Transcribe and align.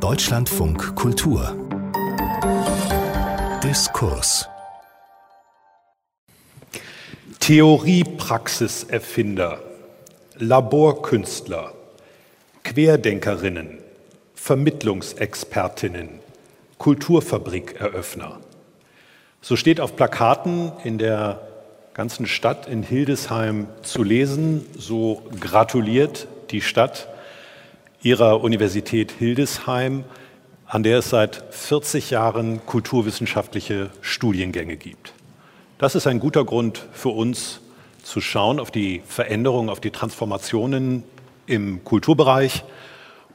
Deutschlandfunk 0.00 0.96
Kultur 0.96 1.54
Diskurs 3.62 4.48
Theorie-Praxis-Erfinder, 7.38 9.60
Laborkünstler, 10.38 11.74
Querdenkerinnen, 12.64 13.76
Vermittlungsexpertinnen, 14.34 16.20
Kulturfabrikeröffner. 16.78 18.40
So 19.42 19.56
steht 19.56 19.82
auf 19.82 19.96
Plakaten 19.96 20.72
in 20.82 20.96
der 20.96 21.46
ganzen 21.92 22.24
Stadt 22.24 22.66
in 22.66 22.82
Hildesheim 22.82 23.66
zu 23.82 24.02
lesen. 24.02 24.64
So 24.78 25.22
gratuliert 25.38 26.26
die 26.50 26.62
Stadt 26.62 27.09
ihrer 28.02 28.42
Universität 28.42 29.12
Hildesheim, 29.12 30.04
an 30.66 30.82
der 30.82 30.98
es 30.98 31.10
seit 31.10 31.44
40 31.50 32.10
Jahren 32.10 32.64
kulturwissenschaftliche 32.64 33.90
Studiengänge 34.00 34.76
gibt. 34.76 35.12
Das 35.78 35.94
ist 35.94 36.06
ein 36.06 36.20
guter 36.20 36.44
Grund 36.44 36.86
für 36.92 37.10
uns 37.10 37.60
zu 38.02 38.20
schauen 38.20 38.58
auf 38.60 38.70
die 38.70 39.02
Veränderungen, 39.06 39.68
auf 39.68 39.80
die 39.80 39.90
Transformationen 39.90 41.02
im 41.46 41.84
Kulturbereich 41.84 42.64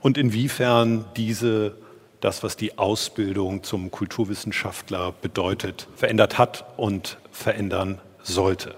und 0.02 0.18
inwiefern 0.18 1.06
diese 1.16 1.76
das, 2.22 2.42
was 2.42 2.58
die 2.58 2.78
Ausbildung 2.78 3.64
zum 3.64 3.92
Kulturwissenschaftler 3.92 5.14
bedeutet, 5.22 5.88
verändert 5.96 6.38
hat 6.38 6.66
und 6.78 7.18
verändern 7.32 8.00
sollte. 8.24 8.76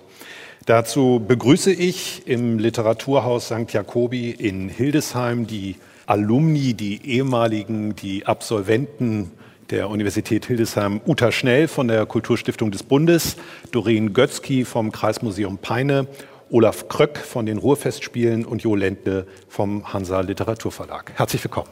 Dazu 0.66 1.24
begrüße 1.26 1.72
ich 1.72 2.28
im 2.28 2.60
Literaturhaus 2.60 3.46
St. 3.46 3.72
Jakobi 3.72 4.32
in 4.32 4.68
Hildesheim 4.68 5.48
die 5.48 5.78
Alumni, 6.08 6.74
die 6.74 7.06
ehemaligen, 7.06 7.94
die 7.94 8.26
Absolventen 8.26 9.30
der 9.70 9.90
Universität 9.90 10.46
Hildesheim, 10.46 11.02
Uta 11.06 11.34
Schnell 11.34 11.68
von 11.68 11.90
der 11.90 12.06
Kulturstiftung 12.06 12.72
des 12.72 12.84
Bundes, 12.84 13.36
Doreen 13.72 14.14
Götzky 14.14 14.64
vom 14.64 14.94
Kreismuseum 14.94 15.58
Peine, 15.58 16.08
Olaf 16.50 16.88
Kröck 16.88 17.18
von 17.18 17.46
den 17.46 17.58
Ruhrfestspielen 17.58 18.46
und 18.46 18.64
Jo 18.64 18.74
Lendle 18.76 19.28
vom 19.50 19.92
Hansa 19.92 20.22
Literaturverlag. 20.22 21.12
Herzlich 21.16 21.44
willkommen. 21.44 21.68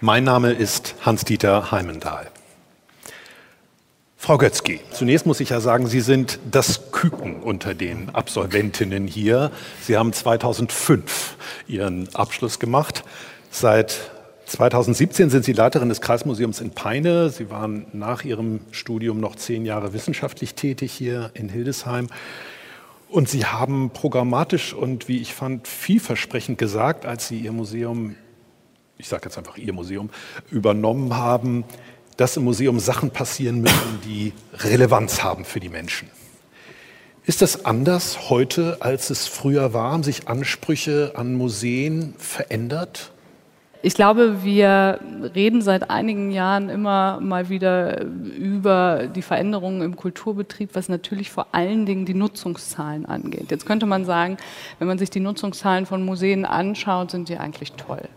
Mein 0.00 0.24
Name 0.24 0.50
ist 0.50 0.96
Hans-Dieter 1.06 1.70
Heimendahl. 1.70 2.33
Frau 4.24 4.38
Götzky, 4.38 4.80
zunächst 4.90 5.26
muss 5.26 5.40
ich 5.40 5.50
ja 5.50 5.60
sagen, 5.60 5.86
Sie 5.86 6.00
sind 6.00 6.38
das 6.50 6.90
Küken 6.92 7.42
unter 7.42 7.74
den 7.74 8.08
Absolventinnen 8.14 9.06
hier. 9.06 9.50
Sie 9.82 9.98
haben 9.98 10.14
2005 10.14 11.36
Ihren 11.68 12.08
Abschluss 12.14 12.58
gemacht. 12.58 13.04
Seit 13.50 14.10
2017 14.46 15.28
sind 15.28 15.44
Sie 15.44 15.52
Leiterin 15.52 15.90
des 15.90 16.00
Kreismuseums 16.00 16.62
in 16.62 16.70
Peine. 16.70 17.28
Sie 17.28 17.50
waren 17.50 17.84
nach 17.92 18.24
Ihrem 18.24 18.60
Studium 18.70 19.20
noch 19.20 19.36
zehn 19.36 19.66
Jahre 19.66 19.92
wissenschaftlich 19.92 20.54
tätig 20.54 20.90
hier 20.90 21.30
in 21.34 21.50
Hildesheim. 21.50 22.06
Und 23.10 23.28
Sie 23.28 23.44
haben 23.44 23.90
programmatisch 23.90 24.72
und, 24.72 25.06
wie 25.06 25.20
ich 25.20 25.34
fand, 25.34 25.68
vielversprechend 25.68 26.56
gesagt, 26.56 27.04
als 27.04 27.28
Sie 27.28 27.40
Ihr 27.40 27.52
Museum 27.52 28.16
ich 28.96 29.08
sage 29.08 29.24
jetzt 29.24 29.36
einfach 29.36 29.56
Ihr 29.56 29.72
Museum, 29.72 30.08
übernommen 30.50 31.16
haben, 31.16 31.64
dass 32.16 32.36
im 32.36 32.44
Museum 32.44 32.78
Sachen 32.78 33.10
passieren 33.10 33.60
müssen, 33.60 34.00
die 34.04 34.32
Relevanz 34.54 35.22
haben 35.22 35.44
für 35.44 35.60
die 35.60 35.68
Menschen. 35.68 36.08
Ist 37.26 37.40
das 37.40 37.64
anders 37.64 38.28
heute, 38.28 38.78
als 38.80 39.08
es 39.10 39.26
früher 39.26 39.72
war? 39.72 39.92
Haben 39.92 40.02
sich 40.02 40.28
Ansprüche 40.28 41.12
an 41.16 41.34
Museen 41.34 42.14
verändert? 42.18 43.12
Ich 43.80 43.94
glaube, 43.94 44.44
wir 44.44 44.98
reden 45.34 45.60
seit 45.60 45.90
einigen 45.90 46.30
Jahren 46.30 46.70
immer 46.70 47.20
mal 47.20 47.50
wieder 47.50 48.02
über 48.02 49.08
die 49.14 49.20
Veränderungen 49.20 49.82
im 49.82 49.96
Kulturbetrieb, 49.96 50.70
was 50.74 50.88
natürlich 50.88 51.30
vor 51.30 51.48
allen 51.52 51.84
Dingen 51.84 52.06
die 52.06 52.14
Nutzungszahlen 52.14 53.04
angeht. 53.04 53.50
Jetzt 53.50 53.66
könnte 53.66 53.84
man 53.84 54.06
sagen, 54.06 54.38
wenn 54.78 54.88
man 54.88 54.98
sich 54.98 55.10
die 55.10 55.20
Nutzungszahlen 55.20 55.84
von 55.84 56.02
Museen 56.02 56.46
anschaut, 56.46 57.10
sind 57.10 57.28
die 57.28 57.36
eigentlich 57.36 57.72
toll. 57.72 58.08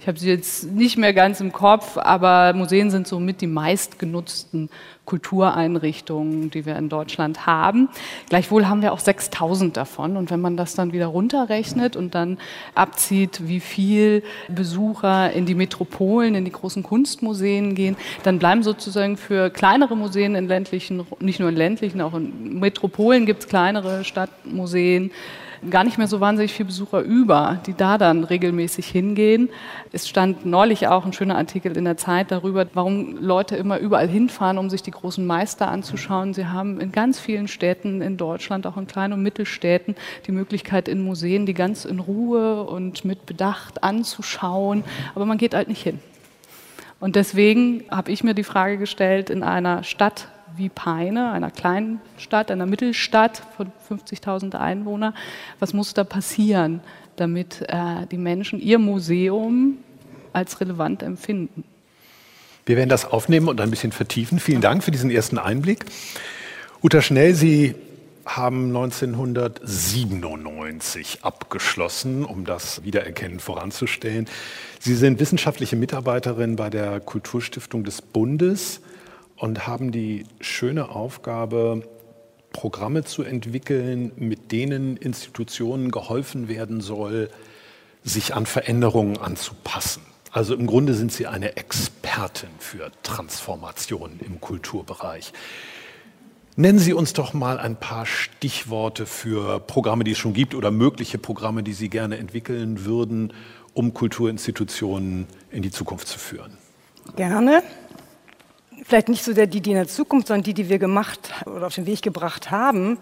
Ich 0.00 0.06
habe 0.06 0.16
sie 0.16 0.28
jetzt 0.28 0.70
nicht 0.70 0.96
mehr 0.96 1.12
ganz 1.12 1.40
im 1.40 1.52
Kopf, 1.52 1.96
aber 1.96 2.52
Museen 2.52 2.90
sind 2.90 3.08
somit 3.08 3.40
die 3.40 3.48
meistgenutzten 3.48 4.70
Kultureinrichtungen, 5.04 6.50
die 6.50 6.66
wir 6.66 6.76
in 6.76 6.88
Deutschland 6.88 7.46
haben. 7.46 7.88
Gleichwohl 8.28 8.68
haben 8.68 8.80
wir 8.80 8.92
auch 8.92 9.00
6000 9.00 9.76
davon. 9.76 10.16
Und 10.16 10.30
wenn 10.30 10.40
man 10.40 10.56
das 10.56 10.74
dann 10.74 10.92
wieder 10.92 11.06
runterrechnet 11.06 11.96
und 11.96 12.14
dann 12.14 12.38
abzieht, 12.76 13.48
wie 13.48 13.58
viel 13.58 14.22
Besucher 14.48 15.32
in 15.32 15.46
die 15.46 15.56
Metropolen, 15.56 16.36
in 16.36 16.44
die 16.44 16.52
großen 16.52 16.84
Kunstmuseen 16.84 17.74
gehen, 17.74 17.96
dann 18.22 18.38
bleiben 18.38 18.62
sozusagen 18.62 19.16
für 19.16 19.50
kleinere 19.50 19.96
Museen 19.96 20.36
in 20.36 20.46
ländlichen, 20.46 21.06
nicht 21.18 21.40
nur 21.40 21.48
in 21.48 21.56
ländlichen, 21.56 22.00
auch 22.02 22.14
in 22.14 22.60
Metropolen 22.60 23.26
gibt 23.26 23.40
es 23.40 23.48
kleinere 23.48 24.04
Stadtmuseen, 24.04 25.10
gar 25.70 25.84
nicht 25.84 25.98
mehr 25.98 26.06
so 26.06 26.20
wahnsinnig 26.20 26.52
viele 26.52 26.66
Besucher 26.66 27.00
über, 27.00 27.60
die 27.66 27.74
da 27.74 27.98
dann 27.98 28.24
regelmäßig 28.24 28.86
hingehen. 28.88 29.50
Es 29.92 30.08
stand 30.08 30.46
neulich 30.46 30.88
auch 30.88 31.04
ein 31.04 31.12
schöner 31.12 31.36
Artikel 31.36 31.76
in 31.76 31.84
der 31.84 31.96
Zeit 31.96 32.30
darüber, 32.30 32.66
warum 32.74 33.16
Leute 33.18 33.56
immer 33.56 33.78
überall 33.78 34.08
hinfahren, 34.08 34.58
um 34.58 34.70
sich 34.70 34.82
die 34.82 34.90
großen 34.90 35.26
Meister 35.26 35.68
anzuschauen. 35.68 36.34
Sie 36.34 36.46
haben 36.46 36.80
in 36.80 36.92
ganz 36.92 37.18
vielen 37.18 37.48
Städten 37.48 38.00
in 38.02 38.16
Deutschland, 38.16 38.66
auch 38.66 38.76
in 38.76 38.86
kleinen 38.86 39.14
und 39.14 39.22
Mittelstädten, 39.22 39.96
die 40.26 40.32
Möglichkeit 40.32 40.88
in 40.88 41.02
Museen, 41.02 41.46
die 41.46 41.54
ganz 41.54 41.84
in 41.84 42.00
Ruhe 42.00 42.64
und 42.64 43.04
mit 43.04 43.26
Bedacht 43.26 43.82
anzuschauen. 43.82 44.84
Aber 45.14 45.26
man 45.26 45.38
geht 45.38 45.54
halt 45.54 45.68
nicht 45.68 45.82
hin. 45.82 46.00
Und 47.00 47.16
deswegen 47.16 47.84
habe 47.90 48.10
ich 48.10 48.24
mir 48.24 48.34
die 48.34 48.44
Frage 48.44 48.76
gestellt, 48.76 49.30
in 49.30 49.42
einer 49.42 49.84
Stadt 49.84 50.28
wie 50.58 50.68
Peine, 50.68 51.32
einer 51.32 51.50
kleinen 51.50 52.00
Stadt, 52.16 52.50
einer 52.50 52.66
Mittelstadt 52.66 53.42
von 53.56 53.72
50.000 53.88 54.56
Einwohnern. 54.56 55.14
Was 55.60 55.72
muss 55.72 55.94
da 55.94 56.04
passieren, 56.04 56.80
damit 57.16 57.62
äh, 57.68 58.06
die 58.10 58.18
Menschen 58.18 58.60
ihr 58.60 58.78
Museum 58.78 59.78
als 60.32 60.60
relevant 60.60 61.02
empfinden? 61.02 61.64
Wir 62.66 62.76
werden 62.76 62.90
das 62.90 63.06
aufnehmen 63.06 63.48
und 63.48 63.60
ein 63.60 63.70
bisschen 63.70 63.92
vertiefen. 63.92 64.38
Vielen 64.38 64.60
Dank 64.60 64.84
für 64.84 64.90
diesen 64.90 65.10
ersten 65.10 65.38
Einblick. 65.38 65.86
Uta 66.82 67.00
Schnell, 67.00 67.34
Sie 67.34 67.74
haben 68.26 68.66
1997 68.66 71.20
abgeschlossen, 71.22 72.26
um 72.26 72.44
das 72.44 72.84
Wiedererkennen 72.84 73.40
voranzustellen. 73.40 74.26
Sie 74.80 74.94
sind 74.94 75.18
wissenschaftliche 75.18 75.76
Mitarbeiterin 75.76 76.56
bei 76.56 76.68
der 76.68 77.00
Kulturstiftung 77.00 77.84
des 77.84 78.02
Bundes 78.02 78.82
und 79.38 79.66
haben 79.66 79.92
die 79.92 80.24
schöne 80.40 80.90
Aufgabe, 80.90 81.82
Programme 82.52 83.04
zu 83.04 83.22
entwickeln, 83.22 84.12
mit 84.16 84.52
denen 84.52 84.96
Institutionen 84.96 85.90
geholfen 85.90 86.48
werden 86.48 86.80
soll, 86.80 87.30
sich 88.02 88.34
an 88.34 88.46
Veränderungen 88.46 89.18
anzupassen. 89.18 90.02
Also 90.32 90.54
im 90.54 90.66
Grunde 90.66 90.94
sind 90.94 91.12
Sie 91.12 91.26
eine 91.26 91.56
Expertin 91.56 92.48
für 92.58 92.90
Transformation 93.02 94.18
im 94.24 94.40
Kulturbereich. 94.40 95.32
Nennen 96.56 96.78
Sie 96.78 96.92
uns 96.92 97.12
doch 97.12 97.34
mal 97.34 97.58
ein 97.58 97.76
paar 97.76 98.04
Stichworte 98.06 99.06
für 99.06 99.60
Programme, 99.60 100.04
die 100.04 100.12
es 100.12 100.18
schon 100.18 100.32
gibt 100.32 100.54
oder 100.54 100.70
mögliche 100.70 101.18
Programme, 101.18 101.62
die 101.62 101.72
Sie 101.72 101.88
gerne 101.88 102.18
entwickeln 102.18 102.84
würden, 102.84 103.32
um 103.74 103.94
Kulturinstitutionen 103.94 105.26
in 105.52 105.62
die 105.62 105.70
Zukunft 105.70 106.08
zu 106.08 106.18
führen. 106.18 106.58
Gerne 107.14 107.62
vielleicht 108.84 109.08
nicht 109.08 109.24
so 109.24 109.32
sehr 109.32 109.46
die, 109.46 109.60
die 109.60 109.70
in 109.70 109.76
der 109.76 109.88
Zukunft, 109.88 110.28
sondern 110.28 110.44
die, 110.44 110.54
die 110.54 110.68
wir 110.68 110.78
gemacht 110.78 111.32
oder 111.46 111.66
auf 111.66 111.74
den 111.74 111.86
Weg 111.86 112.02
gebracht 112.02 112.50
haben. 112.50 112.98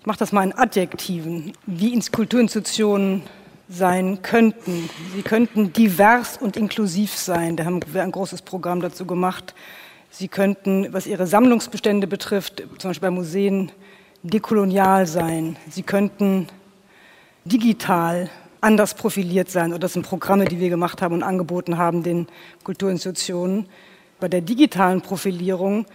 Ich 0.00 0.06
mache 0.06 0.18
das 0.18 0.32
mal 0.32 0.44
in 0.44 0.52
Adjektiven, 0.52 1.52
wie 1.66 1.98
Kulturinstitutionen 2.10 3.22
sein 3.68 4.20
könnten. 4.22 4.90
Sie 5.14 5.22
könnten 5.22 5.72
divers 5.72 6.36
und 6.36 6.56
inklusiv 6.56 7.16
sein. 7.16 7.56
Da 7.56 7.64
haben 7.64 7.80
wir 7.92 8.02
ein 8.02 8.12
großes 8.12 8.42
Programm 8.42 8.80
dazu 8.80 9.06
gemacht. 9.06 9.54
Sie 10.10 10.28
könnten, 10.28 10.92
was 10.92 11.06
ihre 11.06 11.26
Sammlungsbestände 11.26 12.06
betrifft, 12.06 12.62
zum 12.78 12.90
Beispiel 12.90 13.08
bei 13.08 13.14
Museen, 13.14 13.72
dekolonial 14.22 15.06
sein. 15.06 15.56
Sie 15.70 15.82
könnten 15.82 16.48
digital 17.44 18.30
anders 18.60 18.94
profiliert 18.94 19.50
sein. 19.50 19.70
Oder 19.70 19.80
das 19.80 19.94
sind 19.94 20.06
Programme, 20.06 20.46
die 20.46 20.60
wir 20.60 20.70
gemacht 20.70 21.02
haben 21.02 21.14
und 21.14 21.22
angeboten 21.22 21.78
haben 21.78 22.02
den 22.02 22.26
Kulturinstitutionen. 22.62 23.66
Bei 24.20 24.28
der 24.28 24.40
digitalen 24.40 25.00
Profilierung 25.00 25.86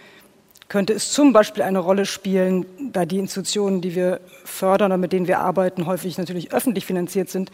könnte 0.68 0.92
es 0.92 1.12
zum 1.12 1.32
Beispiel 1.32 1.64
eine 1.64 1.80
Rolle 1.80 2.06
spielen, 2.06 2.64
da 2.92 3.04
die 3.04 3.18
Institutionen, 3.18 3.80
die 3.80 3.94
wir 3.96 4.20
fördern 4.44 4.92
oder 4.92 4.98
mit 4.98 5.12
denen 5.12 5.26
wir 5.26 5.40
arbeiten, 5.40 5.86
häufig 5.86 6.16
natürlich 6.16 6.52
öffentlich 6.52 6.86
finanziert 6.86 7.28
sind, 7.28 7.50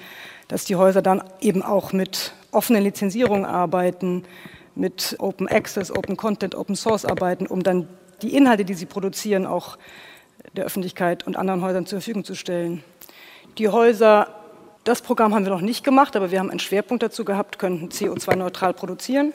dass 0.48 0.66
die 0.66 0.76
Häuser 0.76 1.00
dann 1.00 1.24
eben 1.40 1.62
auch 1.62 1.92
mit 1.92 2.34
offenen 2.52 2.82
Lizenzierungen 2.82 3.46
arbeiten, 3.46 4.24
mit 4.74 5.16
Open 5.18 5.48
Access, 5.48 5.90
Open 5.90 6.18
Content, 6.18 6.54
Open 6.54 6.76
Source 6.76 7.06
arbeiten, 7.06 7.46
um 7.46 7.62
dann 7.62 7.88
die 8.20 8.36
Inhalte, 8.36 8.66
die 8.66 8.74
sie 8.74 8.86
produzieren, 8.86 9.46
auch 9.46 9.78
der 10.54 10.66
Öffentlichkeit 10.66 11.26
und 11.26 11.36
anderen 11.36 11.62
Häusern 11.62 11.86
zur 11.86 12.00
Verfügung 12.00 12.24
zu 12.24 12.34
stellen. 12.34 12.84
Die 13.56 13.68
Häuser, 13.68 14.28
das 14.84 15.00
Programm 15.00 15.34
haben 15.34 15.44
wir 15.44 15.52
noch 15.52 15.62
nicht 15.62 15.84
gemacht, 15.84 16.16
aber 16.16 16.30
wir 16.30 16.38
haben 16.38 16.50
einen 16.50 16.60
Schwerpunkt 16.60 17.02
dazu 17.02 17.24
gehabt, 17.24 17.58
könnten 17.58 17.88
CO2-neutral 17.88 18.74
produzieren, 18.74 19.32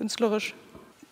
künstlerisch. 0.00 0.54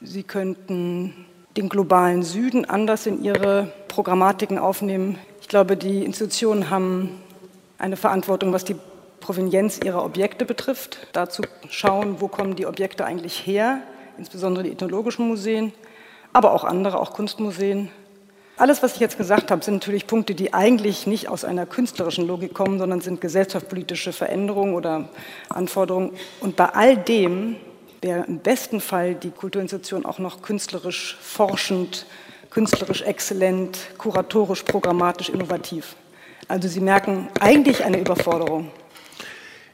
Sie 0.01 0.23
könnten 0.23 1.27
den 1.59 1.69
globalen 1.69 2.23
Süden 2.23 2.65
anders 2.65 3.05
in 3.05 3.23
ihre 3.23 3.71
Programmatiken 3.87 4.59
aufnehmen. 4.59 5.19
Ich 5.43 5.49
glaube, 5.49 5.77
die 5.77 6.07
Institutionen 6.07 6.71
haben 6.71 7.21
eine 7.77 7.99
Verantwortung, 7.99 8.55
was 8.55 8.65
die 8.65 8.77
Provenienz 9.21 9.79
ihrer 9.85 10.03
Objekte 10.03 10.47
betrifft. 10.47 11.07
Dazu 11.13 11.43
schauen, 11.69 12.23
wo 12.23 12.29
kommen 12.29 12.57
die 12.57 12.65
Objekte 12.65 13.05
eigentlich 13.05 13.47
her, 13.47 13.83
insbesondere 14.17 14.65
die 14.65 14.73
ethnologischen 14.73 15.29
Museen, 15.29 15.75
aber 16.33 16.55
auch 16.55 16.65
andere, 16.65 16.99
auch 16.99 17.13
Kunstmuseen. 17.13 17.91
Alles, 18.57 18.83
was 18.83 18.95
ich 18.95 19.01
jetzt 19.01 19.19
gesagt 19.19 19.51
habe, 19.51 19.63
sind 19.63 19.75
natürlich 19.75 20.07
Punkte, 20.07 20.35
die 20.35 20.55
eigentlich 20.55 21.07
nicht 21.07 21.29
aus 21.29 21.45
einer 21.45 21.67
künstlerischen 21.67 22.27
Logik 22.27 22.55
kommen, 22.55 22.79
sondern 22.79 23.03
sind 23.03 23.21
gesellschaftspolitische 23.21 24.15
Veränderungen 24.15 24.73
oder 24.73 25.11
Anforderungen. 25.51 26.13
Und 26.41 26.57
bei 26.57 26.71
all 26.71 26.97
dem 26.97 27.57
wäre 28.01 28.25
im 28.27 28.39
besten 28.39 28.81
Fall 28.81 29.15
die 29.15 29.31
Kulturinstitution 29.31 30.05
auch 30.05 30.19
noch 30.19 30.43
künstlerisch 30.43 31.17
forschend, 31.21 32.07
künstlerisch 32.51 33.03
exzellent, 33.03 33.79
kuratorisch, 33.99 34.63
programmatisch, 34.63 35.29
innovativ. 35.29 35.97
Also 36.49 36.69
Sie 36.69 36.81
merken 36.81 37.29
eigentlich 37.41 37.85
eine 37.85 37.99
Überforderung. 37.99 38.71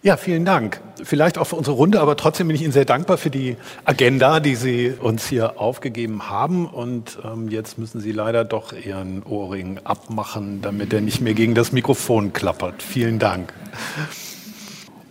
Ja, 0.03 0.19
vielen 0.19 0.45
Dank. 0.45 0.83
Vielleicht 1.03 1.39
auch 1.39 1.47
für 1.47 1.57
unsere 1.57 1.77
Runde, 1.77 1.99
aber 1.99 2.15
trotzdem 2.19 2.49
bin 2.49 2.57
ich 2.57 2.63
Ihnen 2.63 2.73
sehr 2.73 2.85
dankbar 2.85 3.17
für 3.17 3.31
die 3.31 3.57
Agenda, 3.87 4.39
die 4.39 4.55
Sie 4.55 4.93
uns 5.01 5.27
hier 5.27 5.59
aufgegeben 5.59 6.29
haben. 6.29 6.67
Und 6.67 7.19
ähm, 7.25 7.49
jetzt 7.49 7.79
müssen 7.79 8.01
Sie 8.01 8.13
leider 8.13 8.45
doch 8.45 8.75
Ihren 8.75 9.23
Ohrring 9.23 9.81
abmachen, 9.83 10.61
damit 10.61 10.93
er 10.93 11.01
nicht 11.01 11.23
mehr 11.23 11.33
gegen 11.33 11.55
das 11.55 11.73
Mikrofon 11.73 12.35
klappert. 12.35 12.83
Vielen 12.83 13.19
Dank. 13.19 13.55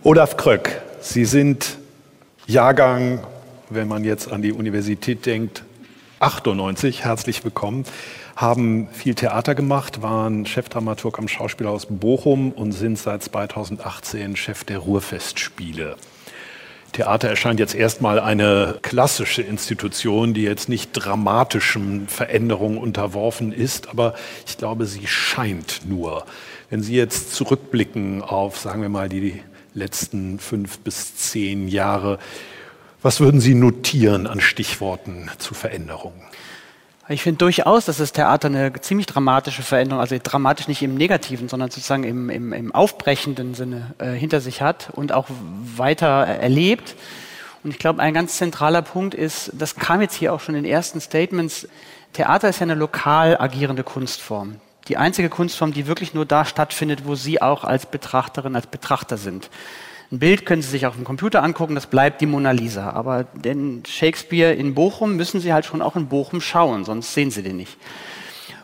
Olaf 0.04 0.36
Kröck, 0.36 0.80
Sie 1.00 1.24
sind 1.24 1.78
Jahrgang, 2.46 3.20
wenn 3.70 3.88
man 3.88 4.04
jetzt 4.04 4.30
an 4.30 4.42
die 4.42 4.52
Universität 4.52 5.24
denkt, 5.24 5.64
98. 6.20 7.02
Herzlich 7.02 7.42
willkommen 7.42 7.84
haben 8.36 8.88
viel 8.92 9.14
Theater 9.14 9.54
gemacht, 9.54 10.02
waren 10.02 10.44
Chefdramaturg 10.44 11.18
am 11.18 11.28
Schauspielhaus 11.28 11.86
Bochum 11.88 12.52
und 12.52 12.72
sind 12.72 12.98
seit 12.98 13.22
2018 13.22 14.36
Chef 14.36 14.64
der 14.64 14.78
Ruhrfestspiele. 14.78 15.96
Theater 16.92 17.28
erscheint 17.28 17.60
jetzt 17.60 17.74
erstmal 17.74 18.20
eine 18.20 18.78
klassische 18.82 19.42
Institution, 19.42 20.34
die 20.34 20.42
jetzt 20.42 20.68
nicht 20.68 20.92
dramatischen 20.92 22.08
Veränderungen 22.08 22.76
unterworfen 22.76 23.52
ist, 23.52 23.88
aber 23.88 24.14
ich 24.46 24.58
glaube, 24.58 24.86
sie 24.86 25.06
scheint 25.06 25.80
nur. 25.88 26.26
Wenn 26.70 26.82
Sie 26.82 26.94
jetzt 26.94 27.34
zurückblicken 27.34 28.22
auf, 28.22 28.58
sagen 28.58 28.82
wir 28.82 28.88
mal, 28.88 29.08
die 29.08 29.42
letzten 29.74 30.38
fünf 30.38 30.78
bis 30.78 31.16
zehn 31.16 31.68
Jahre, 31.68 32.18
was 33.02 33.20
würden 33.20 33.40
Sie 33.40 33.54
notieren 33.54 34.26
an 34.26 34.40
Stichworten 34.40 35.28
zu 35.38 35.52
Veränderungen? 35.52 36.22
Ich 37.08 37.22
finde 37.22 37.38
durchaus, 37.38 37.84
dass 37.84 37.98
das 37.98 38.12
Theater 38.12 38.48
eine 38.48 38.72
ziemlich 38.80 39.06
dramatische 39.06 39.62
Veränderung, 39.62 40.00
also 40.00 40.16
dramatisch 40.22 40.68
nicht 40.68 40.80
im 40.80 40.94
negativen, 40.94 41.50
sondern 41.50 41.70
sozusagen 41.70 42.04
im, 42.04 42.30
im, 42.30 42.54
im 42.54 42.74
aufbrechenden 42.74 43.52
Sinne 43.54 43.94
äh, 43.98 44.12
hinter 44.12 44.40
sich 44.40 44.62
hat 44.62 44.88
und 44.92 45.12
auch 45.12 45.26
weiter 45.76 46.06
erlebt. 46.06 46.96
Und 47.62 47.72
ich 47.72 47.78
glaube, 47.78 48.00
ein 48.00 48.14
ganz 48.14 48.38
zentraler 48.38 48.80
Punkt 48.80 49.14
ist, 49.14 49.50
das 49.52 49.76
kam 49.76 50.00
jetzt 50.00 50.14
hier 50.14 50.32
auch 50.32 50.40
schon 50.40 50.54
in 50.54 50.62
den 50.62 50.72
ersten 50.72 51.00
Statements, 51.00 51.68
Theater 52.14 52.48
ist 52.48 52.60
ja 52.60 52.62
eine 52.62 52.74
lokal 52.74 53.36
agierende 53.38 53.82
Kunstform. 53.82 54.56
Die 54.88 54.96
einzige 54.96 55.30
Kunstform, 55.30 55.72
die 55.72 55.86
wirklich 55.86 56.14
nur 56.14 56.26
da 56.26 56.44
stattfindet, 56.44 57.06
wo 57.06 57.14
Sie 57.14 57.40
auch 57.40 57.64
als 57.64 57.86
Betrachterin, 57.86 58.54
als 58.54 58.66
Betrachter 58.66 59.16
sind. 59.16 59.48
Ein 60.12 60.18
Bild 60.18 60.44
können 60.44 60.62
Sie 60.62 60.68
sich 60.68 60.86
auf 60.86 60.94
dem 60.94 61.04
Computer 61.04 61.42
angucken, 61.42 61.74
das 61.74 61.86
bleibt 61.86 62.20
die 62.20 62.26
Mona 62.26 62.50
Lisa. 62.50 62.90
Aber 62.90 63.24
den 63.24 63.82
Shakespeare 63.86 64.52
in 64.52 64.74
Bochum 64.74 65.16
müssen 65.16 65.40
Sie 65.40 65.52
halt 65.52 65.64
schon 65.64 65.80
auch 65.80 65.96
in 65.96 66.08
Bochum 66.08 66.40
schauen, 66.40 66.84
sonst 66.84 67.14
sehen 67.14 67.30
Sie 67.30 67.42
den 67.42 67.56
nicht. 67.56 67.76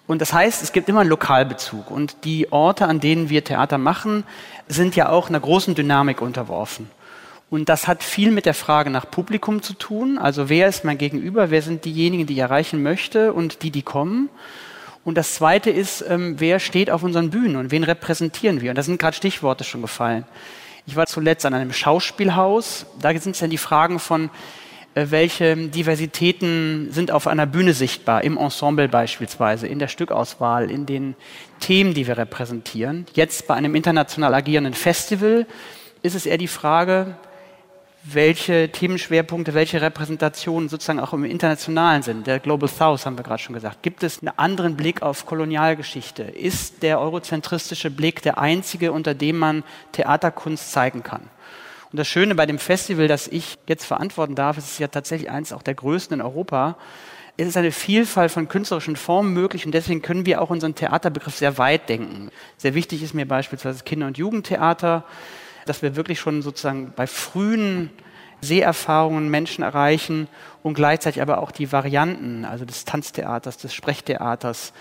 Und 0.07 0.21
das 0.21 0.33
heißt, 0.33 0.63
es 0.63 0.73
gibt 0.73 0.89
immer 0.89 1.01
einen 1.01 1.11
Lokalbezug. 1.11 1.91
Und 1.91 2.25
die 2.25 2.53
Orte, 2.53 2.87
an 2.87 3.01
denen 3.01 3.31
wir 3.31 3.45
Theater 3.45 3.79
machen, 3.79 4.25
sind 4.69 4.97
ja 4.97 5.09
auch 5.09 5.29
einer 5.29 5.41
großen 5.41 5.75
Dynamik 5.75 6.21
unterworfen. 6.21 6.91
Und 7.49 7.69
das 7.69 7.89
hat 7.89 8.03
viel 8.03 8.31
mit 8.31 8.47
der 8.47 8.55
Frage 8.55 8.91
nach 8.91 9.11
Publikum 9.11 9.63
zu 9.63 9.73
tun. 9.73 10.19
Also 10.19 10.49
wer 10.49 10.69
ist 10.69 10.85
mein 10.85 10.99
Gegenüber? 10.99 11.51
Wer 11.51 11.63
sind 11.63 11.85
diejenigen, 11.85 12.27
die 12.27 12.35
ich 12.35 12.39
erreichen 12.41 12.83
möchte 12.83 13.33
und 13.33 13.63
die, 13.63 13.71
die 13.71 13.83
kommen? 13.83 14.29
Und 15.05 15.17
das 15.17 15.35
Zweite 15.35 15.71
ist, 15.71 16.05
ähm, 16.09 16.37
wer 16.39 16.59
steht 16.61 16.91
auf 16.91 17.03
unseren 17.03 17.31
Bühnen 17.31 17.57
und 17.57 17.71
wen 17.71 17.85
repräsentieren 17.85 18.61
wir? 18.61 18.71
Und 18.71 18.77
da 18.77 18.83
sind 18.83 18.99
gerade 18.99 19.17
Stichworte 19.17 19.65
schon 19.65 19.83
gefallen. 19.83 20.25
Ich 20.87 20.97
war 20.97 21.07
zuletzt 21.07 21.47
an 21.47 21.55
einem 21.55 21.73
Schauspielhaus. 21.73 22.87
Da 23.01 23.17
sind 23.19 23.33
es 23.33 23.41
dann 23.41 23.51
die 23.51 23.59
Fragen 23.59 23.99
von, 23.99 24.31
äh, 24.95 25.07
welche 25.11 25.57
Diversitäten 25.57 26.89
sind 26.91 27.13
auf 27.13 27.27
einer 27.27 27.47
Bühne 27.47 27.73
sichtbar, 27.75 28.25
im 28.25 28.37
Ensemble 28.37 28.89
beispielsweise, 28.89 29.67
in 29.67 29.79
der 29.79 29.89
Stückauswahl, 29.89 30.71
in 30.71 30.85
den 30.85 31.15
Themen, 31.61 31.95
die 31.95 32.07
wir 32.07 32.19
repräsentieren. 32.19 33.07
Jetzt 33.15 33.47
bei 33.47 33.55
einem 33.55 33.75
international 33.75 34.35
agierenden 34.35 34.75
Festival 34.75 35.47
ist 36.03 36.15
es 36.15 36.27
eher 36.27 36.39
die 36.39 36.49
Frage, 36.49 37.17
welche 38.03 38.71
Themenschwerpunkte, 38.73 39.53
welche 39.53 39.83
Repräsentationen 39.83 40.69
sozusagen 40.69 41.01
auch 41.01 41.13
im 41.13 41.25
internationalen 41.25 42.03
sind. 42.03 42.27
Der 42.27 42.39
Global 42.39 42.69
South 42.69 43.05
haben 43.05 43.19
wir 43.19 43.25
gerade 43.25 43.43
schon 43.43 43.55
gesagt. 43.55 43.83
Gibt 43.83 44.03
es 44.03 44.21
einen 44.21 44.33
anderen 44.39 44.77
Blick 44.77 45.03
auf 45.03 45.27
Kolonialgeschichte? 45.27 46.23
Ist 46.23 46.83
der 46.83 46.99
eurozentristische 46.99 47.91
Blick 47.91 48.23
der 48.23 48.39
einzige, 48.39 48.93
unter 48.93 49.15
dem 49.15 49.39
man 49.39 49.65
Theaterkunst 49.93 50.73
zeigen 50.73 51.03
kann? 51.03 51.29
Und 51.93 51.99
das 51.99 52.09
Schöne 52.09 52.35
bei 52.35 52.47
dem 52.47 52.59
Festival, 52.59 53.09
das 53.09 53.29
ich 53.29 53.59
jetzt 53.67 53.85
verantworten 53.85 54.35
darf, 54.35 54.57
ist 54.57 54.71
es 54.73 54.79
ja 54.79 54.89
tatsächlich 54.89 55.31
eines 55.31 55.53
auch 55.53 55.63
der 55.63 55.75
größten 55.75 56.21
in 56.21 56.25
Europa. 56.25 56.77
Es 57.37 57.49
ist 57.49 57.57
eine 57.57 57.73
Vielfalt 57.73 58.31
von 58.31 58.49
künstlerischen 58.49 58.97
Formen 58.97 59.33
möglich 59.33 59.67
und 59.67 59.73
deswegen 59.73 60.03
können 60.03 60.27
wir 60.27 60.41
auch 60.41 60.51
unseren 60.51 60.75
Theaterbegriff 60.75 61.37
sehr 61.37 61.59
weit 61.59 61.89
denken. 61.89 62.31
Sehr 62.57 62.75
wichtig 62.75 63.03
ist 63.03 63.15
mir 63.15 63.27
beispielsweise 63.27 63.83
Kinder- 63.83 64.07
und 64.07 64.19
Jugendtheater 64.19 65.05
dass 65.67 65.83
wir 65.83 65.97
wirklich 65.97 66.21
schon 66.21 66.43
sozusagen 66.43 66.93
bei 66.95 67.07
frühen 67.07 67.91
Seherfahrungen 68.41 69.29
Menschen 69.29 69.63
erreichen 69.63 70.29
und 70.63 70.75
gleichzeitig 70.75 71.21
aber 71.21 71.39
auch 71.39 71.51
die 71.51 71.73
Varianten, 71.73 72.45
also 72.45 72.65
des 72.65 72.85
Tanztheaters, 72.85 73.59
des 73.59 73.75
Sprechtheaters, 73.75 74.73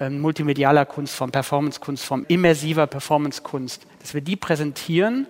ähm, 0.00 0.20
multimedialer 0.20 0.84
Kunstform, 0.84 1.30
Performancekunstform, 1.32 2.26
immersiver 2.28 2.86
Performancekunst, 2.86 3.86
dass 4.00 4.12
wir 4.12 4.20
die 4.20 4.36
präsentieren, 4.36 5.26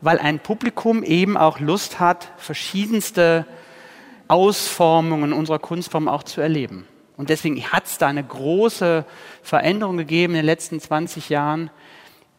weil 0.00 0.18
ein 0.18 0.38
Publikum 0.38 1.02
eben 1.02 1.36
auch 1.36 1.60
Lust 1.60 2.00
hat, 2.00 2.30
verschiedenste 2.36 3.46
Ausformungen 4.28 5.32
unserer 5.32 5.58
Kunstform 5.58 6.08
auch 6.08 6.22
zu 6.22 6.40
erleben. 6.40 6.86
Und 7.16 7.30
deswegen 7.30 7.62
hat 7.64 7.86
es 7.86 7.98
da 7.98 8.08
eine 8.08 8.24
große 8.24 9.04
Veränderung 9.42 9.96
gegeben 9.96 10.34
in 10.34 10.40
den 10.40 10.46
letzten 10.46 10.80
20 10.80 11.28
Jahren, 11.28 11.70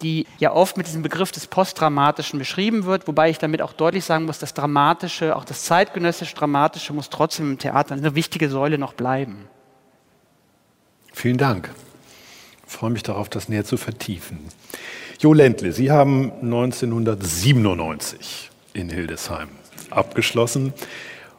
die 0.01 0.25
ja 0.39 0.51
oft 0.51 0.77
mit 0.77 0.87
diesem 0.87 1.01
Begriff 1.01 1.31
des 1.31 1.47
Postdramatischen 1.47 2.39
beschrieben 2.39 2.85
wird, 2.85 3.07
wobei 3.07 3.29
ich 3.29 3.37
damit 3.37 3.61
auch 3.61 3.73
deutlich 3.73 4.03
sagen 4.03 4.25
muss, 4.25 4.39
das 4.39 4.53
Dramatische, 4.53 5.35
auch 5.35 5.45
das 5.45 5.63
zeitgenössisch 5.63 6.33
Dramatische 6.33 6.93
muss 6.93 7.09
trotzdem 7.09 7.51
im 7.51 7.59
Theater 7.59 7.95
eine 7.95 8.15
wichtige 8.15 8.49
Säule 8.49 8.77
noch 8.77 8.93
bleiben. 8.93 9.47
Vielen 11.13 11.37
Dank. 11.37 11.69
Ich 12.67 12.73
freue 12.73 12.89
mich 12.89 13.03
darauf, 13.03 13.29
das 13.29 13.47
näher 13.47 13.63
zu 13.63 13.77
vertiefen. 13.77 14.39
Jo 15.19 15.33
Ländle, 15.33 15.71
Sie 15.71 15.91
haben 15.91 16.31
1997 16.41 18.49
in 18.73 18.89
Hildesheim 18.89 19.47
abgeschlossen 19.91 20.73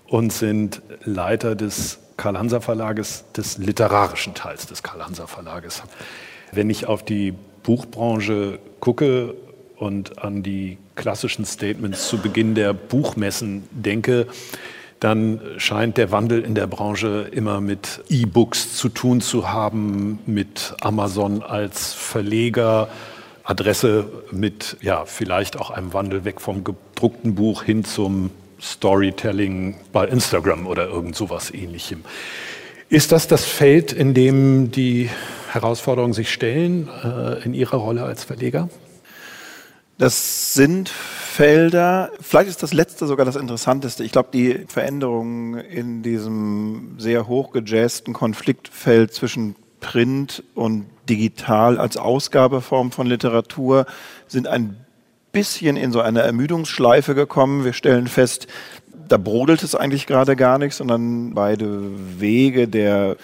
und 0.07 0.33
sind 0.33 0.81
Leiter 1.05 1.55
des 1.55 1.99
Karl-Hanser 2.17 2.63
Verlages, 2.63 3.25
des 3.37 3.59
literarischen 3.59 4.35
Teils 4.35 4.67
des 4.67 4.83
Karl-Hanser 4.83 5.29
Verlages. 5.29 5.83
Wenn 6.53 6.71
ich 6.71 6.87
auf 6.87 7.05
die 7.05 7.35
Buchbranche 7.67 8.61
gucke 8.79 9.35
und 9.77 10.23
an 10.23 10.45
die 10.45 10.79
klassischen 10.95 11.45
Statements 11.45 12.09
zu 12.09 12.19
Beginn 12.19 12.55
der 12.55 12.73
Buchmessen 12.73 13.65
denke, 13.73 14.29
dann 15.01 15.41
scheint 15.59 15.99
der 15.99 16.13
Wandel 16.13 16.43
in 16.43 16.55
der 16.55 16.69
Branche 16.69 17.29
immer 17.33 17.61
mit 17.61 18.05
E-Books 18.09 18.77
zu 18.77 18.89
tun 18.89 19.21
zu 19.21 19.51
haben, 19.51 20.21
mit 20.27 20.75
Amazon 20.81 21.43
als 21.43 21.93
Verleger, 21.93 22.89
Adresse 23.43 24.07
mit 24.31 24.77
ja, 24.81 25.05
vielleicht 25.05 25.59
auch 25.59 25.71
einem 25.71 25.93
Wandel 25.93 26.25
weg 26.25 26.41
vom 26.41 26.63
gedruckten 26.63 27.35
Buch 27.35 27.65
hin 27.65 27.85
zum 27.85 28.31
Storytelling 28.61 29.75
bei 29.93 30.07
Instagram 30.07 30.67
oder 30.67 30.87
irgend 30.87 31.17
sowas 31.17 31.53
ähnlichem. 31.53 32.05
Ist 32.89 33.11
das 33.11 33.27
das 33.27 33.45
Feld, 33.45 33.93
in 33.93 34.15
dem 34.15 34.71
die 34.71 35.11
Herausforderungen 35.57 36.13
sich 36.13 36.31
stellen 36.31 36.89
äh, 37.03 37.43
in 37.45 37.55
Ihrer 37.55 37.79
Rolle 37.79 38.05
als 38.05 38.25
Verleger? 38.25 38.69
Das 39.99 40.53
sind 40.53 40.91
Felder, 40.91 42.11
vielleicht 42.21 42.51
ist 42.51 42.63
das 42.63 42.75
letzte 42.75 43.07
sogar 43.07 43.25
das 43.25 43.37
interessanteste. 43.37 44.05
Ich 44.05 44.13
glaube, 44.13 44.29
die 44.33 44.67
Veränderungen 44.69 45.59
in 45.59 46.03
diesem 46.03 46.97
sehr 46.99 47.27
hochgejazzten 47.27 48.13
Konfliktfeld 48.13 49.15
zwischen 49.15 49.57
Print 49.81 50.43
und 50.55 50.87
digital 51.09 51.79
als 51.79 51.97
Ausgabeform 51.97 52.93
von 52.93 53.07
Literatur 53.07 53.87
sind 54.29 54.49
ein 54.49 54.77
bisschen 55.33 55.77
in 55.77 55.93
so 55.93 56.01
eine 56.01 56.21
Ermüdungsschleife 56.23 57.15
gekommen. 57.15 57.65
Wir 57.65 57.73
stellen 57.73 58.07
fest, 58.07 58.49
da 59.09 59.17
brodelt 59.17 59.63
es 59.63 59.75
eigentlich 59.75 60.07
gerade 60.07 60.37
gar 60.37 60.59
nicht, 60.59 60.75
sondern 60.75 61.35
beide 61.35 61.91
Wege 62.19 62.69
der 62.69 63.17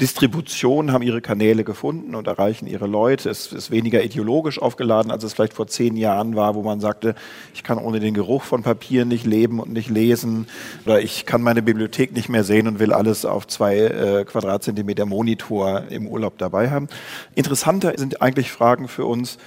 Distribution 0.00 0.90
haben 0.92 1.02
ihre 1.02 1.20
Kanäle 1.20 1.62
gefunden 1.62 2.14
und 2.14 2.26
erreichen 2.26 2.66
ihre 2.66 2.86
Leute. 2.86 3.30
Es 3.30 3.52
ist 3.52 3.70
weniger 3.70 4.02
ideologisch 4.02 4.60
aufgeladen, 4.60 5.12
als 5.12 5.22
es 5.22 5.34
vielleicht 5.34 5.54
vor 5.54 5.68
zehn 5.68 5.96
Jahren 5.96 6.34
war, 6.34 6.54
wo 6.56 6.62
man 6.62 6.80
sagte, 6.80 7.14
ich 7.54 7.62
kann 7.62 7.78
ohne 7.78 8.00
den 8.00 8.14
Geruch 8.14 8.42
von 8.42 8.62
Papier 8.62 9.04
nicht 9.04 9.24
leben 9.24 9.60
und 9.60 9.72
nicht 9.72 9.90
lesen 9.90 10.48
oder 10.84 11.00
ich 11.00 11.26
kann 11.26 11.42
meine 11.42 11.62
Bibliothek 11.62 12.12
nicht 12.12 12.28
mehr 12.28 12.42
sehen 12.42 12.66
und 12.66 12.80
will 12.80 12.92
alles 12.92 13.24
auf 13.24 13.46
zwei 13.46 13.78
äh, 13.78 14.24
Quadratzentimeter 14.24 15.06
Monitor 15.06 15.84
im 15.90 16.08
Urlaub 16.08 16.38
dabei 16.38 16.70
haben. 16.70 16.88
Interessanter 17.34 17.92
sind 17.96 18.20
eigentlich 18.20 18.50
Fragen 18.50 18.88
für 18.88 19.04
uns, 19.04 19.38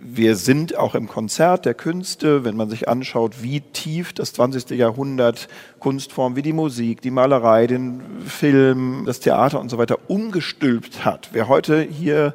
wir 0.00 0.36
sind 0.36 0.76
auch 0.76 0.94
im 0.94 1.08
Konzert 1.08 1.64
der 1.64 1.74
Künste, 1.74 2.44
wenn 2.44 2.56
man 2.56 2.70
sich 2.70 2.88
anschaut, 2.88 3.42
wie 3.42 3.60
tief 3.60 4.12
das 4.12 4.32
20. 4.32 4.70
Jahrhundert 4.70 5.48
Kunstformen 5.80 6.36
wie 6.36 6.42
die 6.42 6.52
Musik, 6.52 7.02
die 7.02 7.10
Malerei, 7.10 7.66
den 7.66 8.00
Film, 8.24 9.02
das 9.06 9.20
Theater 9.20 9.60
und 9.60 9.70
so 9.70 9.78
weiter 9.78 9.98
umgestülpt 10.06 11.04
hat. 11.04 11.30
Wer 11.32 11.48
heute 11.48 11.82
hier 11.82 12.34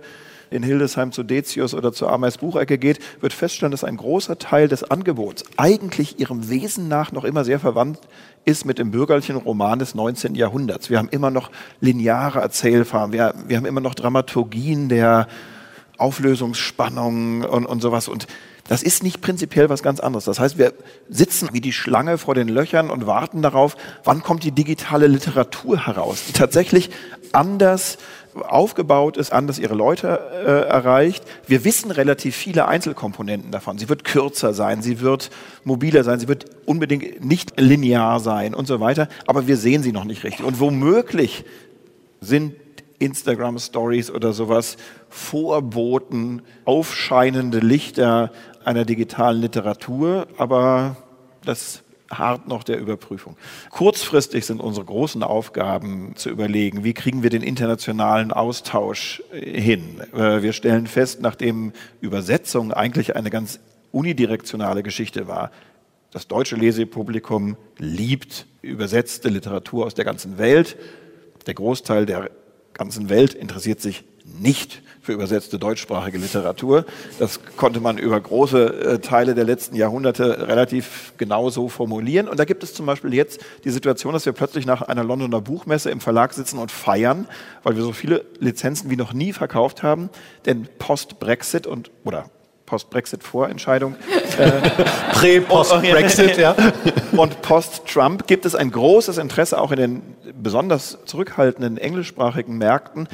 in 0.49 0.61
Hildesheim 0.61 1.11
zu 1.11 1.23
Decius 1.23 1.73
oder 1.73 1.93
zur 1.93 2.11
Ameis 2.11 2.37
Buchecke 2.37 2.77
geht, 2.77 2.99
wird 3.21 3.33
feststellen, 3.33 3.71
dass 3.71 3.83
ein 3.83 3.97
großer 3.97 4.37
Teil 4.37 4.67
des 4.67 4.83
Angebots 4.83 5.43
eigentlich 5.57 6.19
ihrem 6.19 6.49
Wesen 6.49 6.87
nach 6.87 7.11
noch 7.11 7.23
immer 7.23 7.43
sehr 7.43 7.59
verwandt 7.59 7.99
ist 8.45 8.65
mit 8.65 8.77
dem 8.77 8.91
bürgerlichen 8.91 9.37
Roman 9.37 9.79
des 9.79 9.95
19. 9.95 10.35
Jahrhunderts. 10.35 10.89
Wir 10.89 10.99
haben 10.99 11.09
immer 11.09 11.31
noch 11.31 11.49
lineare 11.79 12.39
Erzählfarben, 12.39 13.13
wir, 13.13 13.33
wir 13.47 13.57
haben 13.57 13.65
immer 13.65 13.81
noch 13.81 13.95
Dramaturgien 13.95 14.89
der 14.89 15.27
Auflösungsspannung 15.97 17.43
und, 17.43 17.65
und 17.65 17.81
sowas. 17.81 18.07
Und 18.07 18.27
das 18.67 18.81
ist 18.81 19.03
nicht 19.03 19.21
prinzipiell 19.21 19.69
was 19.69 19.83
ganz 19.83 19.99
anderes. 19.99 20.25
Das 20.25 20.39
heißt, 20.39 20.57
wir 20.57 20.73
sitzen 21.09 21.49
wie 21.51 21.59
die 21.59 21.73
Schlange 21.73 22.17
vor 22.17 22.33
den 22.33 22.47
Löchern 22.47 22.89
und 22.89 23.05
warten 23.05 23.41
darauf, 23.41 23.75
wann 24.03 24.23
kommt 24.23 24.43
die 24.43 24.51
digitale 24.51 25.07
Literatur 25.07 25.85
heraus, 25.85 26.23
die 26.27 26.33
tatsächlich 26.33 26.89
anders 27.33 27.97
aufgebaut 28.35 29.17
ist, 29.17 29.31
anders 29.31 29.59
ihre 29.59 29.75
Leute 29.75 30.19
äh, 30.45 30.67
erreicht. 30.67 31.23
Wir 31.45 31.65
wissen 31.65 31.91
relativ 31.91 32.35
viele 32.35 32.67
Einzelkomponenten 32.67 33.51
davon. 33.51 33.77
Sie 33.77 33.89
wird 33.89 34.05
kürzer 34.05 34.53
sein, 34.53 34.81
sie 34.81 35.01
wird 35.01 35.29
mobiler 35.63 36.03
sein, 36.03 36.19
sie 36.19 36.27
wird 36.27 36.45
unbedingt 36.65 37.23
nicht 37.23 37.59
linear 37.59 38.19
sein 38.19 38.55
und 38.55 38.65
so 38.67 38.79
weiter, 38.79 39.07
aber 39.27 39.45
wir 39.45 39.57
sehen 39.57 39.83
sie 39.83 39.91
noch 39.91 40.05
nicht 40.05 40.23
richtig. 40.23 40.45
Und 40.45 40.59
womöglich 40.59 41.43
sind 42.21 42.55
Instagram 43.03 43.59
Stories 43.59 44.09
oder 44.09 44.33
sowas 44.33 44.77
Vorboten, 45.09 46.41
aufscheinende 46.65 47.59
Lichter 47.59 48.31
einer 48.65 48.85
digitalen 48.85 49.41
Literatur, 49.41 50.27
aber 50.37 50.97
das 51.43 51.83
hart 52.09 52.47
noch 52.47 52.63
der 52.63 52.79
Überprüfung. 52.79 53.35
Kurzfristig 53.69 54.45
sind 54.45 54.59
unsere 54.59 54.85
großen 54.85 55.23
Aufgaben 55.23 56.15
zu 56.15 56.29
überlegen, 56.29 56.83
wie 56.83 56.93
kriegen 56.93 57.23
wir 57.23 57.29
den 57.29 57.41
internationalen 57.41 58.31
Austausch 58.31 59.23
äh, 59.31 59.59
hin. 59.59 60.01
Äh, 60.13 60.41
wir 60.41 60.53
stellen 60.53 60.87
fest, 60.87 61.21
nachdem 61.21 61.73
Übersetzung 62.01 62.71
eigentlich 62.71 63.15
eine 63.15 63.29
ganz 63.29 63.59
unidirektionale 63.91 64.83
Geschichte 64.83 65.27
war, 65.27 65.51
das 66.11 66.27
deutsche 66.27 66.55
Lesepublikum 66.55 67.57
liebt 67.79 68.45
übersetzte 68.61 69.29
Literatur 69.29 69.87
aus 69.87 69.95
der 69.95 70.05
ganzen 70.05 70.37
Welt. 70.37 70.77
Der 71.47 71.55
Großteil 71.55 72.05
der 72.05 72.29
ganzen 72.73 73.09
Welt 73.09 73.33
interessiert 73.33 73.81
sich 73.81 74.03
nicht 74.25 74.81
für 75.01 75.11
übersetzte 75.11 75.59
deutschsprachige 75.59 76.17
Literatur. 76.17 76.85
Das 77.19 77.41
konnte 77.57 77.81
man 77.81 77.97
über 77.97 78.19
große 78.19 78.65
äh, 78.65 78.99
Teile 78.99 79.35
der 79.35 79.43
letzten 79.43 79.75
Jahrhunderte 79.75 80.47
relativ 80.47 81.13
genau 81.17 81.49
so 81.49 81.67
formulieren. 81.67 82.29
Und 82.29 82.39
da 82.39 82.45
gibt 82.45 82.63
es 82.63 82.73
zum 82.73 82.85
Beispiel 82.85 83.13
jetzt 83.13 83.41
die 83.65 83.69
Situation, 83.69 84.13
dass 84.13 84.25
wir 84.25 84.33
plötzlich 84.33 84.65
nach 84.65 84.81
einer 84.81 85.03
Londoner 85.03 85.41
Buchmesse 85.41 85.89
im 85.91 85.99
Verlag 85.99 86.33
sitzen 86.33 86.57
und 86.57 86.71
feiern, 86.71 87.27
weil 87.63 87.75
wir 87.75 87.83
so 87.83 87.91
viele 87.91 88.23
Lizenzen 88.39 88.89
wie 88.89 88.95
noch 88.95 89.13
nie 89.13 89.33
verkauft 89.33 89.83
haben. 89.83 90.09
Denn 90.45 90.67
Post-Brexit 90.79 91.67
und 91.67 91.91
oder 92.05 92.29
Post-Brexit-Vorentscheidung. 92.73 93.95
Äh, 94.33 94.61
Prä-Post-Brexit, 95.11 96.37
ja. 96.37 96.55
Und 97.11 97.43
Post-Trump 97.43 98.25
gibt 98.25 98.47
es 98.47 98.55
ein 98.55 98.71
großes 98.71 99.19
Interesse 99.19 99.61
auch 99.61 99.71
in 99.71 99.77
den 99.77 100.01
besonders 100.41 100.97
zurückhaltenden 101.05 101.77
englischsprachigen 101.77 102.57
Märkten, 102.57 103.07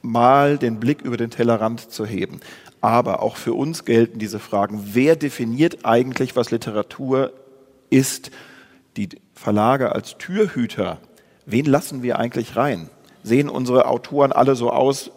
mal 0.00 0.56
den 0.56 0.80
Blick 0.80 1.02
über 1.02 1.18
den 1.18 1.28
Tellerrand 1.28 1.92
zu 1.92 2.06
heben. 2.06 2.40
Aber 2.80 3.22
auch 3.22 3.36
für 3.36 3.52
uns 3.52 3.84
gelten 3.84 4.18
diese 4.18 4.38
Fragen. 4.38 4.80
Wer 4.94 5.14
definiert 5.14 5.84
eigentlich, 5.84 6.36
was 6.36 6.50
Literatur 6.50 7.34
ist? 7.90 8.30
Die 8.96 9.10
Verlage 9.34 9.94
als 9.94 10.16
Türhüter. 10.16 10.96
Wen 11.44 11.66
lassen 11.66 12.02
wir 12.02 12.18
eigentlich 12.18 12.56
rein? 12.56 12.88
Sehen 13.24 13.50
unsere 13.50 13.88
Autoren 13.88 14.32
alle 14.32 14.54
so 14.56 14.70
aus 14.70 15.10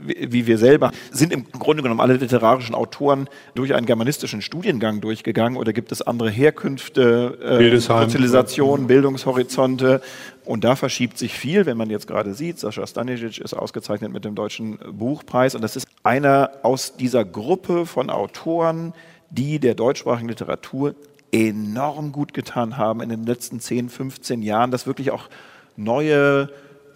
wie 0.00 0.46
wir 0.46 0.58
selber, 0.58 0.92
sind 1.10 1.32
im 1.32 1.50
Grunde 1.52 1.82
genommen 1.82 2.00
alle 2.00 2.14
literarischen 2.14 2.74
Autoren 2.74 3.28
durch 3.54 3.74
einen 3.74 3.86
germanistischen 3.86 4.42
Studiengang 4.42 5.00
durchgegangen 5.00 5.58
oder 5.58 5.72
gibt 5.72 5.92
es 5.92 6.02
andere 6.02 6.30
Herkünfte, 6.30 7.38
äh, 7.42 7.78
Sozialisation, 7.78 8.86
Bildungshorizonte? 8.86 10.00
Und 10.44 10.64
da 10.64 10.76
verschiebt 10.76 11.18
sich 11.18 11.34
viel, 11.34 11.66
wenn 11.66 11.76
man 11.76 11.90
jetzt 11.90 12.06
gerade 12.06 12.34
sieht, 12.34 12.58
Sascha 12.58 12.86
Stanisic 12.86 13.38
ist 13.38 13.54
ausgezeichnet 13.54 14.12
mit 14.12 14.24
dem 14.24 14.34
Deutschen 14.34 14.78
Buchpreis 14.92 15.54
und 15.54 15.62
das 15.62 15.76
ist 15.76 15.86
einer 16.02 16.52
aus 16.62 16.96
dieser 16.96 17.24
Gruppe 17.24 17.84
von 17.84 18.08
Autoren, 18.08 18.94
die 19.30 19.58
der 19.58 19.74
deutschsprachigen 19.74 20.28
Literatur 20.28 20.94
enorm 21.32 22.12
gut 22.12 22.32
getan 22.32 22.78
haben 22.78 23.02
in 23.02 23.10
den 23.10 23.26
letzten 23.26 23.60
10, 23.60 23.90
15 23.90 24.42
Jahren, 24.42 24.70
dass 24.70 24.86
wirklich 24.86 25.10
auch 25.10 25.28
neue 25.76 26.48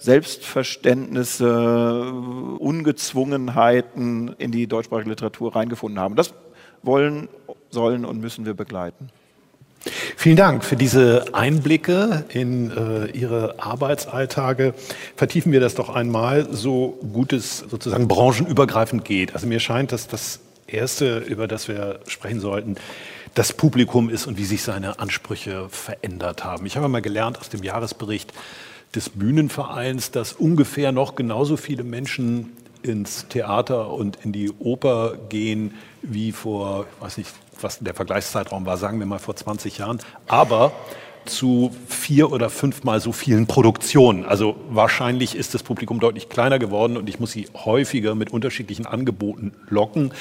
Selbstverständnisse, 0.03 2.13
Ungezwungenheiten 2.59 4.35
in 4.39 4.51
die 4.51 4.67
deutschsprachige 4.67 5.11
Literatur 5.11 5.55
reingefunden 5.55 6.01
haben. 6.01 6.17
Das 6.17 6.35
wollen, 6.83 7.29
sollen 7.71 8.05
und 8.05 8.21
müssen 8.21 8.45
wir 8.45 8.55
begleiten. 8.55 9.11
Vielen 10.17 10.37
Dank 10.37 10.65
für 10.65 10.77
diese 10.77 11.27
Einblicke 11.33 12.25
in 12.29 12.71
äh, 12.71 13.07
Ihre 13.11 13.61
Arbeitsalltage. 13.61 14.75
Vertiefen 15.17 15.53
wir 15.53 15.61
das 15.61 15.75
doch 15.75 15.89
einmal, 15.89 16.49
so 16.53 16.99
gut 17.13 17.33
es 17.33 17.59
sozusagen 17.59 18.09
branchenübergreifend 18.09 19.05
geht. 19.05 19.35
Also 19.35 19.47
mir 19.47 19.61
scheint, 19.61 19.93
dass 19.93 20.09
das 20.09 20.41
Erste, 20.67 21.19
über 21.19 21.49
das 21.49 21.69
wir 21.69 22.01
sprechen 22.07 22.41
sollten, 22.41 22.77
das 23.35 23.53
Publikum 23.53 24.11
ist 24.11 24.27
und 24.27 24.37
wie 24.37 24.45
sich 24.45 24.63
seine 24.63 24.99
Ansprüche 24.99 25.69
verändert 25.69 26.45
haben. 26.45 26.67
Ich 26.67 26.77
habe 26.77 26.89
mal 26.89 27.03
gelernt 27.03 27.39
aus 27.39 27.49
dem 27.49 27.63
Jahresbericht, 27.63 28.33
des 28.95 29.09
Bühnenvereins, 29.11 30.11
dass 30.11 30.33
ungefähr 30.33 30.93
noch 30.93 31.15
genauso 31.15 31.57
viele 31.57 31.85
Menschen 31.85 32.53
ins 32.83 33.29
Theater 33.29 33.91
und 33.91 34.19
in 34.25 34.33
die 34.33 34.51
Oper 34.51 35.17
gehen 35.29 35.75
wie 36.03 36.33
vor, 36.33 36.87
ich 36.97 37.03
weiß 37.03 37.17
nicht, 37.19 37.31
was 37.61 37.79
der 37.79 37.95
Vergleichszeitraum 37.95 38.67
war, 38.67 38.77
sagen 38.77 38.99
wir 38.99 39.07
mal 39.07 39.19
vor 39.19 39.37
20 39.37 39.79
Jahren. 39.79 40.01
Aber 40.27 40.73
zu 41.27 41.71
vier 41.89 42.33
oder 42.33 42.51
fünfmal 42.51 43.01
so 43.01 43.13
vielen 43.13 43.47
Produktionen. 43.47 44.25
Also 44.25 44.57
wahrscheinlich 44.71 45.35
ist 45.35 45.55
das 45.55 45.63
Publikum 45.63 46.01
deutlich 46.01 46.29
kleiner 46.29 46.59
geworden 46.59 46.97
und 46.97 47.09
ich 47.09 47.21
muss 47.21 47.33
sie 47.33 47.47
häufiger 47.55 48.15
mit 48.15 48.33
unterschiedlichen 48.33 48.87
Angeboten 48.87 49.53
locken. 49.69 50.13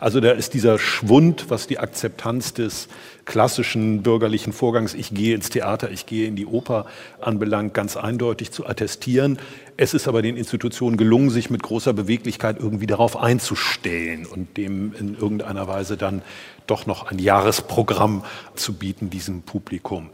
Also 0.00 0.20
da 0.20 0.32
ist 0.32 0.54
dieser 0.54 0.78
Schwund, 0.78 1.46
was 1.48 1.66
die 1.66 1.78
Akzeptanz 1.78 2.54
des 2.54 2.88
klassischen 3.24 4.02
bürgerlichen 4.02 4.52
Vorgangs, 4.52 4.94
ich 4.94 5.12
gehe 5.12 5.34
ins 5.34 5.50
Theater, 5.50 5.90
ich 5.90 6.06
gehe 6.06 6.26
in 6.26 6.34
die 6.34 6.46
Oper 6.46 6.86
anbelangt, 7.20 7.74
ganz 7.74 7.96
eindeutig 7.96 8.52
zu 8.52 8.66
attestieren. 8.66 9.38
Es 9.76 9.92
ist 9.92 10.08
aber 10.08 10.22
den 10.22 10.36
Institutionen 10.36 10.96
gelungen, 10.96 11.28
sich 11.28 11.50
mit 11.50 11.62
großer 11.62 11.92
Beweglichkeit 11.92 12.56
irgendwie 12.58 12.86
darauf 12.86 13.16
einzustellen 13.16 14.24
und 14.24 14.56
dem 14.56 14.94
in 14.98 15.14
irgendeiner 15.14 15.68
Weise 15.68 15.96
dann 15.96 16.22
doch 16.66 16.86
noch 16.86 17.10
ein 17.10 17.18
Jahresprogramm 17.18 18.24
zu 18.54 18.74
bieten, 18.74 19.10
diesem 19.10 19.42
Publikum. 19.42 20.10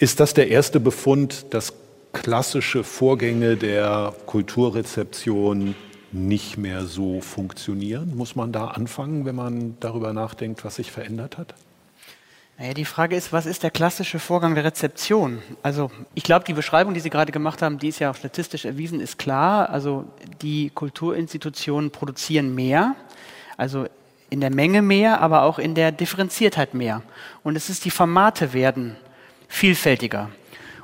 Ist 0.00 0.18
das 0.18 0.32
der 0.32 0.48
erste 0.48 0.80
Befund, 0.80 1.52
dass 1.52 1.74
klassische 2.14 2.84
Vorgänge 2.84 3.58
der 3.58 4.14
Kulturrezeption 4.24 5.74
nicht 6.10 6.56
mehr 6.56 6.86
so 6.86 7.20
funktionieren? 7.20 8.16
Muss 8.16 8.34
man 8.34 8.50
da 8.50 8.68
anfangen, 8.68 9.26
wenn 9.26 9.34
man 9.34 9.76
darüber 9.78 10.14
nachdenkt, 10.14 10.64
was 10.64 10.76
sich 10.76 10.90
verändert 10.90 11.36
hat? 11.36 11.52
Naja, 12.58 12.72
die 12.72 12.86
Frage 12.86 13.14
ist, 13.14 13.30
was 13.34 13.44
ist 13.44 13.62
der 13.62 13.70
klassische 13.70 14.18
Vorgang 14.18 14.54
der 14.54 14.64
Rezeption? 14.64 15.42
Also 15.62 15.90
ich 16.14 16.22
glaube, 16.22 16.46
die 16.46 16.54
Beschreibung, 16.54 16.94
die 16.94 17.00
Sie 17.00 17.10
gerade 17.10 17.30
gemacht 17.30 17.60
haben, 17.60 17.76
die 17.76 17.88
ist 17.88 17.98
ja 17.98 18.10
auch 18.10 18.16
statistisch 18.16 18.64
erwiesen, 18.64 19.00
ist 19.00 19.18
klar. 19.18 19.68
Also 19.68 20.06
die 20.40 20.70
Kulturinstitutionen 20.70 21.90
produzieren 21.90 22.54
mehr, 22.54 22.96
also 23.58 23.84
in 24.30 24.40
der 24.40 24.50
Menge 24.50 24.80
mehr, 24.80 25.20
aber 25.20 25.42
auch 25.42 25.58
in 25.58 25.74
der 25.74 25.92
Differenziertheit 25.92 26.72
mehr. 26.72 27.02
Und 27.42 27.54
es 27.54 27.68
ist 27.68 27.84
die 27.84 27.90
Formate 27.90 28.54
werden 28.54 28.96
vielfältiger. 29.50 30.30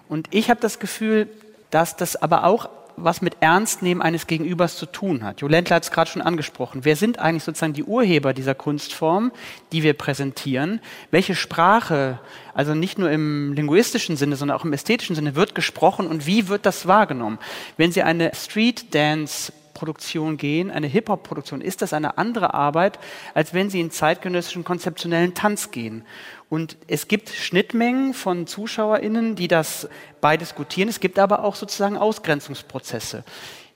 Und 0.09 0.29
ich 0.33 0.51
habe 0.51 0.61
das 0.61 0.79
Gefühl, 0.79 1.29
dass 1.71 1.97
das 1.97 2.17
aber 2.17 2.45
auch 2.45 2.69
was 2.99 3.21
mit 3.21 3.37
Ernstnehmen 3.41 4.03
eines 4.03 4.27
Gegenübers 4.27 4.77
zu 4.77 4.87
tun 4.87 5.23
hat. 5.23 5.43
Jo 5.43 5.49
Ländler 5.49 5.77
hat 5.77 5.85
es 5.85 5.91
gerade 5.91 6.11
schon 6.11 6.23
angesprochen. 6.23 6.81
Wer 6.85 6.97
sind 6.97 7.19
eigentlich 7.19 7.45
sozusagen 7.45 7.75
die 7.75 7.85
Urheber 7.85 8.33
dieser 8.33 8.55
Kunstform, 8.55 9.33
die 9.73 9.83
wir 9.83 9.93
präsentieren? 9.93 10.81
Welche 11.11 11.35
Sprache, 11.35 12.19
also 12.55 12.75
nicht 12.75 12.99
nur 12.99 13.11
im 13.11 13.53
linguistischen 13.53 14.17
Sinne, 14.17 14.37
sondern 14.37 14.57
auch 14.57 14.65
im 14.65 14.73
ästhetischen 14.73 15.15
Sinne, 15.15 15.35
wird 15.35 15.55
gesprochen 15.55 16.07
und 16.07 16.27
wie 16.27 16.49
wird 16.49 16.65
das 16.65 16.87
wahrgenommen? 16.87 17.39
Wenn 17.77 17.93
Sie 17.93 18.03
eine 18.03 18.33
Street 18.35 18.95
Dance 18.95 19.53
Produktion 19.77 20.39
gehen, 20.39 20.71
eine 20.71 20.87
Hip-Hop-Produktion, 20.87 21.61
ist 21.61 21.83
das 21.83 21.93
eine 21.93 22.17
andere 22.17 22.55
Arbeit, 22.55 22.99
als 23.35 23.53
wenn 23.53 23.69
Sie 23.69 23.79
in 23.79 23.91
zeitgenössischen 23.91 24.65
konzeptionellen 24.65 25.35
Tanz 25.35 25.71
gehen. 25.71 26.07
Und 26.49 26.77
es 26.87 27.09
gibt 27.09 27.31
Schnittmengen 27.31 28.15
von 28.15 28.47
ZuschauerInnen, 28.47 29.35
die 29.35 29.49
das 29.49 29.89
beidiskutieren. 30.21 30.89
Es 30.89 31.01
gibt 31.01 31.19
aber 31.19 31.43
auch 31.43 31.57
sozusagen 31.57 31.97
Ausgrenzungsprozesse. 31.97 33.25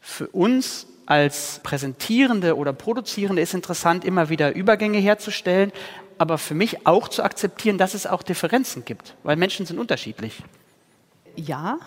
Für 0.01 0.29
uns 0.29 0.87
als 1.07 1.61
Präsentierende 1.65 2.57
oder 2.57 2.73
Produzierende 2.73 3.43
ist 3.43 3.55
interessant, 3.55 4.05
immer 4.05 4.29
wieder 4.29 4.55
Übergänge 4.55 4.99
herzustellen, 4.99 5.73
aber 6.19 6.39
für 6.39 6.55
mich 6.55 6.87
auch 6.87 7.09
zu 7.09 7.25
akzeptieren, 7.25 7.79
dass 7.79 7.95
es 7.95 8.07
auch 8.07 8.23
Differenzen 8.23 8.85
gibt, 8.85 9.17
weil 9.25 9.37
Menschen 9.37 9.67
sind 9.67 9.81
unterschiedlich. 9.81 10.43
Ja, 11.47 11.79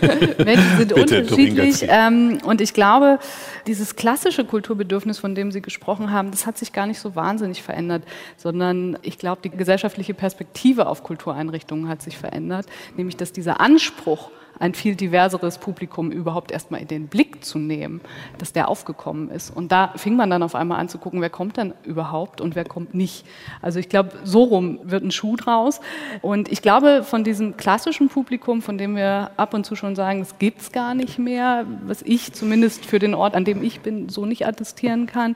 Menschen 0.38 0.76
sind 0.78 0.94
Bitte, 0.94 1.20
unterschiedlich. 1.22 1.86
Ähm, 1.88 2.38
und 2.44 2.60
ich 2.60 2.74
glaube, 2.74 3.18
dieses 3.66 3.96
klassische 3.96 4.44
Kulturbedürfnis, 4.44 5.18
von 5.18 5.34
dem 5.34 5.52
Sie 5.52 5.62
gesprochen 5.62 6.10
haben, 6.10 6.30
das 6.30 6.46
hat 6.46 6.58
sich 6.58 6.72
gar 6.72 6.86
nicht 6.86 6.98
so 6.98 7.14
wahnsinnig 7.14 7.62
verändert, 7.62 8.02
sondern 8.36 8.98
ich 9.02 9.18
glaube, 9.18 9.40
die 9.42 9.50
gesellschaftliche 9.50 10.14
Perspektive 10.14 10.86
auf 10.86 11.02
Kultureinrichtungen 11.02 11.88
hat 11.88 12.02
sich 12.02 12.18
verändert, 12.18 12.66
nämlich 12.96 13.16
dass 13.16 13.32
dieser 13.32 13.60
Anspruch, 13.60 14.30
ein 14.58 14.74
viel 14.74 14.94
diverseres 14.94 15.58
Publikum 15.58 16.10
überhaupt 16.10 16.52
erstmal 16.52 16.80
in 16.80 16.88
den 16.88 17.08
Blick 17.08 17.44
zu 17.44 17.58
nehmen, 17.58 18.00
dass 18.38 18.52
der 18.52 18.68
aufgekommen 18.68 19.30
ist. 19.30 19.50
Und 19.50 19.72
da 19.72 19.92
fing 19.96 20.16
man 20.16 20.30
dann 20.30 20.42
auf 20.42 20.54
einmal 20.54 20.78
an 20.78 20.88
zu 20.88 20.98
gucken, 20.98 21.20
wer 21.20 21.30
kommt 21.30 21.56
denn 21.56 21.74
überhaupt 21.84 22.40
und 22.40 22.54
wer 22.54 22.64
kommt 22.64 22.94
nicht. 22.94 23.24
Also 23.60 23.78
ich 23.78 23.88
glaube, 23.88 24.10
so 24.24 24.44
rum 24.44 24.78
wird 24.84 25.04
ein 25.04 25.10
Schuh 25.10 25.36
draus. 25.36 25.80
Und 26.20 26.50
ich 26.50 26.62
glaube, 26.62 27.02
von 27.02 27.24
diesem 27.24 27.56
klassischen 27.56 28.08
Publikum, 28.08 28.62
von 28.62 28.78
dem 28.78 28.96
wir 28.96 29.30
ab 29.36 29.54
und 29.54 29.64
zu 29.64 29.74
schon 29.74 29.96
sagen, 29.96 30.20
es 30.20 30.38
gibt 30.38 30.60
es 30.60 30.72
gar 30.72 30.94
nicht 30.94 31.18
mehr, 31.18 31.64
was 31.86 32.02
ich 32.02 32.32
zumindest 32.32 32.86
für 32.86 32.98
den 32.98 33.14
Ort, 33.14 33.34
an 33.34 33.44
dem 33.44 33.62
ich 33.62 33.80
bin, 33.80 34.08
so 34.08 34.26
nicht 34.26 34.46
attestieren 34.46 35.06
kann, 35.06 35.34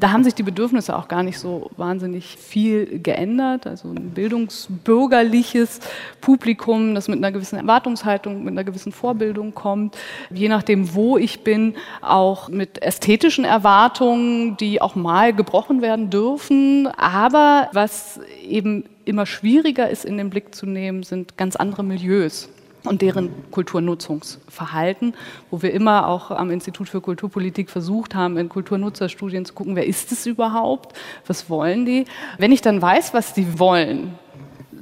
da 0.00 0.12
haben 0.12 0.24
sich 0.24 0.34
die 0.34 0.42
Bedürfnisse 0.42 0.96
auch 0.96 1.08
gar 1.08 1.22
nicht 1.22 1.38
so 1.38 1.70
wahnsinnig 1.76 2.36
viel 2.36 3.00
geändert. 3.00 3.66
Also 3.66 3.88
ein 3.88 4.10
bildungsbürgerliches 4.10 5.80
Publikum, 6.20 6.94
das 6.94 7.08
mit 7.08 7.18
einer 7.18 7.32
gewissen 7.32 7.58
Erwartungshaltung, 7.58 8.44
mit 8.52 8.58
einer 8.58 8.64
gewissen 8.64 8.92
Vorbildung 8.92 9.54
kommt, 9.54 9.96
je 10.30 10.48
nachdem, 10.48 10.94
wo 10.94 11.18
ich 11.18 11.42
bin, 11.44 11.74
auch 12.00 12.48
mit 12.48 12.82
ästhetischen 12.82 13.44
Erwartungen, 13.44 14.56
die 14.56 14.80
auch 14.80 14.94
mal 14.94 15.32
gebrochen 15.32 15.82
werden 15.82 16.10
dürfen. 16.10 16.86
Aber 16.96 17.68
was 17.72 18.20
eben 18.46 18.84
immer 19.04 19.26
schwieriger 19.26 19.90
ist 19.90 20.04
in 20.04 20.16
den 20.16 20.30
Blick 20.30 20.54
zu 20.54 20.66
nehmen, 20.66 21.02
sind 21.02 21.36
ganz 21.36 21.56
andere 21.56 21.82
Milieus 21.82 22.48
und 22.84 23.02
deren 23.02 23.30
Kulturnutzungsverhalten, 23.50 25.14
wo 25.50 25.62
wir 25.62 25.72
immer 25.72 26.08
auch 26.08 26.30
am 26.30 26.50
Institut 26.50 26.88
für 26.88 27.00
Kulturpolitik 27.00 27.70
versucht 27.70 28.14
haben, 28.14 28.36
in 28.36 28.48
Kulturnutzerstudien 28.48 29.44
zu 29.44 29.54
gucken, 29.54 29.76
wer 29.76 29.86
ist 29.86 30.10
es 30.12 30.26
überhaupt, 30.26 30.96
was 31.26 31.48
wollen 31.48 31.86
die. 31.86 32.04
Wenn 32.38 32.52
ich 32.52 32.60
dann 32.60 32.82
weiß, 32.82 33.14
was 33.14 33.34
die 33.34 33.58
wollen, 33.58 34.18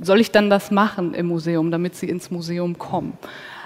soll 0.01 0.21
ich 0.21 0.31
dann 0.31 0.49
das 0.49 0.71
machen 0.71 1.13
im 1.15 1.27
Museum, 1.27 1.71
damit 1.71 1.95
sie 1.95 2.09
ins 2.09 2.31
Museum 2.31 2.79
kommen? 2.79 3.13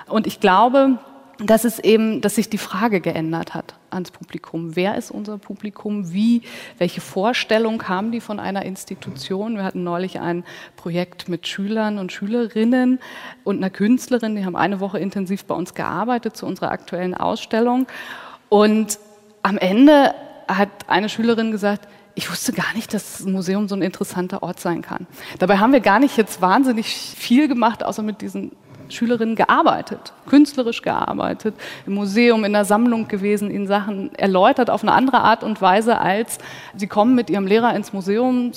Und 0.08 0.26
ich 0.26 0.40
glaube, 0.40 0.98
dass 1.38 1.64
es 1.64 1.78
eben, 1.78 2.20
dass 2.20 2.36
sich 2.36 2.48
die 2.48 2.58
Frage 2.58 3.00
geändert 3.00 3.54
hat 3.54 3.74
ans 3.90 4.10
Publikum. 4.10 4.76
Wer 4.76 4.96
ist 4.96 5.10
unser 5.10 5.38
Publikum? 5.38 6.12
Wie, 6.12 6.42
welche 6.78 7.00
Vorstellung 7.00 7.88
haben 7.88 8.12
die 8.12 8.20
von 8.20 8.38
einer 8.38 8.64
Institution? 8.64 9.56
Wir 9.56 9.64
hatten 9.64 9.82
neulich 9.82 10.20
ein 10.20 10.44
Projekt 10.76 11.28
mit 11.28 11.46
Schülern 11.46 11.98
und 11.98 12.12
Schülerinnen 12.12 13.00
und 13.42 13.58
einer 13.58 13.70
Künstlerin, 13.70 14.36
die 14.36 14.44
haben 14.44 14.56
eine 14.56 14.80
Woche 14.80 14.98
intensiv 14.98 15.44
bei 15.44 15.54
uns 15.54 15.74
gearbeitet 15.74 16.36
zu 16.36 16.46
unserer 16.46 16.70
aktuellen 16.70 17.14
Ausstellung. 17.14 17.86
Und 18.48 18.98
am 19.42 19.58
Ende 19.58 20.14
hat 20.48 20.68
eine 20.86 21.08
Schülerin 21.08 21.50
gesagt, 21.50 21.88
ich 22.16 22.30
wusste 22.30 22.52
gar 22.52 22.72
nicht, 22.74 22.94
dass 22.94 23.18
das 23.18 23.26
Museum 23.26 23.66
so 23.66 23.74
ein 23.74 23.82
interessanter 23.82 24.44
Ort 24.44 24.60
sein 24.60 24.82
kann. 24.82 25.08
Dabei 25.40 25.58
haben 25.58 25.72
wir 25.72 25.80
gar 25.80 25.98
nicht 25.98 26.16
jetzt 26.16 26.40
wahnsinnig 26.40 26.86
viel 26.86 27.48
gemacht, 27.48 27.84
außer 27.84 28.02
mit 28.02 28.20
diesen 28.20 28.52
Schülerinnen 28.88 29.36
gearbeitet, 29.36 30.12
künstlerisch 30.26 30.82
gearbeitet, 30.82 31.54
im 31.86 31.94
Museum, 31.94 32.44
in 32.44 32.52
der 32.52 32.64
Sammlung 32.64 33.08
gewesen, 33.08 33.50
ihnen 33.50 33.66
Sachen 33.66 34.14
erläutert 34.14 34.70
auf 34.70 34.82
eine 34.82 34.92
andere 34.92 35.20
Art 35.20 35.42
und 35.42 35.60
Weise, 35.60 35.98
als 35.98 36.38
sie 36.76 36.86
kommen 36.86 37.14
mit 37.14 37.30
ihrem 37.30 37.46
Lehrer 37.46 37.74
ins 37.74 37.92
Museum, 37.92 38.52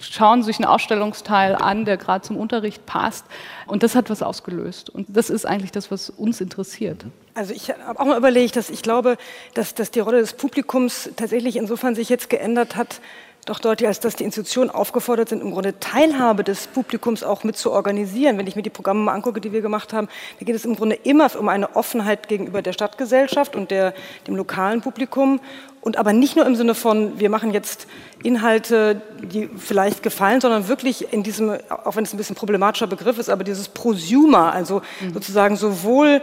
schauen 0.00 0.42
sich 0.42 0.58
einen 0.58 0.66
Ausstellungsteil 0.66 1.54
an, 1.54 1.84
der 1.84 1.96
gerade 1.96 2.22
zum 2.22 2.36
Unterricht 2.36 2.86
passt. 2.86 3.26
Und 3.66 3.82
das 3.82 3.94
hat 3.94 4.10
was 4.10 4.22
ausgelöst. 4.22 4.90
Und 4.90 5.06
das 5.10 5.30
ist 5.30 5.46
eigentlich 5.46 5.72
das, 5.72 5.90
was 5.90 6.10
uns 6.10 6.40
interessiert. 6.40 7.04
Also 7.34 7.52
ich 7.54 7.70
habe 7.70 8.00
auch 8.00 8.06
mal 8.06 8.18
überlegt, 8.18 8.56
dass 8.56 8.70
ich 8.70 8.82
glaube, 8.82 9.16
dass, 9.54 9.74
dass 9.74 9.90
die 9.90 10.00
Rolle 10.00 10.20
des 10.20 10.32
Publikums 10.32 11.10
tatsächlich 11.16 11.56
insofern 11.56 11.94
sich 11.94 12.08
jetzt 12.08 12.30
geändert 12.30 12.76
hat, 12.76 13.00
doch 13.46 13.58
deutlich, 13.58 13.88
als 13.88 14.00
dass 14.00 14.16
die 14.16 14.24
Institutionen 14.24 14.70
aufgefordert 14.70 15.28
sind, 15.28 15.42
im 15.42 15.50
Grunde 15.52 15.78
Teilhabe 15.80 16.44
des 16.44 16.66
Publikums 16.66 17.22
auch 17.22 17.44
mit 17.44 17.56
zu 17.56 17.70
organisieren. 17.70 18.38
Wenn 18.38 18.46
ich 18.46 18.56
mir 18.56 18.62
die 18.62 18.70
Programme 18.70 19.00
mal 19.00 19.14
angucke, 19.14 19.40
die 19.40 19.52
wir 19.52 19.62
gemacht 19.62 19.92
haben, 19.92 20.08
da 20.38 20.44
geht 20.44 20.54
es 20.54 20.64
im 20.64 20.76
Grunde 20.76 20.96
immer 20.96 21.30
um 21.38 21.48
eine 21.48 21.76
Offenheit 21.76 22.28
gegenüber 22.28 22.62
der 22.62 22.72
Stadtgesellschaft 22.72 23.56
und 23.56 23.70
der, 23.70 23.94
dem 24.26 24.36
lokalen 24.36 24.80
Publikum. 24.80 25.40
Und 25.80 25.96
aber 25.96 26.12
nicht 26.12 26.36
nur 26.36 26.46
im 26.46 26.56
Sinne 26.56 26.74
von, 26.74 27.18
wir 27.18 27.30
machen 27.30 27.52
jetzt 27.52 27.86
Inhalte, 28.22 29.00
die 29.22 29.48
vielleicht 29.56 30.02
gefallen, 30.02 30.42
sondern 30.42 30.68
wirklich 30.68 31.12
in 31.12 31.22
diesem, 31.22 31.56
auch 31.70 31.96
wenn 31.96 32.04
es 32.04 32.12
ein 32.12 32.18
bisschen 32.18 32.36
problematischer 32.36 32.86
Begriff 32.86 33.18
ist, 33.18 33.30
aber 33.30 33.44
dieses 33.44 33.68
Prosumer, 33.68 34.52
also 34.52 34.82
mhm. 35.00 35.14
sozusagen 35.14 35.56
sowohl 35.56 36.20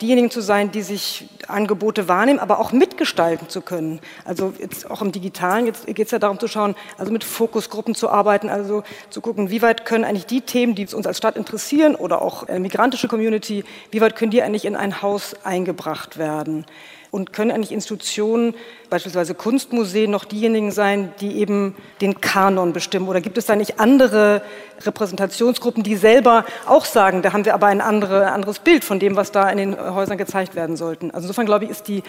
diejenigen 0.00 0.30
zu 0.30 0.40
sein, 0.40 0.70
die 0.70 0.82
sich 0.82 1.28
Angebote 1.48 2.08
wahrnehmen, 2.08 2.38
aber 2.38 2.58
auch 2.58 2.72
mitgestalten 2.72 3.48
zu 3.48 3.60
können. 3.60 4.00
Also 4.24 4.54
jetzt 4.58 4.90
auch 4.90 5.02
im 5.02 5.12
Digitalen, 5.12 5.66
jetzt 5.66 5.86
geht 5.86 6.06
es 6.06 6.10
ja 6.10 6.18
darum 6.18 6.38
zu 6.38 6.48
schauen, 6.48 6.74
also 6.98 7.12
mit 7.12 7.24
Fokusgruppen 7.24 7.94
zu 7.94 8.08
arbeiten, 8.08 8.48
also 8.48 8.82
zu 9.10 9.20
gucken, 9.20 9.50
wie 9.50 9.62
weit 9.62 9.84
können 9.84 10.04
eigentlich 10.04 10.26
die 10.26 10.40
Themen, 10.40 10.74
die 10.74 10.86
uns 10.94 11.06
als 11.06 11.18
Stadt 11.18 11.36
interessieren 11.36 11.94
oder 11.94 12.22
auch 12.22 12.48
äh, 12.48 12.58
migrantische 12.58 13.08
Community, 13.08 13.64
wie 13.90 14.00
weit 14.00 14.16
können 14.16 14.30
die 14.30 14.42
eigentlich 14.42 14.64
in 14.64 14.76
ein 14.76 15.02
Haus 15.02 15.34
eingebracht 15.44 16.18
werden? 16.18 16.66
Und 17.10 17.32
können 17.32 17.50
eigentlich 17.50 17.72
Institutionen, 17.72 18.54
beispielsweise 18.88 19.34
Kunstmuseen, 19.34 20.10
noch 20.10 20.24
diejenigen 20.24 20.70
sein, 20.70 21.12
die 21.20 21.38
eben 21.38 21.74
den 22.00 22.20
Kanon 22.20 22.72
bestimmen? 22.72 23.08
Oder 23.08 23.20
gibt 23.20 23.36
es 23.36 23.46
da 23.46 23.56
nicht 23.56 23.80
andere 23.80 24.42
Repräsentationsgruppen, 24.82 25.82
die 25.82 25.96
selber 25.96 26.44
auch 26.66 26.84
sagen, 26.84 27.22
da 27.22 27.32
haben 27.32 27.44
wir 27.44 27.54
aber 27.54 27.66
ein, 27.66 27.80
andere, 27.80 28.30
anderes 28.30 28.60
Bild 28.60 28.84
von 28.84 29.00
dem, 29.00 29.16
was 29.16 29.32
da 29.32 29.50
in 29.50 29.58
den 29.58 29.94
Häusern 29.94 30.18
gezeigt 30.18 30.54
werden 30.54 30.76
sollten? 30.76 31.10
Also 31.10 31.26
insofern 31.26 31.46
glaube 31.46 31.64
ich, 31.64 31.70
ist 31.70 31.88
die 31.88 32.02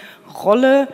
Rolle 0.44 0.88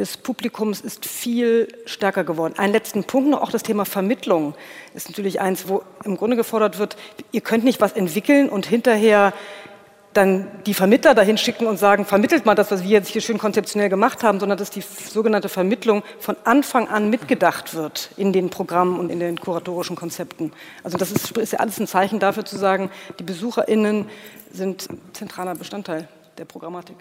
des 0.00 0.16
Publikums 0.16 0.80
ist 0.80 1.04
viel 1.04 1.68
stärker 1.84 2.24
geworden. 2.24 2.54
Einen 2.56 2.72
letzten 2.72 3.04
Punkt 3.04 3.28
noch, 3.28 3.42
auch 3.42 3.50
das 3.50 3.62
Thema 3.62 3.84
Vermittlung 3.84 4.54
ist 4.94 5.08
natürlich 5.08 5.40
eins, 5.40 5.68
wo 5.68 5.82
im 6.04 6.16
Grunde 6.16 6.36
gefordert 6.36 6.78
wird, 6.78 6.96
ihr 7.32 7.42
könnt 7.42 7.64
nicht 7.64 7.82
was 7.82 7.92
entwickeln 7.92 8.48
und 8.48 8.66
hinterher 8.66 9.34
dann 10.12 10.48
die 10.66 10.74
Vermittler 10.74 11.14
dahin 11.14 11.38
schicken 11.38 11.66
und 11.66 11.78
sagen, 11.78 12.04
vermittelt 12.04 12.44
mal 12.44 12.56
das, 12.56 12.70
was 12.70 12.82
wir 12.82 12.90
jetzt 12.90 13.08
hier 13.08 13.20
schön 13.20 13.38
konzeptionell 13.38 13.88
gemacht 13.88 14.24
haben, 14.24 14.40
sondern 14.40 14.58
dass 14.58 14.70
die 14.70 14.80
sogenannte 14.80 15.48
Vermittlung 15.48 16.02
von 16.18 16.36
Anfang 16.44 16.88
an 16.88 17.10
mitgedacht 17.10 17.74
wird 17.74 18.10
in 18.16 18.32
den 18.32 18.50
Programmen 18.50 18.98
und 18.98 19.10
in 19.10 19.20
den 19.20 19.38
kuratorischen 19.38 19.94
Konzepten. 19.94 20.52
Also 20.82 20.98
das 20.98 21.12
ist, 21.12 21.36
ist 21.38 21.52
ja 21.52 21.60
alles 21.60 21.78
ein 21.78 21.86
Zeichen 21.86 22.18
dafür 22.18 22.44
zu 22.44 22.58
sagen, 22.58 22.90
die 23.20 23.22
BesucherInnen 23.22 24.06
sind 24.52 24.88
zentraler 25.12 25.54
Bestandteil 25.54 26.08
der 26.38 26.44
Programmatik. 26.44 26.96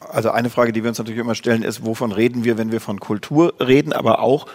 Also 0.00 0.30
eine 0.30 0.48
Frage, 0.48 0.72
die 0.72 0.82
wir 0.82 0.88
uns 0.88 0.98
natürlich 0.98 1.20
immer 1.20 1.34
stellen, 1.34 1.62
ist, 1.62 1.84
wovon 1.84 2.12
reden 2.12 2.44
wir, 2.44 2.56
wenn 2.56 2.72
wir 2.72 2.80
von 2.80 3.00
Kultur 3.00 3.54
reden, 3.60 3.92
aber 3.92 4.20
auch 4.20 4.46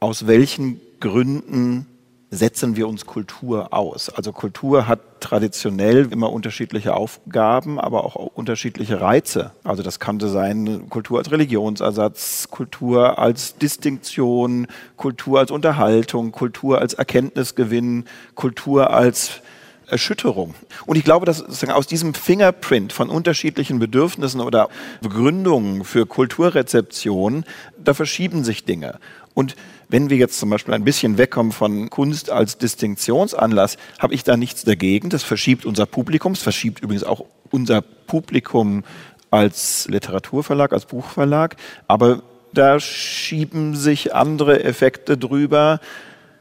aus 0.00 0.26
welchen 0.26 0.80
Gründen 1.00 1.86
setzen 2.30 2.76
wir 2.76 2.88
uns 2.88 3.06
Kultur 3.06 3.72
aus. 3.72 4.10
Also 4.10 4.32
Kultur 4.32 4.86
hat 4.86 5.00
traditionell 5.20 6.12
immer 6.12 6.30
unterschiedliche 6.30 6.94
Aufgaben, 6.94 7.80
aber 7.80 8.04
auch 8.04 8.14
unterschiedliche 8.14 9.00
Reize. 9.00 9.52
Also 9.64 9.82
das 9.82 9.98
könnte 9.98 10.28
sein 10.28 10.88
Kultur 10.90 11.18
als 11.18 11.30
Religionsersatz, 11.30 12.48
Kultur 12.50 13.18
als 13.18 13.56
Distinktion, 13.56 14.66
Kultur 14.96 15.38
als 15.38 15.50
Unterhaltung, 15.50 16.32
Kultur 16.32 16.80
als 16.80 16.94
Erkenntnisgewinn, 16.94 18.04
Kultur 18.34 18.90
als 18.90 19.40
Erschütterung. 19.86 20.54
Und 20.84 20.96
ich 20.96 21.04
glaube, 21.04 21.24
dass 21.24 21.64
aus 21.70 21.86
diesem 21.86 22.12
Fingerprint 22.12 22.92
von 22.92 23.08
unterschiedlichen 23.08 23.78
Bedürfnissen 23.78 24.42
oder 24.42 24.68
Begründungen 25.00 25.84
für 25.84 26.04
Kulturrezeption, 26.04 27.44
da 27.82 27.94
verschieben 27.94 28.44
sich 28.44 28.66
Dinge. 28.66 28.98
Und 29.32 29.56
wenn 29.88 30.10
wir 30.10 30.16
jetzt 30.16 30.38
zum 30.38 30.50
Beispiel 30.50 30.74
ein 30.74 30.84
bisschen 30.84 31.18
wegkommen 31.18 31.52
von 31.52 31.88
Kunst 31.90 32.30
als 32.30 32.58
Distinktionsanlass, 32.58 33.76
habe 33.98 34.14
ich 34.14 34.22
da 34.22 34.36
nichts 34.36 34.64
dagegen. 34.64 35.08
Das 35.08 35.22
verschiebt 35.22 35.64
unser 35.64 35.86
Publikum, 35.86 36.32
es 36.32 36.42
verschiebt 36.42 36.80
übrigens 36.82 37.04
auch 37.04 37.24
unser 37.50 37.80
Publikum 37.80 38.84
als 39.30 39.88
Literaturverlag, 39.88 40.72
als 40.72 40.86
Buchverlag. 40.86 41.56
Aber 41.86 42.22
da 42.52 42.80
schieben 42.80 43.76
sich 43.76 44.14
andere 44.14 44.62
Effekte 44.64 45.16
drüber. 45.16 45.80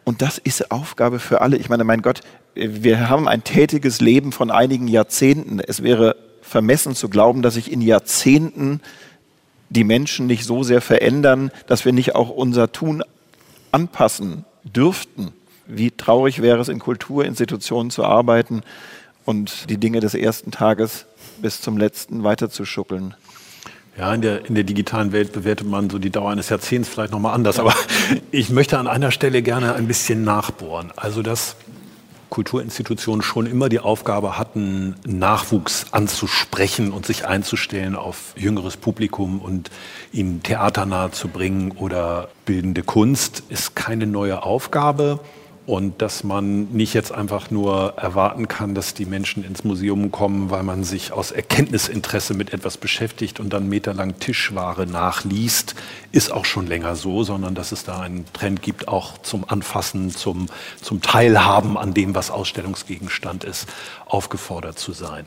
Und 0.03 0.21
das 0.21 0.38
ist 0.38 0.71
Aufgabe 0.71 1.19
für 1.19 1.41
alle. 1.41 1.57
Ich 1.57 1.69
meine, 1.69 1.83
mein 1.83 2.01
Gott, 2.01 2.21
wir 2.55 3.10
haben 3.10 3.27
ein 3.27 3.43
tätiges 3.43 4.01
Leben 4.01 4.31
von 4.31 4.51
einigen 4.51 4.88
Jahrzehnten. 4.88 5.60
Es 5.60 5.83
wäre 5.83 6.15
vermessen 6.41 6.95
zu 6.95 7.10
glauben, 7.10 7.41
dass 7.41 7.55
sich 7.55 7.71
in 7.71 7.81
Jahrzehnten 7.81 8.81
die 9.69 9.83
Menschen 9.83 10.27
nicht 10.27 10.45
so 10.45 10.63
sehr 10.63 10.81
verändern, 10.81 11.51
dass 11.67 11.83
wir 11.83 11.91
nicht 11.91 12.15
auch 12.15 12.29
unser 12.29 12.71
Tun 12.71 13.03
anpassen 13.71 14.45
dürften. 14.63 15.34
Wie 15.65 15.91
traurig 15.91 16.41
wäre 16.41 16.60
es, 16.60 16.69
in 16.69 16.80
Kulturinstitutionen 16.80 17.91
zu 17.91 18.03
arbeiten 18.03 18.62
und 19.25 19.69
die 19.69 19.77
Dinge 19.77 19.99
des 19.99 20.13
ersten 20.13 20.51
Tages 20.51 21.06
bis 21.41 21.62
zum 21.62 21.77
letzten 21.77 22.23
weiterzuschuckeln. 22.23 23.15
Ja, 23.97 24.13
in 24.13 24.21
der, 24.21 24.45
in 24.45 24.53
der 24.53 24.63
digitalen 24.63 25.12
Welt 25.12 25.34
bewertet 25.34 25.67
man 25.67 25.89
so 25.89 25.97
die 25.97 26.12
Dauer 26.12 26.32
eines 26.32 26.49
Jahrzehnts 26.49 26.88
vielleicht 26.88 27.12
nochmal 27.12 27.34
anders. 27.34 27.60
Aber 27.60 27.73
ich 28.32 28.49
möchte 28.51 28.77
an 28.77 28.88
einer 28.88 29.12
Stelle 29.12 29.41
gerne 29.41 29.73
ein 29.73 29.88
bisschen 29.88 30.23
nachbohren. 30.23 30.93
Also, 30.95 31.23
dass 31.23 31.56
Kulturinstitutionen 32.30 33.22
schon 33.22 33.46
immer 33.46 33.70
die 33.70 33.80
Aufgabe 33.80 34.38
hatten, 34.38 34.96
Nachwuchs 35.06 35.88
anzusprechen 35.92 36.92
und 36.92 37.06
sich 37.06 37.26
einzustellen 37.26 37.96
auf 37.96 38.34
jüngeres 38.36 38.78
Publikum 38.78 39.40
und 39.40 39.70
ihnen 40.12 40.44
Theater 40.44 40.86
nahezubringen 40.86 41.72
oder 41.72 42.30
bildende 42.46 42.84
Kunst, 42.84 43.44
ist 43.50 43.76
keine 43.76 44.08
neue 44.08 44.44
Aufgabe 44.44 45.20
und 45.67 46.01
dass 46.01 46.23
man 46.23 46.69
nicht 46.71 46.93
jetzt 46.93 47.12
einfach 47.12 47.51
nur 47.51 47.95
erwarten 47.97 48.47
kann, 48.47 48.73
dass 48.73 48.93
die 48.93 49.06
Menschen 49.06 49.43
ins 49.43 49.65
Museum 49.65 50.12
kommen, 50.12 50.49
weil 50.49 50.63
man 50.63 50.86
sich 50.86 51.12
aus 51.12 51.32
Erkenntnisinteresse 51.32 52.34
mit 52.34 52.53
etwas 52.53 52.77
beschäftigt 52.77 53.41
und 53.41 53.51
dann 53.51 53.67
meterlang 53.67 54.17
Tischware 54.17 54.88
nachliest, 54.88 55.75
ist 56.13 56.32
auch 56.32 56.45
schon 56.45 56.67
länger 56.67 56.95
so, 56.95 57.23
sondern 57.23 57.53
dass 57.53 57.73
es 57.73 57.84
da 57.84 57.99
einen 57.99 58.23
Trend 58.32 58.62
gibt, 58.62 58.88
auch 58.88 59.17
zum 59.17 59.43
Anfassen, 59.47 60.10
zum, 60.10 60.47
zum 60.82 61.01
Teilhaben 61.01 61.77
an 61.77 61.93
dem, 61.93 62.15
was 62.15 62.32
Ausstellungsgegenstand 62.32 63.43
ist, 63.43 63.67
aufgefordert 64.06 64.80
zu 64.80 64.93
sein. 64.93 65.25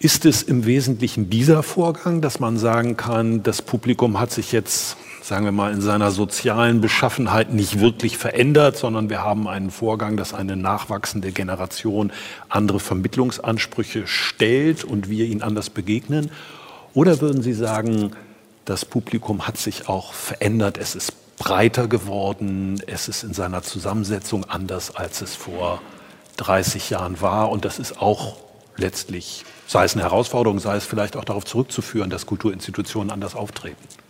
Ist 0.00 0.26
es 0.26 0.42
im 0.42 0.66
Wesentlichen 0.66 1.30
dieser 1.30 1.62
Vorgang, 1.62 2.20
dass 2.20 2.40
man 2.40 2.58
sagen 2.58 2.98
kann, 2.98 3.42
das 3.42 3.62
Publikum 3.62 4.20
hat 4.20 4.32
sich 4.32 4.52
jetzt 4.52 4.98
sagen 5.24 5.46
wir 5.46 5.52
mal, 5.52 5.72
in 5.72 5.80
seiner 5.80 6.10
sozialen 6.10 6.82
Beschaffenheit 6.82 7.50
nicht 7.50 7.80
wirklich 7.80 8.18
verändert, 8.18 8.76
sondern 8.76 9.08
wir 9.08 9.22
haben 9.22 9.48
einen 9.48 9.70
Vorgang, 9.70 10.18
dass 10.18 10.34
eine 10.34 10.54
nachwachsende 10.54 11.32
Generation 11.32 12.12
andere 12.50 12.78
Vermittlungsansprüche 12.78 14.06
stellt 14.06 14.84
und 14.84 15.08
wir 15.08 15.24
ihnen 15.24 15.40
anders 15.40 15.70
begegnen? 15.70 16.30
Oder 16.92 17.22
würden 17.22 17.42
Sie 17.42 17.54
sagen, 17.54 18.10
das 18.66 18.84
Publikum 18.84 19.46
hat 19.46 19.56
sich 19.56 19.88
auch 19.88 20.12
verändert, 20.12 20.76
es 20.76 20.94
ist 20.94 21.14
breiter 21.38 21.88
geworden, 21.88 22.82
es 22.86 23.08
ist 23.08 23.24
in 23.24 23.32
seiner 23.32 23.62
Zusammensetzung 23.62 24.44
anders, 24.44 24.94
als 24.94 25.22
es 25.22 25.34
vor 25.34 25.80
30 26.36 26.90
Jahren 26.90 27.22
war 27.22 27.50
und 27.50 27.64
das 27.64 27.78
ist 27.78 27.98
auch 27.98 28.36
letztlich, 28.76 29.46
sei 29.66 29.86
es 29.86 29.94
eine 29.94 30.02
Herausforderung, 30.02 30.58
sei 30.58 30.76
es 30.76 30.84
vielleicht 30.84 31.16
auch 31.16 31.24
darauf 31.24 31.46
zurückzuführen, 31.46 32.10
dass 32.10 32.26
Kulturinstitutionen 32.26 33.10
anders 33.10 33.34
auftreten? 33.34 34.03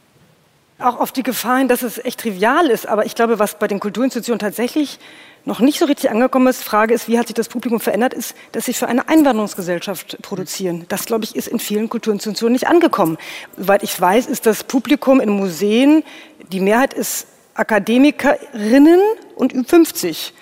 Auch 0.78 0.98
auf 0.98 1.12
die 1.12 1.22
Gefahren, 1.22 1.68
dass 1.68 1.82
es 1.82 1.98
echt 1.98 2.20
trivial 2.20 2.66
ist. 2.66 2.86
Aber 2.86 3.06
ich 3.06 3.14
glaube, 3.14 3.38
was 3.38 3.58
bei 3.58 3.68
den 3.68 3.80
Kulturinstitutionen 3.80 4.38
tatsächlich 4.38 4.98
noch 5.44 5.60
nicht 5.60 5.78
so 5.78 5.84
richtig 5.84 6.10
angekommen 6.10 6.46
ist, 6.46 6.62
Frage 6.62 6.94
ist, 6.94 7.06
wie 7.08 7.18
hat 7.18 7.26
sich 7.26 7.34
das 7.34 7.48
Publikum 7.48 7.78
verändert, 7.78 8.14
ist, 8.14 8.34
dass 8.52 8.64
sie 8.64 8.72
für 8.72 8.86
eine 8.88 9.08
Einwanderungsgesellschaft 9.08 10.18
produzieren. 10.22 10.86
Das, 10.88 11.04
glaube 11.04 11.24
ich, 11.24 11.36
ist 11.36 11.48
in 11.48 11.58
vielen 11.58 11.88
Kulturinstitutionen 11.88 12.54
nicht 12.54 12.66
angekommen. 12.66 13.18
Soweit 13.56 13.82
ich 13.82 13.98
weiß, 13.98 14.26
ist 14.26 14.46
das 14.46 14.64
Publikum 14.64 15.20
in 15.20 15.28
Museen, 15.28 16.02
die 16.50 16.60
Mehrheit 16.60 16.94
ist 16.94 17.26
Akademikerinnen 17.54 19.00
und 19.36 19.52
über 19.52 19.64
50. 19.68 20.32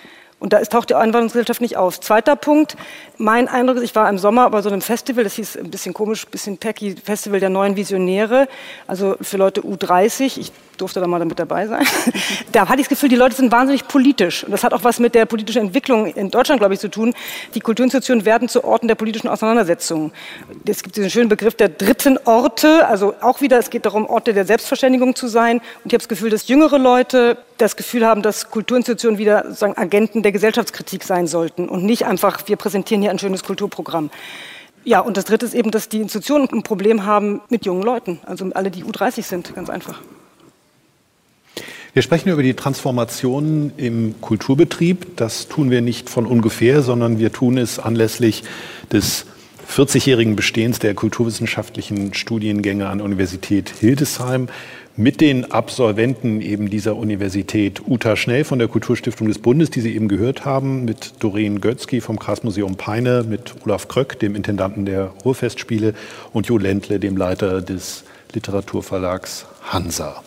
Und 0.43 0.51
da 0.51 0.59
taucht 0.59 0.89
die 0.89 0.95
Einwanderungsgesellschaft 0.95 1.61
nicht 1.61 1.77
auf. 1.77 2.01
Zweiter 2.01 2.35
Punkt, 2.35 2.75
mein 3.17 3.47
Eindruck 3.47 3.77
ist, 3.77 3.83
ich 3.83 3.95
war 3.95 4.09
im 4.09 4.17
Sommer 4.17 4.49
bei 4.49 4.61
so 4.61 4.67
einem 4.67 4.81
Festival, 4.81 5.23
das 5.23 5.35
hieß 5.35 5.55
ein 5.55 5.71
bisschen 5.71 5.93
komisch, 5.93 6.25
ein 6.25 6.31
bisschen 6.31 6.59
tacky, 6.59 6.97
Festival 7.01 7.39
der 7.39 7.47
neuen 7.47 7.77
Visionäre, 7.77 8.49
also 8.85 9.15
für 9.21 9.37
Leute 9.37 9.61
U30. 9.61 10.37
Ich 10.37 10.51
durfte 10.77 10.99
da 10.99 11.07
mal 11.07 11.23
mit 11.25 11.39
dabei 11.39 11.67
sein. 11.67 11.85
Da 12.51 12.67
hatte 12.67 12.81
ich 12.81 12.87
das 12.87 12.89
Gefühl, 12.89 13.09
die 13.09 13.15
Leute 13.15 13.35
sind 13.35 13.51
wahnsinnig 13.51 13.87
politisch. 13.87 14.43
Und 14.43 14.51
das 14.51 14.63
hat 14.63 14.73
auch 14.73 14.83
was 14.83 14.99
mit 14.99 15.15
der 15.15 15.25
politischen 15.25 15.63
Entwicklung 15.63 16.05
in 16.05 16.29
Deutschland, 16.29 16.59
glaube 16.59 16.73
ich, 16.73 16.79
zu 16.79 16.89
tun. 16.89 17.13
Die 17.55 17.59
Kulturinstitutionen 17.59 18.25
werden 18.25 18.47
zu 18.47 18.63
Orten 18.63 18.87
der 18.87 18.95
politischen 18.95 19.27
Auseinandersetzung. 19.27 20.11
Es 20.65 20.83
gibt 20.83 20.95
diesen 20.95 21.09
schönen 21.09 21.29
Begriff 21.29 21.55
der 21.55 21.69
dritten 21.69 22.19
Orte. 22.25 22.87
Also 22.87 23.15
auch 23.21 23.41
wieder, 23.41 23.57
es 23.57 23.69
geht 23.69 23.85
darum, 23.85 24.05
Orte 24.05 24.33
der 24.33 24.45
Selbstverständigung 24.45 25.15
zu 25.15 25.27
sein. 25.27 25.57
Und 25.57 25.85
ich 25.85 25.93
habe 25.93 25.99
das 25.99 26.07
Gefühl, 26.07 26.29
dass 26.29 26.47
jüngere 26.47 26.77
Leute 26.77 27.37
das 27.57 27.75
Gefühl 27.75 28.05
haben, 28.05 28.21
dass 28.21 28.49
Kulturinstitutionen 28.51 29.17
wieder 29.17 29.43
sozusagen 29.45 29.77
Agenten 29.77 30.23
der 30.23 30.31
Gesellschaftskritik 30.31 31.03
sein 31.03 31.27
sollten 31.27 31.69
und 31.69 31.83
nicht 31.83 32.05
einfach, 32.05 32.47
wir 32.47 32.57
präsentieren 32.57 33.01
hier 33.01 33.11
ein 33.11 33.19
schönes 33.19 33.43
Kulturprogramm. 33.43 34.09
Ja, 34.85 34.99
und 34.99 35.15
das 35.15 35.25
Dritte 35.25 35.45
ist 35.45 35.53
eben, 35.53 35.71
dass 35.71 35.87
die 35.87 36.01
Institutionen 36.01 36.49
ein 36.51 36.63
Problem 36.63 37.05
haben 37.05 37.41
mit 37.49 37.65
jungen 37.65 37.83
Leuten, 37.83 38.19
also 38.25 38.49
alle, 38.53 38.69
die 38.69 38.83
U30 38.83 39.23
sind, 39.23 39.55
ganz 39.55 39.69
einfach. 39.69 40.01
Wir 41.95 42.01
sprechen 42.01 42.29
über 42.29 42.41
die 42.41 42.55
Transformation 42.55 43.71
im 43.77 44.15
Kulturbetrieb. 44.19 45.15
Das 45.15 45.47
tun 45.47 45.69
wir 45.69 45.81
nicht 45.81 46.09
von 46.09 46.25
ungefähr, 46.25 46.81
sondern 46.81 47.19
wir 47.19 47.31
tun 47.31 47.55
es 47.59 47.77
anlässlich 47.77 48.43
des 48.91 49.27
40-jährigen 49.69 50.35
Bestehens 50.35 50.79
der 50.79 50.95
kulturwissenschaftlichen 50.95 52.15
Studiengänge 52.15 52.89
an 52.89 52.97
der 52.97 53.05
Universität 53.05 53.69
Hildesheim 53.79 54.47
mit 54.95 55.21
den 55.21 55.51
Absolventen 55.51 56.41
eben 56.41 56.67
dieser 56.67 56.95
Universität 56.95 57.83
Uta 57.87 58.15
Schnell 58.15 58.43
von 58.43 58.57
der 58.57 58.69
Kulturstiftung 58.69 59.27
des 59.27 59.37
Bundes, 59.37 59.69
die 59.69 59.81
Sie 59.81 59.95
eben 59.95 60.07
gehört 60.07 60.45
haben, 60.45 60.85
mit 60.85 61.13
Doreen 61.19 61.61
Götzky 61.61 62.01
vom 62.01 62.17
Kreismuseum 62.17 62.75
Peine, 62.75 63.23
mit 63.23 63.53
Olaf 63.65 63.87
Kröck, 63.87 64.17
dem 64.17 64.33
Intendanten 64.33 64.87
der 64.87 65.13
Ruhrfestspiele 65.23 65.93
und 66.31 66.47
Jo 66.47 66.57
Ländle, 66.57 66.99
dem 66.99 67.17
Leiter 67.17 67.61
des 67.61 68.03
Literaturverlags 68.33 69.45
Hansa. 69.61 70.23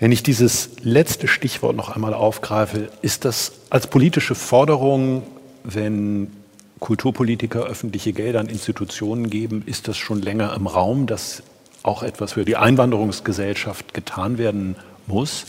Wenn 0.00 0.12
ich 0.12 0.22
dieses 0.22 0.70
letzte 0.82 1.26
Stichwort 1.26 1.74
noch 1.74 1.90
einmal 1.90 2.14
aufgreife, 2.14 2.88
ist 3.02 3.24
das 3.24 3.52
als 3.68 3.88
politische 3.88 4.36
Forderung, 4.36 5.24
wenn 5.64 6.30
Kulturpolitiker 6.78 7.64
öffentliche 7.64 8.12
Gelder 8.12 8.38
an 8.38 8.48
Institutionen 8.48 9.28
geben, 9.28 9.64
ist 9.66 9.88
das 9.88 9.96
schon 9.96 10.22
länger 10.22 10.54
im 10.54 10.68
Raum, 10.68 11.06
dass 11.06 11.42
auch 11.82 12.04
etwas 12.04 12.34
für 12.34 12.44
die 12.44 12.56
Einwanderungsgesellschaft 12.56 13.92
getan 13.92 14.38
werden 14.38 14.76
muss. 15.08 15.46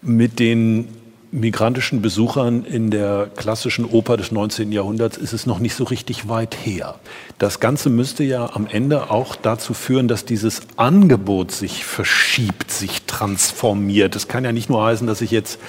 Mit 0.00 0.38
den 0.38 0.88
migrantischen 1.30 2.00
Besuchern 2.00 2.64
in 2.64 2.90
der 2.90 3.30
klassischen 3.36 3.84
Oper 3.84 4.16
des 4.16 4.32
19. 4.32 4.72
Jahrhunderts 4.72 5.16
ist 5.16 5.32
es 5.32 5.46
noch 5.46 5.58
nicht 5.58 5.74
so 5.74 5.84
richtig 5.84 6.28
weit 6.28 6.56
her. 6.64 6.96
Das 7.38 7.60
Ganze 7.60 7.90
müsste 7.90 8.24
ja 8.24 8.50
am 8.54 8.66
Ende 8.66 9.10
auch 9.10 9.36
dazu 9.36 9.74
führen, 9.74 10.08
dass 10.08 10.24
dieses 10.24 10.62
Angebot 10.76 11.52
sich 11.52 11.84
verschiebt, 11.84 12.70
sich 12.70 13.02
transformiert. 13.02 14.16
Es 14.16 14.28
kann 14.28 14.44
ja 14.44 14.52
nicht 14.52 14.70
nur 14.70 14.84
heißen, 14.84 15.06
dass 15.06 15.20
ich 15.20 15.30
jetzt 15.30 15.60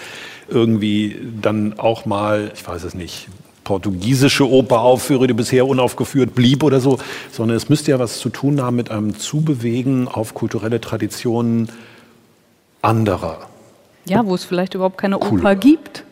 irgendwie 0.48 1.18
dann 1.42 1.78
auch 1.78 2.06
mal, 2.06 2.52
ich 2.56 2.66
weiß 2.66 2.84
es 2.84 2.94
nicht, 2.94 3.28
portugiesische 3.66 4.50
Oper 4.50 4.80
aufführe, 4.80 5.28
die 5.28 5.34
bisher 5.34 5.68
unaufgeführt 5.68 6.34
blieb 6.34 6.64
oder 6.64 6.80
so, 6.80 6.98
sondern 7.32 7.58
es 7.58 7.70
müsste 7.70 7.92
ja 7.92 8.00
was 8.00 8.20
zu 8.20 8.30
tun 8.30 8.62
haben 8.62 8.78
mit 8.78 8.90
einem 8.90 9.18
Zubewegen 9.20 10.08
auf 10.08 10.34
kulturelle 10.34 10.82
Traditionen 10.82 11.70
anderer. 12.82 13.49
Ja, 14.10 14.26
wo 14.26 14.36
es 14.36 14.44
vielleicht 14.44 14.74
überhaupt 14.74 14.98
keine 14.98 15.18
cool. 15.18 15.40
Oper 15.40 15.56
gibt. 15.56 16.04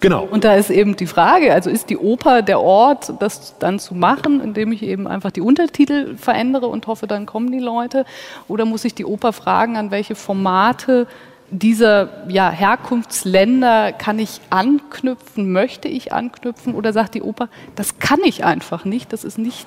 Genau. 0.00 0.28
Und 0.30 0.44
da 0.44 0.54
ist 0.54 0.68
eben 0.68 0.96
die 0.96 1.06
Frage, 1.06 1.54
also 1.54 1.70
ist 1.70 1.88
die 1.88 1.96
Oper 1.96 2.42
der 2.42 2.60
Ort, 2.60 3.14
das 3.20 3.58
dann 3.58 3.78
zu 3.78 3.94
machen, 3.94 4.42
indem 4.42 4.70
ich 4.72 4.82
eben 4.82 5.06
einfach 5.06 5.30
die 5.30 5.40
Untertitel 5.40 6.16
verändere 6.16 6.66
und 6.66 6.86
hoffe, 6.86 7.06
dann 7.06 7.24
kommen 7.24 7.50
die 7.50 7.58
Leute? 7.58 8.04
Oder 8.46 8.66
muss 8.66 8.84
ich 8.84 8.94
die 8.94 9.06
Oper 9.06 9.32
fragen, 9.32 9.78
an 9.78 9.90
welche 9.90 10.14
Formate 10.14 11.06
dieser 11.50 12.28
ja, 12.28 12.50
Herkunftsländer 12.50 13.92
kann 13.92 14.18
ich 14.18 14.42
anknüpfen, 14.50 15.52
möchte 15.52 15.88
ich 15.88 16.12
anknüpfen? 16.12 16.74
Oder 16.74 16.92
sagt 16.92 17.14
die 17.14 17.22
Oper, 17.22 17.48
das 17.74 17.98
kann 17.98 18.20
ich 18.24 18.44
einfach 18.44 18.84
nicht, 18.84 19.10
das 19.12 19.24
ist 19.24 19.38
nicht 19.38 19.66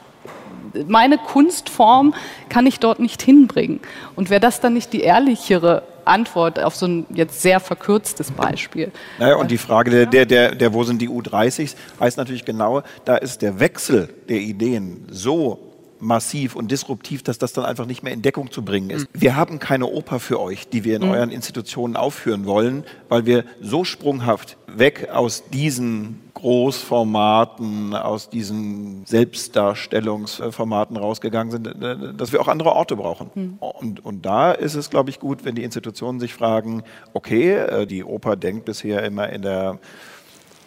meine 0.88 1.18
Kunstform 1.18 2.14
kann 2.50 2.68
ich 2.68 2.80
dort 2.80 3.00
nicht 3.00 3.22
hinbringen. 3.24 3.80
Und 4.16 4.30
wäre 4.30 4.42
das 4.42 4.60
dann 4.60 4.74
nicht 4.74 4.94
die 4.94 5.02
ehrlichere 5.02 5.82
Antwort 6.08 6.60
auf 6.60 6.76
so 6.76 6.88
ein 6.88 7.06
jetzt 7.10 7.42
sehr 7.42 7.60
verkürztes 7.60 8.32
Beispiel. 8.32 8.92
Naja, 9.20 9.36
und 9.36 9.52
die 9.52 9.58
Frage 9.58 9.92
der, 9.92 10.06
der, 10.06 10.26
der, 10.26 10.56
der 10.56 10.74
wo 10.74 10.84
sind 10.84 11.02
die 11.02 11.10
U30s, 11.10 11.76
heißt 12.00 12.18
natürlich 12.18 12.46
genau, 12.46 12.84
da 13.06 13.18
ist 13.18 13.42
der 13.42 13.60
Wechsel 13.60 14.10
der 14.28 14.40
Ideen 14.40 15.08
so 15.10 15.67
massiv 16.00 16.56
und 16.56 16.72
disruptiv, 16.72 17.24
dass 17.24 17.38
das 17.38 17.54
dann 17.54 17.66
einfach 17.66 17.86
nicht 17.86 18.04
mehr 18.04 18.14
in 18.14 18.22
Deckung 18.22 18.52
zu 18.52 18.64
bringen 18.64 18.90
ist. 18.90 19.08
Wir 19.14 19.36
haben 19.36 19.60
keine 19.60 19.88
Oper 19.88 20.20
für 20.20 20.40
euch, 20.40 20.70
die 20.70 20.84
wir 20.84 20.96
in 20.96 21.04
euren 21.04 21.32
Institutionen 21.32 21.96
aufführen 21.96 22.46
wollen, 22.46 22.84
weil 23.10 23.26
wir 23.26 23.46
so 23.62 23.84
sprunghaft 23.84 24.58
weg 24.68 25.10
aus 25.12 25.44
diesen 25.50 26.22
Großformaten, 26.38 27.96
aus 27.96 28.30
diesen 28.30 29.04
Selbstdarstellungsformaten 29.08 30.96
rausgegangen 30.96 31.52
sind, 31.52 31.68
äh, 31.68 32.14
dass 32.14 32.32
wir 32.32 32.40
auch 32.40 32.48
andere 32.48 32.74
Orte 32.74 32.96
brauchen. 32.96 33.58
Und, 33.60 34.06
und 34.06 34.24
da 34.26 34.52
ist 34.52 34.76
es, 34.76 34.92
glaube 34.92 35.10
ich, 35.10 35.20
gut, 35.20 35.46
wenn 35.46 35.56
die 35.56 35.64
Institutionen 35.64 36.20
sich 36.20 36.36
fragen, 36.36 36.84
okay, 37.14 37.54
äh, 37.54 37.88
die 37.88 38.04
Oper 38.04 38.36
denkt 38.36 38.66
bisher 38.66 39.04
immer 39.04 39.30
in 39.30 39.42
der 39.42 39.80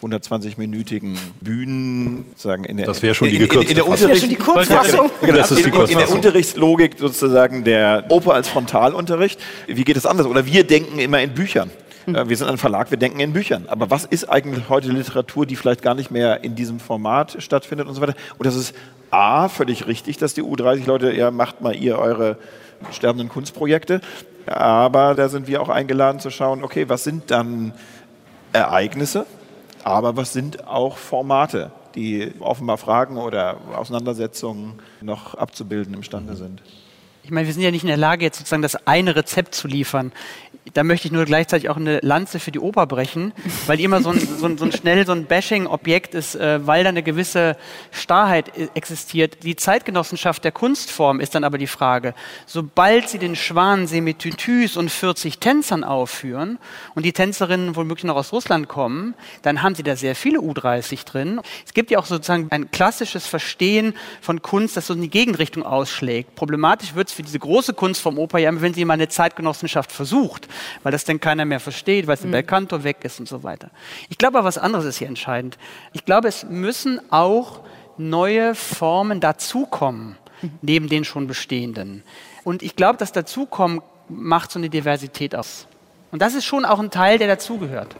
120-minütigen 0.01 1.17
Bühnen, 1.41 2.25
sagen 2.35 2.63
in 2.65 2.77
der, 2.77 2.85
Das 2.85 3.01
wäre 3.01 3.13
schon 3.13 3.29
die 3.29 3.35
in, 3.35 3.41
in, 3.43 3.47
in 3.47 3.49
gekürzte 3.49 3.75
der 3.75 3.85
Fassung. 3.85 4.07
Das 4.09 4.17
ist 4.17 4.21
schon 4.21 4.29
die 4.29 4.35
Kurzfassung. 4.35 5.11
Genau, 5.21 5.37
Das 5.37 5.51
ist 5.51 5.57
die 5.57 5.61
in, 5.63 5.67
in 5.67 5.71
der 5.73 5.79
Kurzfassung. 5.87 6.15
Unterrichtslogik 6.15 6.95
sozusagen 6.97 7.63
der 7.63 8.05
Oper 8.09 8.33
als 8.33 8.47
Frontalunterricht. 8.49 9.39
Wie 9.67 9.83
geht 9.83 9.97
es 9.97 10.05
anders? 10.05 10.25
Oder 10.27 10.45
wir 10.45 10.63
denken 10.65 10.99
immer 10.99 11.21
in 11.21 11.33
Büchern. 11.33 11.69
Äh, 12.07 12.27
Wir 12.27 12.37
sind 12.37 12.47
ein 12.47 12.57
Verlag, 12.57 12.89
wir 12.91 12.97
denken 12.97 13.19
in 13.19 13.33
Büchern. 13.33 13.65
Aber 13.67 13.89
was 13.89 14.05
ist 14.05 14.29
eigentlich 14.29 14.69
heute 14.69 14.89
Literatur, 14.89 15.45
die 15.45 15.55
vielleicht 15.55 15.81
gar 15.81 15.93
nicht 15.93 16.11
mehr 16.11 16.43
in 16.43 16.55
diesem 16.55 16.79
Format 16.79 17.37
stattfindet 17.39 17.87
und 17.87 17.93
so 17.93 18.01
weiter? 18.01 18.15
Und 18.37 18.45
das 18.45 18.55
ist 18.55 18.75
A, 19.11 19.49
völlig 19.49 19.87
richtig, 19.87 20.17
dass 20.17 20.33
die 20.33 20.41
U30-Leute, 20.41 21.13
ja, 21.13 21.31
macht 21.31 21.61
mal 21.61 21.75
ihr 21.75 21.99
eure 21.99 22.37
sterbenden 22.91 23.29
Kunstprojekte. 23.29 24.01
Aber 24.47 25.13
da 25.15 25.29
sind 25.29 25.47
wir 25.47 25.61
auch 25.61 25.69
eingeladen 25.69 26.19
zu 26.19 26.31
schauen, 26.31 26.63
okay, 26.63 26.89
was 26.89 27.03
sind 27.03 27.29
dann 27.29 27.73
Ereignisse, 28.53 29.25
aber 29.85 30.17
was 30.17 30.33
sind 30.33 30.67
auch 30.67 30.97
Formate, 30.97 31.71
die 31.95 32.33
offenbar 32.39 32.77
Fragen 32.77 33.17
oder 33.17 33.57
Auseinandersetzungen 33.75 34.79
noch 35.01 35.35
abzubilden 35.35 35.93
imstande 35.93 36.35
sind. 36.35 36.61
Ich 37.23 37.31
meine, 37.31 37.45
wir 37.45 37.53
sind 37.53 37.63
ja 37.63 37.71
nicht 37.71 37.83
in 37.83 37.87
der 37.87 37.97
Lage, 37.97 38.25
jetzt 38.25 38.39
sozusagen 38.39 38.63
das 38.63 38.87
eine 38.87 39.15
Rezept 39.15 39.53
zu 39.53 39.67
liefern. 39.67 40.11
Da 40.73 40.83
möchte 40.83 41.07
ich 41.07 41.11
nur 41.11 41.25
gleichzeitig 41.25 41.69
auch 41.69 41.77
eine 41.77 41.99
Lanze 42.01 42.39
für 42.39 42.51
die 42.51 42.59
Oper 42.59 42.85
brechen, 42.85 43.33
weil 43.65 43.77
die 43.77 43.83
immer 43.83 44.01
so 44.01 44.11
ein, 44.11 44.19
so 44.19 44.45
ein, 44.45 44.59
so 44.59 44.65
ein 44.65 44.71
schnell 44.71 45.07
so 45.07 45.11
ein 45.11 45.25
Bashing-Objekt 45.25 46.13
ist, 46.13 46.35
äh, 46.35 46.65
weil 46.65 46.83
da 46.83 46.89
eine 46.89 47.01
gewisse 47.01 47.57
Starrheit 47.89 48.55
äh, 48.55 48.67
existiert. 48.75 49.43
Die 49.43 49.55
Zeitgenossenschaft 49.55 50.43
der 50.43 50.51
Kunstform 50.51 51.19
ist 51.19 51.33
dann 51.33 51.43
aber 51.43 51.57
die 51.57 51.67
Frage, 51.67 52.13
sobald 52.45 53.09
sie 53.09 53.17
den 53.17 53.35
Schwansee 53.35 54.01
mit 54.01 54.19
Tütüs 54.19 54.77
und 54.77 54.91
40 54.91 55.39
Tänzern 55.39 55.83
aufführen 55.83 56.59
und 56.93 57.05
die 57.05 57.13
Tänzerinnen 57.13 57.75
womöglich 57.75 58.03
noch 58.03 58.15
aus 58.15 58.31
Russland 58.31 58.67
kommen, 58.67 59.15
dann 59.41 59.63
haben 59.63 59.73
sie 59.73 59.83
da 59.83 59.95
sehr 59.95 60.15
viele 60.15 60.39
U30 60.39 61.05
drin. 61.05 61.41
Es 61.65 61.73
gibt 61.73 61.89
ja 61.89 61.97
auch 61.97 62.05
sozusagen 62.05 62.47
ein 62.51 62.69
klassisches 62.69 63.25
Verstehen 63.25 63.95
von 64.21 64.43
Kunst, 64.43 64.77
das 64.77 64.87
so 64.87 64.93
in 64.93 65.01
die 65.01 65.09
Gegenrichtung 65.09 65.63
ausschlägt. 65.63 66.35
Problematisch 66.35 66.93
wird 66.93 67.07
es 67.07 67.13
für 67.15 67.23
diese 67.23 67.39
große 67.39 67.73
Kunstform 67.73 68.19
Oper 68.19 68.37
ja, 68.37 68.51
wenn 68.61 68.75
sie 68.75 68.85
mal 68.85 68.93
eine 68.93 69.09
Zeitgenossenschaft 69.09 69.91
versucht, 69.91 70.47
weil 70.83 70.91
das 70.91 71.05
dann 71.05 71.19
keiner 71.19 71.45
mehr 71.45 71.59
versteht, 71.59 72.07
weil 72.07 72.15
es 72.15 72.21
der 72.21 72.29
Belcanto 72.29 72.83
weg 72.83 72.97
ist 73.03 73.19
und 73.19 73.27
so 73.27 73.43
weiter. 73.43 73.69
Ich 74.09 74.17
glaube 74.17 74.37
aber, 74.37 74.47
was 74.47 74.57
anderes 74.57 74.85
ist 74.85 74.97
hier 74.97 75.07
entscheidend. 75.07 75.57
Ich 75.93 76.05
glaube, 76.05 76.27
es 76.27 76.43
müssen 76.43 76.99
auch 77.11 77.61
neue 77.97 78.55
Formen 78.55 79.19
dazukommen, 79.19 80.17
neben 80.61 80.89
den 80.89 81.03
schon 81.03 81.27
bestehenden. 81.27 82.03
Und 82.43 82.63
ich 82.63 82.75
glaube, 82.75 82.97
das 82.97 83.11
Dazukommen 83.11 83.81
macht 84.09 84.51
so 84.51 84.59
eine 84.59 84.69
Diversität 84.69 85.35
aus. 85.35 85.67
Und 86.11 86.21
das 86.21 86.33
ist 86.33 86.45
schon 86.45 86.65
auch 86.65 86.79
ein 86.79 86.91
Teil, 86.91 87.17
der 87.17 87.27
dazugehört. 87.27 87.95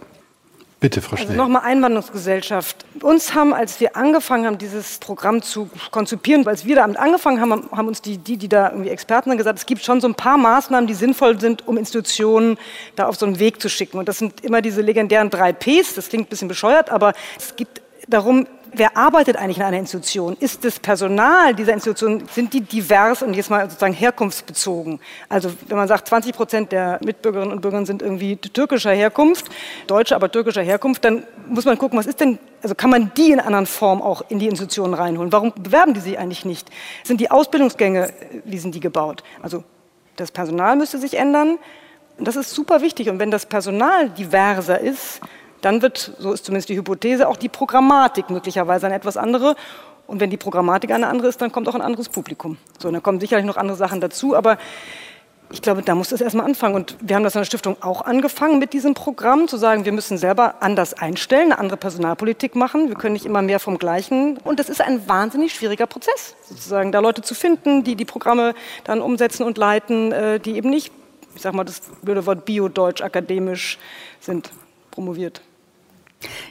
Bitte, 0.82 1.00
Frau 1.00 1.12
Also 1.12 1.26
Schnell. 1.26 1.38
nochmal 1.38 1.62
Einwanderungsgesellschaft. 1.62 2.76
Uns 3.04 3.36
haben, 3.36 3.54
als 3.54 3.80
wir 3.80 3.96
angefangen 3.96 4.48
haben, 4.48 4.58
dieses 4.58 4.98
Programm 4.98 5.44
zu 5.44 5.70
konzipieren, 5.92 6.46
als 6.48 6.66
wir 6.66 6.76
damit 6.76 6.98
angefangen 6.98 7.40
haben, 7.40 7.70
haben 7.72 7.88
uns 7.88 8.02
die, 8.02 8.18
die, 8.18 8.36
die 8.36 8.50
da 8.50 8.72
irgendwie 8.72 8.90
Experten 8.90 9.30
dann 9.30 9.38
gesagt, 9.38 9.60
es 9.60 9.68
gibt 9.68 9.84
schon 9.84 10.02
so 10.02 10.08
ein 10.08 10.16
paar 10.16 10.40
Maßnahmen, 10.40 10.88
die 10.88 10.96
sinnvoll 10.96 11.40
sind, 11.40 11.68
um 11.68 11.78
Institutionen 11.78 12.58
da 12.96 13.06
auf 13.06 13.16
so 13.16 13.28
einen 13.28 13.38
Weg 13.38 13.62
zu 13.62 13.70
schicken. 13.70 14.00
Und 14.00 14.10
das 14.10 14.18
sind 14.18 14.44
immer 14.44 14.64
diese 14.64 14.82
legendären 14.82 15.30
drei 15.30 15.54
Ps. 15.54 15.94
Das 15.94 16.10
klingt 16.10 16.26
ein 16.26 16.30
bisschen 16.30 16.48
bescheuert, 16.48 16.90
aber 16.90 17.14
es 17.38 17.56
geht 17.56 17.70
darum, 18.08 18.48
wer 18.74 18.98
arbeitet 18.98 19.36
eigentlich 19.36 19.58
in 19.58 19.64
einer 19.64 19.78
Institution? 19.78 20.36
Ist 20.40 20.64
das 20.64 20.80
Personal 20.80 21.54
dieser 21.54 21.74
Institution, 21.74 22.24
sind 22.32 22.54
die 22.54 22.62
divers 22.62 23.22
und 23.22 23.34
jetzt 23.34 23.50
mal 23.50 23.70
sozusagen 23.70 23.94
herkunftsbezogen? 23.94 25.00
Also 25.30 25.52
wenn 25.68 25.78
man 25.78 25.88
sagt, 25.88 26.08
20 26.08 26.36
Prozent 26.36 26.72
der 26.72 27.00
Mitbürgerinnen 27.04 27.52
und 27.52 27.62
Bürger 27.62 27.86
sind 27.86 28.02
irgendwie 28.02 28.38
türkischer 28.38 28.92
Herkunft, 28.92 29.50
deutsche, 29.88 30.16
aber 30.16 30.32
türkischer 30.32 30.62
Herkunft, 30.62 31.04
dann 31.06 31.24
muss 31.48 31.66
man 31.66 31.78
gucken, 31.78 31.98
was 32.00 32.06
ist 32.06 32.20
denn, 32.20 32.40
also 32.62 32.76
kann 32.76 32.90
man 32.90 33.12
die 33.16 33.32
in 33.32 33.40
anderen 33.40 33.66
Form 33.66 34.02
auch 34.02 34.24
in 34.30 34.40
die 34.40 34.48
Institutionen 34.48 34.94
reinholen? 34.94 35.32
Warum 35.32 35.54
bewerben 35.54 35.94
die 35.94 36.00
sich 36.00 36.18
eigentlich 36.18 36.46
nicht? 36.46 36.70
Sind 37.04 37.20
die 37.20 37.32
Ausbildungsgänge, 37.32 38.14
wie 38.46 38.58
sind 38.58 38.76
die 38.76 38.80
gebaut? 38.80 39.24
Also 39.42 39.64
das 40.16 40.32
Personal 40.32 40.76
müsste 40.76 40.98
sich 40.98 41.18
ändern. 41.18 41.58
Und 42.18 42.28
das 42.28 42.36
ist 42.36 42.52
super 42.52 42.82
wichtig. 42.82 43.10
Und 43.10 43.20
wenn 43.20 43.32
das 43.32 43.46
Personal 43.46 44.10
diverser 44.10 44.80
ist, 44.80 45.22
dann 45.62 45.82
wird, 45.82 46.14
so 46.18 46.34
ist 46.34 46.46
zumindest 46.46 46.70
die 46.70 46.78
Hypothese, 46.78 47.28
auch 47.28 47.38
die 47.38 47.50
Programmatik 47.50 48.30
möglicherweise 48.30 48.88
eine 48.88 48.96
etwas 48.96 49.18
andere. 49.18 49.56
Und 50.08 50.20
wenn 50.20 50.30
die 50.30 50.38
Programmatik 50.38 50.92
eine 50.92 51.08
andere 51.08 51.30
ist, 51.30 51.42
dann 51.42 51.52
kommt 51.52 51.70
auch 51.70 51.76
ein 51.76 51.82
anderes 51.82 52.10
Publikum. 52.10 52.58
So, 52.80 52.90
und 52.90 52.96
dann 52.96 53.04
kommen 53.04 53.20
sicherlich 53.20 53.46
noch 53.46 53.58
andere 53.58 53.78
Sachen 53.78 54.02
dazu, 54.02 54.36
aber 54.36 54.58
ich 55.54 55.62
glaube, 55.62 55.82
da 55.82 55.96
muss 55.96 56.12
es 56.12 56.22
erstmal 56.22 56.46
anfangen. 56.46 56.76
Und 56.76 56.96
wir 57.02 57.16
haben 57.16 57.24
das 57.24 57.36
in 57.36 57.40
der 57.40 57.46
Stiftung 57.46 57.78
auch 57.82 58.02
angefangen 58.02 58.60
mit 58.60 58.74
diesem 58.74 58.94
Programm, 58.94 59.48
zu 59.48 59.58
sagen, 59.58 59.86
wir 59.86 59.92
müssen 59.92 60.18
selber 60.18 60.56
anders 60.62 60.94
einstellen, 60.94 61.52
eine 61.52 61.60
andere 61.60 61.78
Personalpolitik 61.78 62.56
machen. 62.56 62.88
Wir 62.88 62.96
können 62.96 63.14
nicht 63.14 63.26
immer 63.26 63.42
mehr 63.42 63.60
vom 63.60 63.78
Gleichen. 63.78 64.38
Und 64.38 64.60
das 64.60 64.70
ist 64.70 64.82
ein 64.82 65.08
wahnsinnig 65.08 65.54
schwieriger 65.54 65.88
Prozess, 65.88 66.36
sozusagen, 66.48 66.92
da 66.92 67.00
Leute 67.00 67.22
zu 67.22 67.36
finden, 67.36 67.84
die 67.84 67.96
die 67.96 68.06
Programme 68.06 68.54
dann 68.84 69.02
umsetzen 69.02 69.44
und 69.44 69.58
leiten, 69.58 70.12
äh, 70.12 70.40
die 70.40 70.56
eben 70.56 70.70
nicht, 70.70 70.92
ich 71.36 71.42
sag 71.42 71.54
mal 71.54 71.64
das 71.64 71.82
blöde 72.02 72.26
Wort 72.26 72.46
Bio-Deutsch 72.46 73.02
akademisch 73.02 73.78
sind, 74.20 74.52
promoviert. 74.90 75.42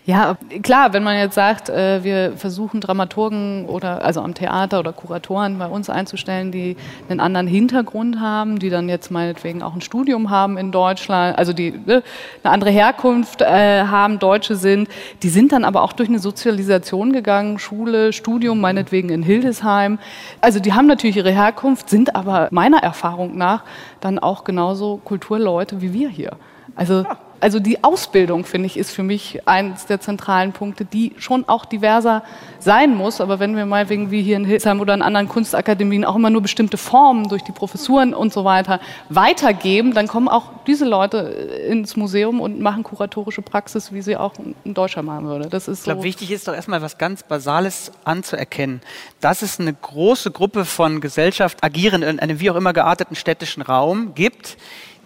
Ja, 0.05 0.37
klar, 0.63 0.93
wenn 0.93 1.05
man 1.05 1.17
jetzt 1.17 1.35
sagt, 1.35 1.69
äh, 1.69 2.03
wir 2.03 2.33
versuchen 2.37 2.81
Dramaturgen 2.81 3.67
oder 3.67 4.05
also 4.05 4.21
am 4.21 4.35
Theater 4.35 4.81
oder 4.81 4.93
Kuratoren 4.93 5.59
bei 5.59 5.67
uns 5.67 5.89
einzustellen, 5.89 6.51
die 6.51 6.77
einen 7.09 7.21
anderen 7.21 7.47
Hintergrund 7.47 8.19
haben, 8.19 8.59
die 8.59 8.71
dann 8.71 8.89
jetzt 8.89 9.11
meinetwegen 9.11 9.63
auch 9.63 9.75
ein 9.75 9.81
Studium 9.81 10.31
haben 10.31 10.59
in 10.59 10.73
Deutschland, 10.73 11.39
also 11.39 11.53
die 11.53 11.73
ne, 11.73 12.03
eine 12.43 12.53
andere 12.53 12.71
Herkunft 12.71 13.43
äh, 13.43 13.85
haben, 13.85 14.19
Deutsche 14.19 14.57
sind, 14.57 14.89
die 15.23 15.29
sind 15.29 15.53
dann 15.53 15.65
aber 15.65 15.83
auch 15.83 15.93
durch 15.93 16.09
eine 16.09 16.19
Sozialisation 16.19 17.13
gegangen, 17.13 17.59
Schule, 17.59 18.13
Studium, 18.13 18.61
meinetwegen 18.61 19.11
in 19.11 19.23
Hildesheim. 19.23 19.99
Also 20.41 20.59
die 20.59 20.73
haben 20.73 20.87
natürlich 20.87 21.17
ihre 21.17 21.31
Herkunft, 21.31 21.91
sind 21.91 22.17
aber 22.17 22.49
meiner 22.51 22.83
Erfahrung 22.83 23.37
nach 23.37 23.63
dann 24.01 24.19
auch 24.19 24.45
genauso 24.45 24.97
Kulturleute 25.05 25.81
wie 25.81 25.93
wir 25.93 26.09
hier. 26.09 26.33
Also 26.75 27.05
also 27.41 27.59
die 27.59 27.83
Ausbildung, 27.83 28.45
finde 28.45 28.67
ich, 28.67 28.77
ist 28.77 28.91
für 28.91 29.03
mich 29.03 29.47
eines 29.47 29.87
der 29.87 30.01
zentralen 30.01 30.53
Punkte, 30.53 30.85
die 30.85 31.13
schon 31.19 31.49
auch 31.49 31.65
diverser 31.65 32.23
sein 32.59 32.95
muss. 32.95 33.21
Aber 33.21 33.41
wenn 33.41 33.57
wir 33.57 33.67
mal 33.67 33.89
wegen 33.89 34.11
wie 34.11 34.23
hier 34.23 34.37
in 34.37 34.45
Hildesheim 34.45 34.81
oder 34.81 34.95
in 34.95 35.03
anderen 35.03 35.29
Kunstakademien 35.29 36.05
auch 36.05 36.17
immer 36.17 36.31
nur 36.31 36.43
bestimmte 36.43 36.77
Formen 36.77 37.29
durch 37.29 37.43
die 37.43 37.53
Professuren 37.53 38.15
und 38.15 38.33
so 38.33 38.45
weiter 38.45 38.81
weitergeben, 39.09 39.95
dann 39.95 40.07
kommen 40.07 40.29
auch 40.29 40.51
diese 40.67 40.85
Leute 40.85 41.19
ins 41.19 41.97
Museum 41.97 42.41
und 42.41 42.61
machen 42.61 42.83
kuratorische 42.83 43.43
Praxis, 43.43 43.93
wie 43.93 44.03
sie 44.03 44.17
auch 44.17 44.35
ein 44.39 44.75
Deutscher 44.75 45.03
machen 45.03 45.27
würde. 45.27 45.49
Das 45.49 45.69
ist 45.69 45.79
Ich 45.79 45.85
glaube, 45.85 46.01
so. 46.01 46.05
wichtig 46.05 46.31
ist 46.31 46.47
doch 46.47 46.55
erstmal 46.55 46.83
was 46.83 46.99
ganz 46.99 47.23
Basales 47.23 47.93
anzuerkennen, 48.05 48.81
dass 49.21 49.43
es 49.43 49.59
eine 49.59 49.73
große 49.73 50.31
Gruppe 50.31 50.65
von 50.65 51.01
Gesellschaft 51.01 51.65
agierenden 51.65 52.11
in 52.11 52.21
einem 52.21 52.41
wie 52.41 52.51
auch 52.51 52.57
immer 52.57 52.73
gearteten 52.73 53.17
städtischen 53.17 53.63
Raum 53.63 54.15
gibt, 54.15 54.57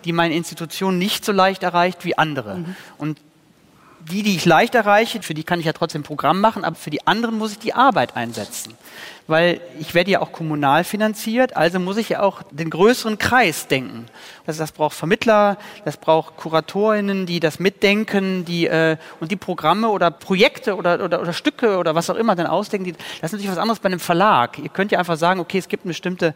die 0.04 0.12
meine 0.12 0.34
Institution 0.34 0.98
nicht 0.98 1.24
so 1.24 1.32
leicht 1.32 1.62
erreicht 1.62 2.04
wie 2.04 2.16
andere. 2.16 2.64
Und 2.98 3.18
die, 4.10 4.22
die 4.22 4.36
ich 4.36 4.44
leicht 4.44 4.74
erreiche, 4.74 5.22
für 5.22 5.34
die 5.34 5.44
kann 5.44 5.60
ich 5.60 5.66
ja 5.66 5.72
trotzdem 5.72 6.02
ein 6.02 6.04
Programm 6.04 6.40
machen, 6.40 6.64
aber 6.64 6.76
für 6.76 6.90
die 6.90 7.06
anderen 7.06 7.38
muss 7.38 7.52
ich 7.52 7.58
die 7.58 7.72
Arbeit 7.72 8.16
einsetzen. 8.16 8.74
Weil 9.26 9.60
ich 9.80 9.94
werde 9.94 10.10
ja 10.10 10.20
auch 10.20 10.32
kommunal 10.32 10.84
finanziert, 10.84 11.56
also 11.56 11.80
muss 11.80 11.96
ich 11.96 12.10
ja 12.10 12.20
auch 12.20 12.42
den 12.50 12.68
größeren 12.68 13.16
Kreis 13.16 13.66
denken. 13.66 14.06
Also 14.46 14.62
das 14.62 14.72
braucht 14.72 14.94
Vermittler, 14.94 15.56
das 15.86 15.96
braucht 15.96 16.36
KuratorInnen, 16.36 17.24
die 17.24 17.40
das 17.40 17.58
mitdenken, 17.58 18.44
die 18.44 18.66
äh, 18.66 18.98
und 19.20 19.30
die 19.30 19.36
Programme 19.36 19.88
oder 19.88 20.10
Projekte 20.10 20.76
oder, 20.76 21.02
oder, 21.02 21.22
oder 21.22 21.32
Stücke 21.32 21.78
oder 21.78 21.94
was 21.94 22.10
auch 22.10 22.16
immer 22.16 22.34
dann 22.34 22.46
ausdenken. 22.46 22.84
Die, 22.84 22.92
das 22.92 23.30
ist 23.30 23.32
natürlich 23.32 23.50
was 23.50 23.58
anderes 23.58 23.78
bei 23.78 23.86
einem 23.86 24.00
Verlag. 24.00 24.58
Ihr 24.58 24.68
könnt 24.68 24.92
ja 24.92 24.98
einfach 24.98 25.16
sagen, 25.16 25.40
okay, 25.40 25.56
es 25.56 25.68
gibt 25.68 25.84
eine 25.84 25.90
bestimmte 25.90 26.34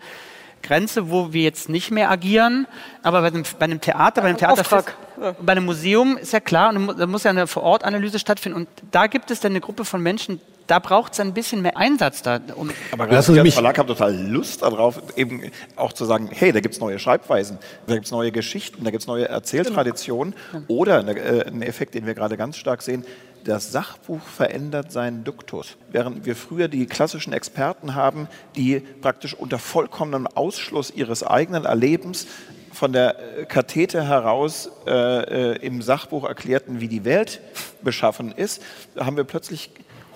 Grenze, 0.63 1.11
wo 1.11 1.33
wir 1.33 1.43
jetzt 1.43 1.69
nicht 1.69 1.91
mehr 1.91 2.11
agieren, 2.11 2.67
aber 3.03 3.21
bei 3.23 3.29
einem, 3.29 3.45
bei 3.59 3.65
einem 3.65 3.81
Theater, 3.81 4.23
bei 4.23 4.29
einem 4.29 4.39
Theater, 4.39 4.61
Auftrag, 4.61 4.95
ja. 5.21 5.35
bei 5.41 5.53
einem 5.53 5.65
Museum 5.65 6.17
ist 6.17 6.33
ja 6.33 6.41
klar, 6.41 6.75
und 6.75 6.99
da 6.99 7.07
muss 7.07 7.25
ja 7.25 7.31
eine 7.31 7.47
Vor-Ort-Analyse 7.47 8.19
stattfinden. 8.19 8.59
Und 8.59 8.69
da 8.91 9.07
gibt 9.07 9.31
es 9.31 9.41
dann 9.41 9.53
eine 9.53 9.61
Gruppe 9.61 9.85
von 9.85 10.03
Menschen, 10.03 10.41
da 10.67 10.79
braucht 10.81 11.15
es 11.15 11.21
ein 11.21 11.33
bisschen 11.33 11.63
mehr 11.63 11.79
Einsatz 11.79 12.21
da. 12.23 12.41
Um 12.55 12.71
Aber 12.93 13.07
Lassen 13.07 13.33
Sie 13.33 13.37
wir 13.37 13.41
als 13.41 13.47
mich- 13.47 13.55
Verlag 13.55 13.79
haben 13.79 13.87
total 13.87 14.15
Lust 14.15 14.61
darauf, 14.63 15.01
eben 15.17 15.51
auch 15.77 15.95
zu 15.95 16.05
sagen, 16.05 16.29
hey, 16.31 16.53
da 16.53 16.61
gibt 16.61 16.75
es 16.75 16.81
neue 16.81 16.99
Schreibweisen, 16.99 17.59
da 17.87 17.95
gibt 17.95 18.05
es 18.05 18.13
neue 18.13 18.31
Geschichten, 18.33 18.85
da 18.85 18.91
gibt 18.91 19.03
es 19.03 19.07
neue 19.07 19.27
Erzähltraditionen. 19.29 20.35
Oder 20.69 20.99
eine, 20.99 21.13
äh, 21.19 21.47
ein 21.49 21.63
Effekt, 21.63 21.95
den 21.95 22.05
wir 22.05 22.13
gerade 22.15 22.37
ganz 22.37 22.59
stark 22.59 22.83
sehen, 22.83 23.07
das 23.49 23.73
Sachbuch 23.73 24.21
verändert 24.21 24.93
seinen 24.93 25.25
Duktus. 25.25 25.79
Während 25.91 26.27
wir 26.27 26.37
früher 26.37 26.69
die 26.69 26.85
klassischen 26.87 27.33
Experten 27.33 27.95
haben, 27.95 28.29
die 28.57 28.81
praktisch 28.81 29.33
unter 29.35 29.59
vollkommenem 29.59 30.27
Ausschluss 30.27 30.91
ihres 30.91 31.23
eigenen 31.23 31.65
Erlebens 31.65 32.27
von 32.73 32.93
der 32.93 33.39
äh, 33.39 33.47
Kathete 33.47 34.05
heraus 34.05 34.71
äh, 34.87 35.53
äh, 35.53 35.67
im 35.67 35.81
Sachbuch 35.81 36.25
erklärten, 36.25 36.81
wie 36.81 36.89
die 36.89 37.07
Welt 37.07 37.41
beschaffen 37.83 38.33
ist, 38.33 38.63
haben 38.99 39.17
wir 39.17 39.25
plötzlich 39.25 39.71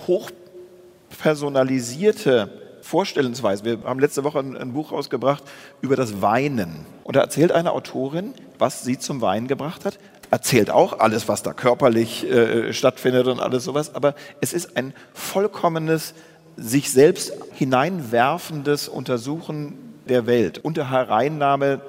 hochpersonalisierte 0.06 2.50
Vorstellungsweise. 2.82 3.64
Wir 3.64 3.78
haben 3.84 4.00
letzte 4.00 4.24
Woche 4.24 4.40
ein 4.40 4.74
Buch 4.74 4.92
rausgebracht 4.92 5.44
über 5.80 5.96
das 5.96 6.20
Weinen. 6.20 6.84
Und 7.04 7.16
da 7.16 7.20
erzählt 7.20 7.52
eine 7.52 7.72
Autorin, 7.72 8.34
was 8.58 8.84
sie 8.84 8.98
zum 8.98 9.22
Weinen 9.22 9.48
gebracht 9.48 9.86
hat. 9.86 9.98
Erzählt 10.32 10.70
auch 10.70 10.98
alles, 10.98 11.28
was 11.28 11.42
da 11.42 11.52
körperlich 11.52 12.24
äh, 12.24 12.72
stattfindet 12.72 13.26
und 13.26 13.38
alles 13.38 13.64
sowas. 13.64 13.94
Aber 13.94 14.14
es 14.40 14.54
ist 14.54 14.78
ein 14.78 14.94
vollkommenes, 15.12 16.14
sich 16.56 16.90
selbst 16.90 17.34
hineinwerfendes 17.52 18.88
Untersuchen 18.88 19.74
der 20.08 20.24
Welt 20.26 20.56
unter 20.56 20.88
Hereinnahme 20.90 21.82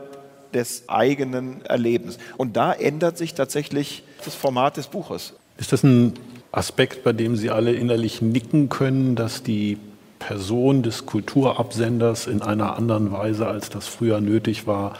des 0.53 0.89
eigenen 0.89 1.65
Erlebens. 1.65 2.17
Und 2.35 2.57
da 2.57 2.73
ändert 2.73 3.17
sich 3.17 3.33
tatsächlich 3.33 4.03
das 4.25 4.35
Format 4.35 4.75
des 4.75 4.87
Buches. 4.87 5.35
Ist 5.57 5.71
das 5.71 5.83
ein 5.83 6.11
Aspekt, 6.51 7.05
bei 7.05 7.13
dem 7.13 7.37
Sie 7.37 7.49
alle 7.49 7.71
innerlich 7.71 8.21
nicken 8.21 8.67
können, 8.67 9.15
dass 9.15 9.43
die 9.43 9.77
Person 10.19 10.83
des 10.83 11.05
Kulturabsenders 11.05 12.27
in 12.27 12.41
einer 12.41 12.75
anderen 12.75 13.13
Weise, 13.13 13.47
als 13.47 13.69
das 13.69 13.87
früher 13.87 14.19
nötig 14.19 14.67
war, 14.67 14.97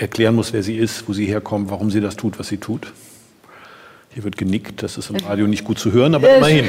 erklären 0.00 0.34
muss, 0.34 0.52
wer 0.52 0.62
sie 0.62 0.76
ist, 0.76 1.08
wo 1.08 1.12
sie 1.12 1.26
herkommt, 1.26 1.70
warum 1.70 1.90
sie 1.90 2.00
das 2.00 2.16
tut, 2.16 2.38
was 2.38 2.48
sie 2.48 2.58
tut? 2.58 2.92
Hier 4.14 4.24
wird 4.24 4.38
genickt, 4.38 4.82
das 4.82 4.96
ist 4.96 5.10
im 5.10 5.16
Radio 5.16 5.46
nicht 5.46 5.64
gut 5.64 5.78
zu 5.78 5.92
hören, 5.92 6.14
aber 6.14 6.36
immerhin. 6.36 6.66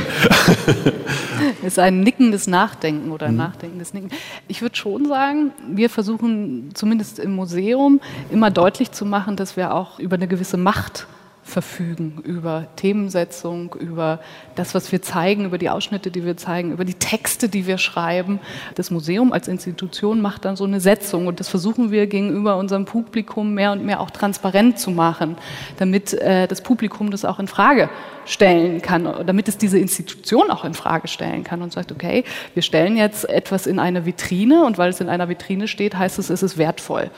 ist 1.64 1.80
ein 1.80 2.02
nickendes 2.02 2.48
Nachdenken 2.48 3.12
oder 3.12 3.28
ein 3.28 3.36
nachdenkendes 3.38 3.94
Nicken. 3.94 4.12
Ich 4.48 4.62
würde 4.62 4.76
schon 4.76 5.08
sagen, 5.08 5.52
wir 5.72 5.90
versuchen 5.90 6.72
zumindest 6.74 7.18
im 7.18 7.36
Museum 7.36 8.02
immer 8.30 8.52
deutlich 8.52 8.92
zu 8.92 9.06
machen, 9.06 9.36
dass 9.36 9.56
wir 9.56 9.74
auch 9.74 10.00
über 10.00 10.16
eine 10.16 10.28
gewisse 10.28 10.58
Macht 10.58 11.08
verfügen, 11.50 12.22
über 12.24 12.68
Themensetzung, 12.76 13.76
über 13.80 14.20
das, 14.56 14.74
was 14.76 14.92
wir 14.92 15.02
zeigen, 15.02 15.46
über 15.46 15.58
die 15.58 15.70
Ausschnitte, 15.70 16.12
die 16.12 16.26
wir 16.26 16.38
zeigen, 16.38 16.72
über 16.72 16.86
die 16.86 16.94
Texte, 16.94 17.50
die 17.50 17.68
wir 17.68 17.78
schreiben. 17.78 18.40
Das 18.76 18.92
Museum 18.92 19.34
als 19.34 19.48
Institution 19.48 20.22
macht 20.22 20.46
dann 20.46 20.56
so 20.56 20.64
eine 20.64 20.80
Setzung 20.80 21.28
und 21.28 21.40
das 21.40 21.50
versuchen 21.50 21.92
wir 21.92 22.08
gegenüber 22.08 22.58
unserem 22.58 22.86
Publikum 22.86 23.54
mehr 23.54 23.72
und 23.72 23.86
mehr 23.86 24.00
auch 24.00 24.12
transparent 24.12 24.80
zu 24.80 24.92
machen, 24.92 25.38
damit 25.78 26.14
äh, 26.14 26.48
das 26.48 26.62
Publikum 26.62 27.12
das 27.12 27.26
auch 27.26 27.40
in 27.40 27.48
Frage 27.48 27.90
stellen 28.26 28.82
kann, 28.82 29.12
damit 29.26 29.48
es 29.48 29.58
diese 29.58 29.80
Institution 29.80 30.52
auch 30.52 30.64
in 30.64 30.74
Frage 30.74 31.08
stellen 31.08 31.44
kann 31.44 31.62
und 31.62 31.74
sagt, 31.74 31.92
okay, 31.92 32.24
wir 32.54 32.62
stellen 32.62 32.96
jetzt 32.96 33.28
etwas 33.28 33.66
in 33.66 33.80
eine 33.80 34.06
Vitrine 34.06 34.66
und 34.66 34.78
weil 34.78 34.90
es 34.90 35.02
in 35.02 35.10
einer 35.10 35.30
Vitrine 35.30 35.68
steht, 35.68 35.98
heißt 35.98 36.20
es, 36.20 36.30
es 36.30 36.44
ist 36.44 36.58
wertvoll. 36.58 37.10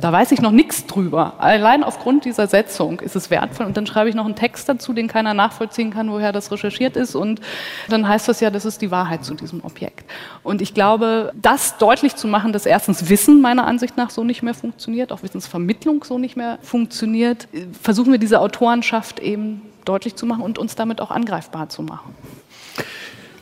Da 0.00 0.12
weiß 0.12 0.32
ich 0.32 0.40
noch 0.40 0.50
nichts 0.50 0.86
drüber. 0.86 1.34
Allein 1.38 1.84
aufgrund 1.84 2.24
dieser 2.24 2.46
Setzung 2.46 3.00
ist 3.00 3.16
es 3.16 3.30
wertvoll. 3.30 3.66
Und 3.66 3.76
dann 3.76 3.86
schreibe 3.86 4.08
ich 4.08 4.14
noch 4.14 4.24
einen 4.24 4.36
Text 4.36 4.68
dazu, 4.68 4.92
den 4.92 5.08
keiner 5.08 5.34
nachvollziehen 5.34 5.90
kann, 5.90 6.10
woher 6.10 6.32
das 6.32 6.50
recherchiert 6.50 6.96
ist. 6.96 7.14
Und 7.14 7.40
dann 7.88 8.08
heißt 8.08 8.28
das 8.28 8.40
ja, 8.40 8.50
das 8.50 8.64
ist 8.64 8.80
die 8.82 8.90
Wahrheit 8.90 9.24
zu 9.24 9.34
diesem 9.34 9.62
Objekt. 9.64 10.04
Und 10.42 10.62
ich 10.62 10.74
glaube, 10.74 11.32
das 11.40 11.76
deutlich 11.78 12.16
zu 12.16 12.28
machen, 12.28 12.52
dass 12.52 12.66
erstens 12.66 13.08
Wissen 13.08 13.40
meiner 13.40 13.66
Ansicht 13.66 13.96
nach 13.96 14.10
so 14.10 14.24
nicht 14.24 14.42
mehr 14.42 14.54
funktioniert, 14.54 15.12
auch 15.12 15.22
Wissensvermittlung 15.22 16.04
so 16.04 16.18
nicht 16.18 16.36
mehr 16.36 16.58
funktioniert, 16.62 17.48
versuchen 17.80 18.12
wir 18.12 18.18
diese 18.18 18.40
Autorenschaft 18.40 19.20
eben 19.20 19.62
deutlich 19.84 20.14
zu 20.16 20.26
machen 20.26 20.42
und 20.42 20.58
uns 20.58 20.74
damit 20.76 21.00
auch 21.00 21.10
angreifbar 21.10 21.68
zu 21.68 21.82
machen. 21.82 22.14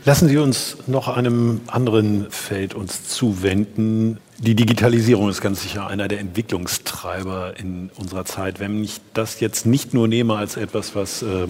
Lassen 0.05 0.29
Sie 0.29 0.39
uns 0.39 0.79
noch 0.87 1.09
einem 1.09 1.61
anderen 1.67 2.31
Feld 2.31 2.75
uns 2.75 3.09
zuwenden. 3.09 4.19
Die 4.41 4.55
Digitalisierung 4.55 5.29
ist 5.29 5.41
ganz 5.41 5.63
sicher 5.63 5.89
einer 5.89 6.07
der 6.07 6.21
Entwicklungstreiber 6.21 7.55
in 7.59 7.91
unserer 7.97 8.25
Zeit. 8.25 8.61
Wenn 8.61 8.85
ich 8.85 9.01
das 9.13 9.41
jetzt 9.41 9.67
nicht 9.67 9.95
nur 9.95 10.07
nehme 10.07 10.37
als 10.37 10.57
etwas, 10.57 10.95
was 10.95 11.23
äh, 11.23 11.49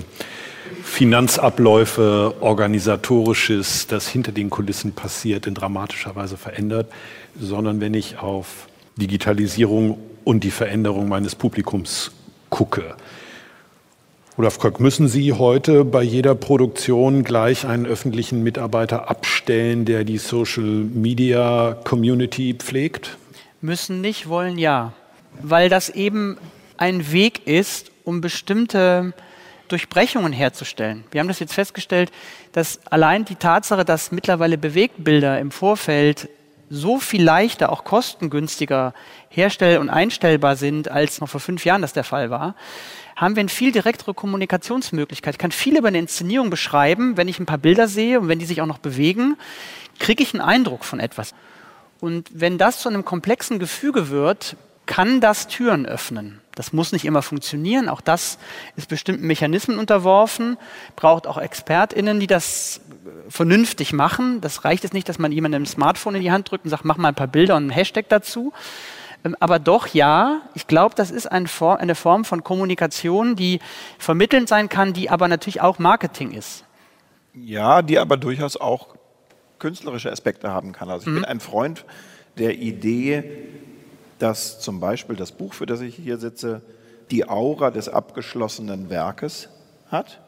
Finanzabläufe, 0.84 2.36
organisatorisches, 2.40 3.88
das 3.88 4.08
hinter 4.08 4.32
den 4.32 4.48
Kulissen 4.48 4.92
passiert, 4.92 5.46
in 5.46 5.52
dramatischer 5.52 6.16
Weise 6.16 6.38
verändert, 6.38 6.90
sondern 7.38 7.82
wenn 7.82 7.92
ich 7.92 8.20
auf 8.20 8.68
Digitalisierung 8.96 9.98
und 10.24 10.42
die 10.42 10.50
Veränderung 10.50 11.10
meines 11.10 11.34
Publikums 11.34 12.12
gucke. 12.48 12.96
Olaf 14.38 14.60
Köck, 14.60 14.78
müssen 14.78 15.08
Sie 15.08 15.32
heute 15.32 15.84
bei 15.84 16.00
jeder 16.00 16.36
Produktion 16.36 17.24
gleich 17.24 17.66
einen 17.66 17.86
öffentlichen 17.86 18.44
Mitarbeiter 18.44 19.10
abstellen, 19.10 19.84
der 19.84 20.04
die 20.04 20.18
Social 20.18 20.62
Media 20.62 21.76
Community 21.82 22.54
pflegt? 22.54 23.18
Müssen 23.62 24.00
nicht, 24.00 24.28
wollen 24.28 24.56
ja. 24.56 24.92
Weil 25.42 25.68
das 25.68 25.88
eben 25.88 26.38
ein 26.76 27.10
Weg 27.10 27.48
ist, 27.48 27.90
um 28.04 28.20
bestimmte 28.20 29.12
Durchbrechungen 29.66 30.32
herzustellen. 30.32 31.02
Wir 31.10 31.18
haben 31.20 31.26
das 31.26 31.40
jetzt 31.40 31.54
festgestellt, 31.54 32.12
dass 32.52 32.78
allein 32.92 33.24
die 33.24 33.34
Tatsache, 33.34 33.84
dass 33.84 34.12
mittlerweile 34.12 34.56
Bewegtbilder 34.56 35.40
im 35.40 35.50
Vorfeld 35.50 36.28
so 36.70 37.00
viel 37.00 37.24
leichter, 37.24 37.72
auch 37.72 37.82
kostengünstiger 37.82 38.94
herstell- 39.30 39.78
und 39.78 39.90
einstellbar 39.90 40.54
sind, 40.54 40.88
als 40.88 41.20
noch 41.20 41.28
vor 41.28 41.40
fünf 41.40 41.64
Jahren 41.64 41.82
das 41.82 41.92
der 41.92 42.04
Fall 42.04 42.30
war, 42.30 42.54
haben 43.18 43.34
wir 43.34 43.40
eine 43.40 43.48
viel 43.48 43.72
direktere 43.72 44.14
Kommunikationsmöglichkeit. 44.14 45.34
Ich 45.34 45.38
kann 45.38 45.50
viel 45.50 45.76
über 45.76 45.88
eine 45.88 45.98
Inszenierung 45.98 46.50
beschreiben, 46.50 47.16
wenn 47.16 47.26
ich 47.26 47.40
ein 47.40 47.46
paar 47.46 47.58
Bilder 47.58 47.88
sehe 47.88 48.20
und 48.20 48.28
wenn 48.28 48.38
die 48.38 48.46
sich 48.46 48.62
auch 48.62 48.66
noch 48.66 48.78
bewegen, 48.78 49.36
kriege 49.98 50.22
ich 50.22 50.34
einen 50.34 50.40
Eindruck 50.40 50.84
von 50.84 51.00
etwas. 51.00 51.34
Und 51.98 52.28
wenn 52.32 52.58
das 52.58 52.80
zu 52.80 52.88
einem 52.88 53.04
komplexen 53.04 53.58
Gefüge 53.58 54.08
wird, 54.08 54.56
kann 54.86 55.20
das 55.20 55.48
Türen 55.48 55.84
öffnen. 55.84 56.40
Das 56.54 56.72
muss 56.72 56.92
nicht 56.92 57.04
immer 57.04 57.22
funktionieren. 57.22 57.88
Auch 57.88 58.00
das 58.00 58.38
ist 58.76 58.88
bestimmten 58.88 59.26
Mechanismen 59.26 59.80
unterworfen, 59.80 60.56
braucht 60.94 61.26
auch 61.26 61.38
ExpertInnen, 61.38 62.20
die 62.20 62.28
das 62.28 62.80
vernünftig 63.28 63.92
machen. 63.92 64.40
Das 64.40 64.64
reicht 64.64 64.84
jetzt 64.84 64.94
nicht, 64.94 65.08
dass 65.08 65.18
man 65.18 65.32
jemandem 65.32 65.64
ein 65.64 65.66
Smartphone 65.66 66.14
in 66.14 66.22
die 66.22 66.30
Hand 66.30 66.50
drückt 66.50 66.64
und 66.64 66.70
sagt, 66.70 66.84
mach 66.84 66.96
mal 66.96 67.08
ein 67.08 67.14
paar 67.16 67.26
Bilder 67.26 67.56
und 67.56 67.64
einen 67.64 67.70
Hashtag 67.70 68.08
dazu. 68.08 68.52
Ähm, 69.24 69.36
Aber 69.40 69.58
doch 69.58 69.88
ja, 69.88 70.42
ich 70.54 70.66
glaube, 70.66 70.94
das 70.94 71.10
ist 71.10 71.26
eine 71.26 71.48
Form 71.48 72.24
von 72.24 72.44
Kommunikation, 72.44 73.36
die 73.36 73.60
vermittelnd 73.98 74.48
sein 74.48 74.68
kann, 74.68 74.92
die 74.92 75.10
aber 75.10 75.28
natürlich 75.28 75.60
auch 75.60 75.78
Marketing 75.78 76.32
ist. 76.32 76.64
Ja, 77.34 77.82
die 77.82 77.98
aber 77.98 78.16
durchaus 78.16 78.56
auch 78.56 78.96
künstlerische 79.58 80.10
Aspekte 80.10 80.50
haben 80.50 80.72
kann. 80.72 80.88
Also 80.88 81.08
ich 81.08 81.14
bin 81.14 81.24
ein 81.24 81.40
Freund 81.40 81.84
der 82.38 82.58
Idee, 82.58 83.48
dass 84.18 84.60
zum 84.60 84.80
Beispiel 84.80 85.16
das 85.16 85.32
Buch, 85.32 85.54
für 85.54 85.66
das 85.66 85.80
ich 85.80 85.96
hier 85.96 86.18
sitze, 86.18 86.62
die 87.10 87.28
Aura 87.28 87.70
des 87.70 87.88
abgeschlossenen 87.88 88.90
Werkes 88.90 89.48
hat. 89.90 90.20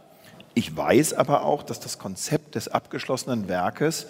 Ich 0.55 0.77
weiß 0.77 1.15
aber 1.15 1.45
auch, 1.45 1.63
dass 1.63 1.81
das 1.81 1.99
Konzept 1.99 2.55
des 2.55 2.69
abgeschlossenen 2.69 3.49
Werkes 3.49 4.07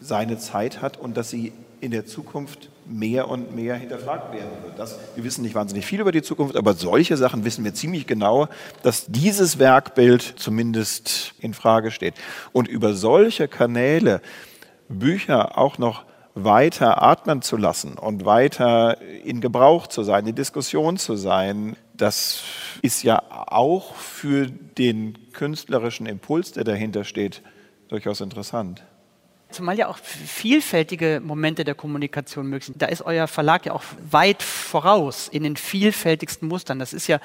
seine 0.00 0.38
Zeit 0.38 0.82
hat 0.82 0.96
und 0.96 1.16
dass 1.16 1.30
sie 1.30 1.52
in 1.80 1.90
der 1.90 2.06
Zukunft 2.06 2.70
mehr 2.86 3.28
und 3.28 3.54
mehr 3.54 3.76
hinterfragt 3.76 4.32
werden 4.32 4.50
wird. 4.62 4.78
Das, 4.78 4.98
wir 5.14 5.24
wissen 5.24 5.42
nicht 5.42 5.54
wahnsinnig 5.54 5.86
viel 5.86 6.00
über 6.00 6.12
die 6.12 6.22
Zukunft, 6.22 6.56
aber 6.56 6.74
solche 6.74 7.16
Sachen 7.16 7.44
wissen 7.44 7.64
wir 7.64 7.74
ziemlich 7.74 8.06
genau, 8.06 8.48
dass 8.82 9.06
dieses 9.06 9.58
Werkbild 9.58 10.22
zumindest 10.36 11.34
in 11.40 11.54
Frage 11.54 11.90
steht. 11.90 12.14
Und 12.52 12.68
über 12.68 12.94
solche 12.94 13.48
Kanäle 13.48 14.20
Bücher 14.88 15.56
auch 15.58 15.78
noch 15.78 16.04
weiter 16.34 17.02
atmen 17.02 17.42
zu 17.42 17.56
lassen 17.56 17.96
und 17.96 18.24
weiter 18.24 19.00
in 19.00 19.40
Gebrauch 19.40 19.86
zu 19.86 20.02
sein, 20.02 20.26
in 20.26 20.34
Diskussion 20.34 20.96
zu 20.96 21.14
sein, 21.14 21.76
das 21.96 22.42
ist 22.82 23.04
ja 23.04 23.22
auch 23.30 23.94
für 23.94 24.46
den 24.46 25.32
künstlerischen 25.32 26.06
Impuls, 26.06 26.52
der 26.52 26.64
dahinter 26.64 27.04
steht, 27.04 27.42
durchaus 27.88 28.20
interessant. 28.20 28.82
Zumal 29.54 29.78
ja 29.78 29.86
auch 29.86 29.98
vielfältige 29.98 31.22
Momente 31.24 31.62
der 31.62 31.76
Kommunikation 31.76 32.48
möglich 32.48 32.66
sind. 32.66 32.82
Da 32.82 32.86
ist 32.86 33.02
euer 33.02 33.28
Verlag 33.28 33.66
ja 33.66 33.72
auch 33.72 33.84
weit 34.10 34.42
voraus 34.42 35.28
in 35.28 35.44
den 35.44 35.56
vielfältigsten 35.56 36.48
Mustern. 36.48 36.80
Das 36.80 36.92
ist 36.92 37.06
ja, 37.06 37.20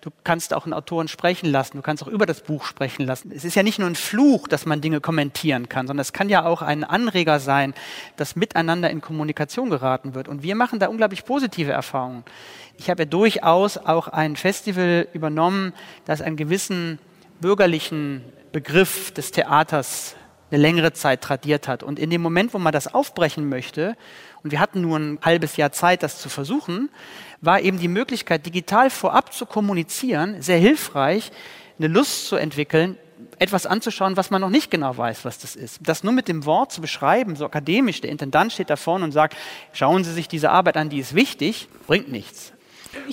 du 0.00 0.10
kannst 0.24 0.54
auch 0.54 0.64
einen 0.64 0.72
Autoren 0.72 1.08
sprechen 1.08 1.50
lassen, 1.50 1.76
du 1.76 1.82
kannst 1.82 2.02
auch 2.02 2.08
über 2.08 2.24
das 2.24 2.40
Buch 2.40 2.64
sprechen 2.64 3.04
lassen. 3.04 3.30
Es 3.32 3.44
ist 3.44 3.54
ja 3.54 3.62
nicht 3.62 3.78
nur 3.78 3.88
ein 3.88 3.96
Fluch, 3.96 4.48
dass 4.48 4.64
man 4.64 4.80
Dinge 4.80 5.02
kommentieren 5.02 5.68
kann, 5.68 5.86
sondern 5.86 6.00
es 6.00 6.14
kann 6.14 6.30
ja 6.30 6.46
auch 6.46 6.62
ein 6.62 6.84
Anreger 6.84 7.38
sein, 7.38 7.74
dass 8.16 8.34
miteinander 8.34 8.88
in 8.88 9.02
Kommunikation 9.02 9.68
geraten 9.68 10.14
wird. 10.14 10.26
Und 10.26 10.42
wir 10.42 10.54
machen 10.54 10.78
da 10.78 10.88
unglaublich 10.88 11.26
positive 11.26 11.70
Erfahrungen. 11.70 12.24
Ich 12.78 12.88
habe 12.88 13.02
ja 13.02 13.06
durchaus 13.06 13.76
auch 13.76 14.08
ein 14.08 14.36
Festival 14.36 15.06
übernommen, 15.12 15.74
das 16.06 16.22
einen 16.22 16.36
gewissen 16.36 16.98
bürgerlichen 17.42 18.24
Begriff 18.52 19.12
des 19.12 19.32
Theaters 19.32 20.16
eine 20.54 20.62
längere 20.62 20.92
Zeit 20.92 21.20
tradiert 21.20 21.68
hat. 21.68 21.82
Und 21.82 21.98
in 21.98 22.10
dem 22.10 22.22
Moment, 22.22 22.54
wo 22.54 22.58
man 22.58 22.72
das 22.72 22.92
aufbrechen 22.92 23.48
möchte, 23.48 23.96
und 24.42 24.50
wir 24.50 24.60
hatten 24.60 24.80
nur 24.80 24.98
ein 24.98 25.18
halbes 25.22 25.56
Jahr 25.56 25.72
Zeit, 25.72 26.02
das 26.02 26.20
zu 26.20 26.28
versuchen, 26.28 26.90
war 27.40 27.60
eben 27.60 27.78
die 27.78 27.88
Möglichkeit, 27.88 28.46
digital 28.46 28.90
vorab 28.90 29.32
zu 29.32 29.46
kommunizieren, 29.46 30.40
sehr 30.40 30.58
hilfreich, 30.58 31.32
eine 31.78 31.88
Lust 31.88 32.28
zu 32.28 32.36
entwickeln, 32.36 32.96
etwas 33.38 33.66
anzuschauen, 33.66 34.16
was 34.16 34.30
man 34.30 34.40
noch 34.40 34.50
nicht 34.50 34.70
genau 34.70 34.96
weiß, 34.96 35.24
was 35.24 35.38
das 35.38 35.56
ist. 35.56 35.80
Das 35.82 36.04
nur 36.04 36.12
mit 36.12 36.28
dem 36.28 36.44
Wort 36.44 36.72
zu 36.72 36.80
beschreiben, 36.80 37.36
so 37.36 37.44
akademisch, 37.44 38.00
der 38.00 38.10
Intendant 38.10 38.52
steht 38.52 38.70
da 38.70 38.76
vorne 38.76 39.04
und 39.04 39.12
sagt, 39.12 39.36
schauen 39.72 40.04
Sie 40.04 40.12
sich 40.12 40.28
diese 40.28 40.50
Arbeit 40.50 40.76
an, 40.76 40.88
die 40.88 41.00
ist 41.00 41.14
wichtig, 41.14 41.68
bringt 41.86 42.10
nichts. 42.10 42.53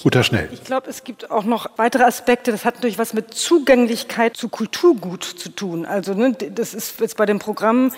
Guter 0.04 0.24
Schnell. 0.24 0.50
Ich 0.52 0.64
glaube, 0.64 0.90
es 0.90 1.04
gibt 1.04 1.32
auch 1.32 1.44
noch 1.44 1.70
weitere 1.78 2.04
Aspekte. 2.04 2.52
Das 2.52 2.66
hat 2.66 2.76
natürlich 2.76 2.98
was 2.98 3.14
mit 3.14 3.34
Zugänglichkeit 3.34 4.38
zu 4.38 4.50
Kulturgut 4.50 5.24
zu 5.24 5.50
tun. 5.50 5.86
Also 5.86 6.14
ne, 6.14 6.34
das 6.34 6.74
ist 6.74 7.00
jetzt 7.00 7.18
bei 7.18 7.26
dem 7.26 7.40
Programm 7.40 7.92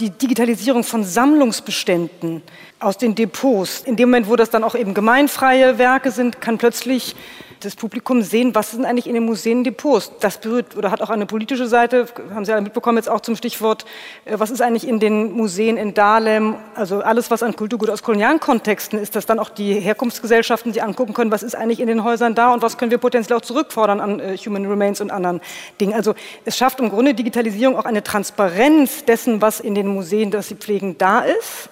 die 0.00 0.10
Digitalisierung 0.10 0.84
von 0.84 1.04
Sammlungsbeständen 1.04 2.42
aus 2.80 2.98
den 2.98 3.14
Depots. 3.14 3.80
In 3.80 3.96
dem 3.96 4.10
Moment, 4.10 4.28
wo 4.28 4.36
das 4.36 4.50
dann 4.50 4.62
auch 4.62 4.74
eben 4.74 4.92
gemeinfreie 4.92 5.78
Werke 5.78 6.10
sind, 6.10 6.40
kann 6.40 6.58
plötzlich 6.58 7.16
das 7.60 7.76
Publikum 7.76 8.22
sehen, 8.22 8.54
was 8.54 8.72
sind 8.72 8.84
eigentlich 8.84 9.06
in 9.06 9.14
den 9.14 9.24
Museen 9.24 9.64
Depots. 9.64 10.12
Das 10.20 10.38
berührt 10.38 10.76
oder 10.76 10.90
hat 10.90 11.00
auch 11.00 11.10
eine 11.10 11.26
politische 11.26 11.66
Seite, 11.66 12.06
haben 12.34 12.44
Sie 12.44 12.52
alle 12.52 12.62
mitbekommen, 12.62 12.98
jetzt 12.98 13.08
auch 13.08 13.20
zum 13.20 13.36
Stichwort, 13.36 13.84
äh, 14.24 14.38
was 14.38 14.50
ist 14.50 14.60
eigentlich 14.60 14.86
in 14.86 15.00
den 15.00 15.32
Museen 15.32 15.76
in 15.76 15.94
Dahlem, 15.94 16.56
also 16.74 17.00
alles, 17.00 17.30
was 17.30 17.42
an 17.42 17.56
Kulturgut 17.56 17.90
aus 17.90 18.02
kolonialen 18.02 18.40
Kontexten 18.40 18.98
ist, 18.98 19.16
dass 19.16 19.26
dann 19.26 19.38
auch 19.38 19.50
die 19.50 19.74
Herkunftsgesellschaften 19.74 20.72
sich 20.72 20.82
angucken 20.82 21.14
können, 21.14 21.30
was 21.30 21.42
ist 21.42 21.54
eigentlich 21.54 21.80
in 21.80 21.86
den 21.86 22.04
Häusern 22.04 22.34
da 22.34 22.52
und 22.52 22.62
was 22.62 22.78
können 22.78 22.90
wir 22.90 22.98
potenziell 22.98 23.36
auch 23.38 23.42
zurückfordern 23.42 24.00
an 24.00 24.20
äh, 24.20 24.36
Human 24.36 24.66
Remains 24.66 25.00
und 25.00 25.10
anderen 25.10 25.40
Dingen. 25.80 25.94
Also 25.94 26.14
es 26.44 26.56
schafft 26.56 26.80
im 26.80 26.90
Grunde 26.90 27.14
Digitalisierung 27.14 27.76
auch 27.76 27.84
eine 27.84 28.02
Transparenz 28.02 29.04
dessen, 29.04 29.40
was 29.40 29.60
in 29.60 29.74
den 29.74 29.86
Museen, 29.86 30.30
das 30.30 30.48
sie 30.48 30.56
pflegen, 30.56 30.98
da 30.98 31.20
ist 31.20 31.70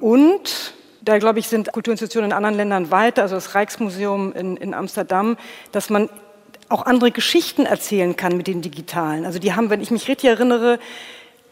und 0.00 0.74
da 1.04 1.18
glaube 1.18 1.38
ich, 1.38 1.48
sind 1.48 1.72
Kulturinstitutionen 1.72 2.30
in 2.30 2.36
anderen 2.36 2.56
Ländern 2.56 2.90
weiter, 2.90 3.22
also 3.22 3.34
das 3.34 3.54
Rijksmuseum 3.54 4.32
in, 4.32 4.56
in 4.56 4.74
Amsterdam, 4.74 5.36
dass 5.72 5.90
man 5.90 6.08
auch 6.68 6.86
andere 6.86 7.10
Geschichten 7.10 7.66
erzählen 7.66 8.16
kann 8.16 8.36
mit 8.36 8.46
den 8.46 8.62
Digitalen. 8.62 9.26
Also 9.26 9.38
die 9.38 9.54
haben, 9.54 9.68
wenn 9.70 9.80
ich 9.80 9.90
mich 9.90 10.08
richtig 10.08 10.30
erinnere, 10.30 10.78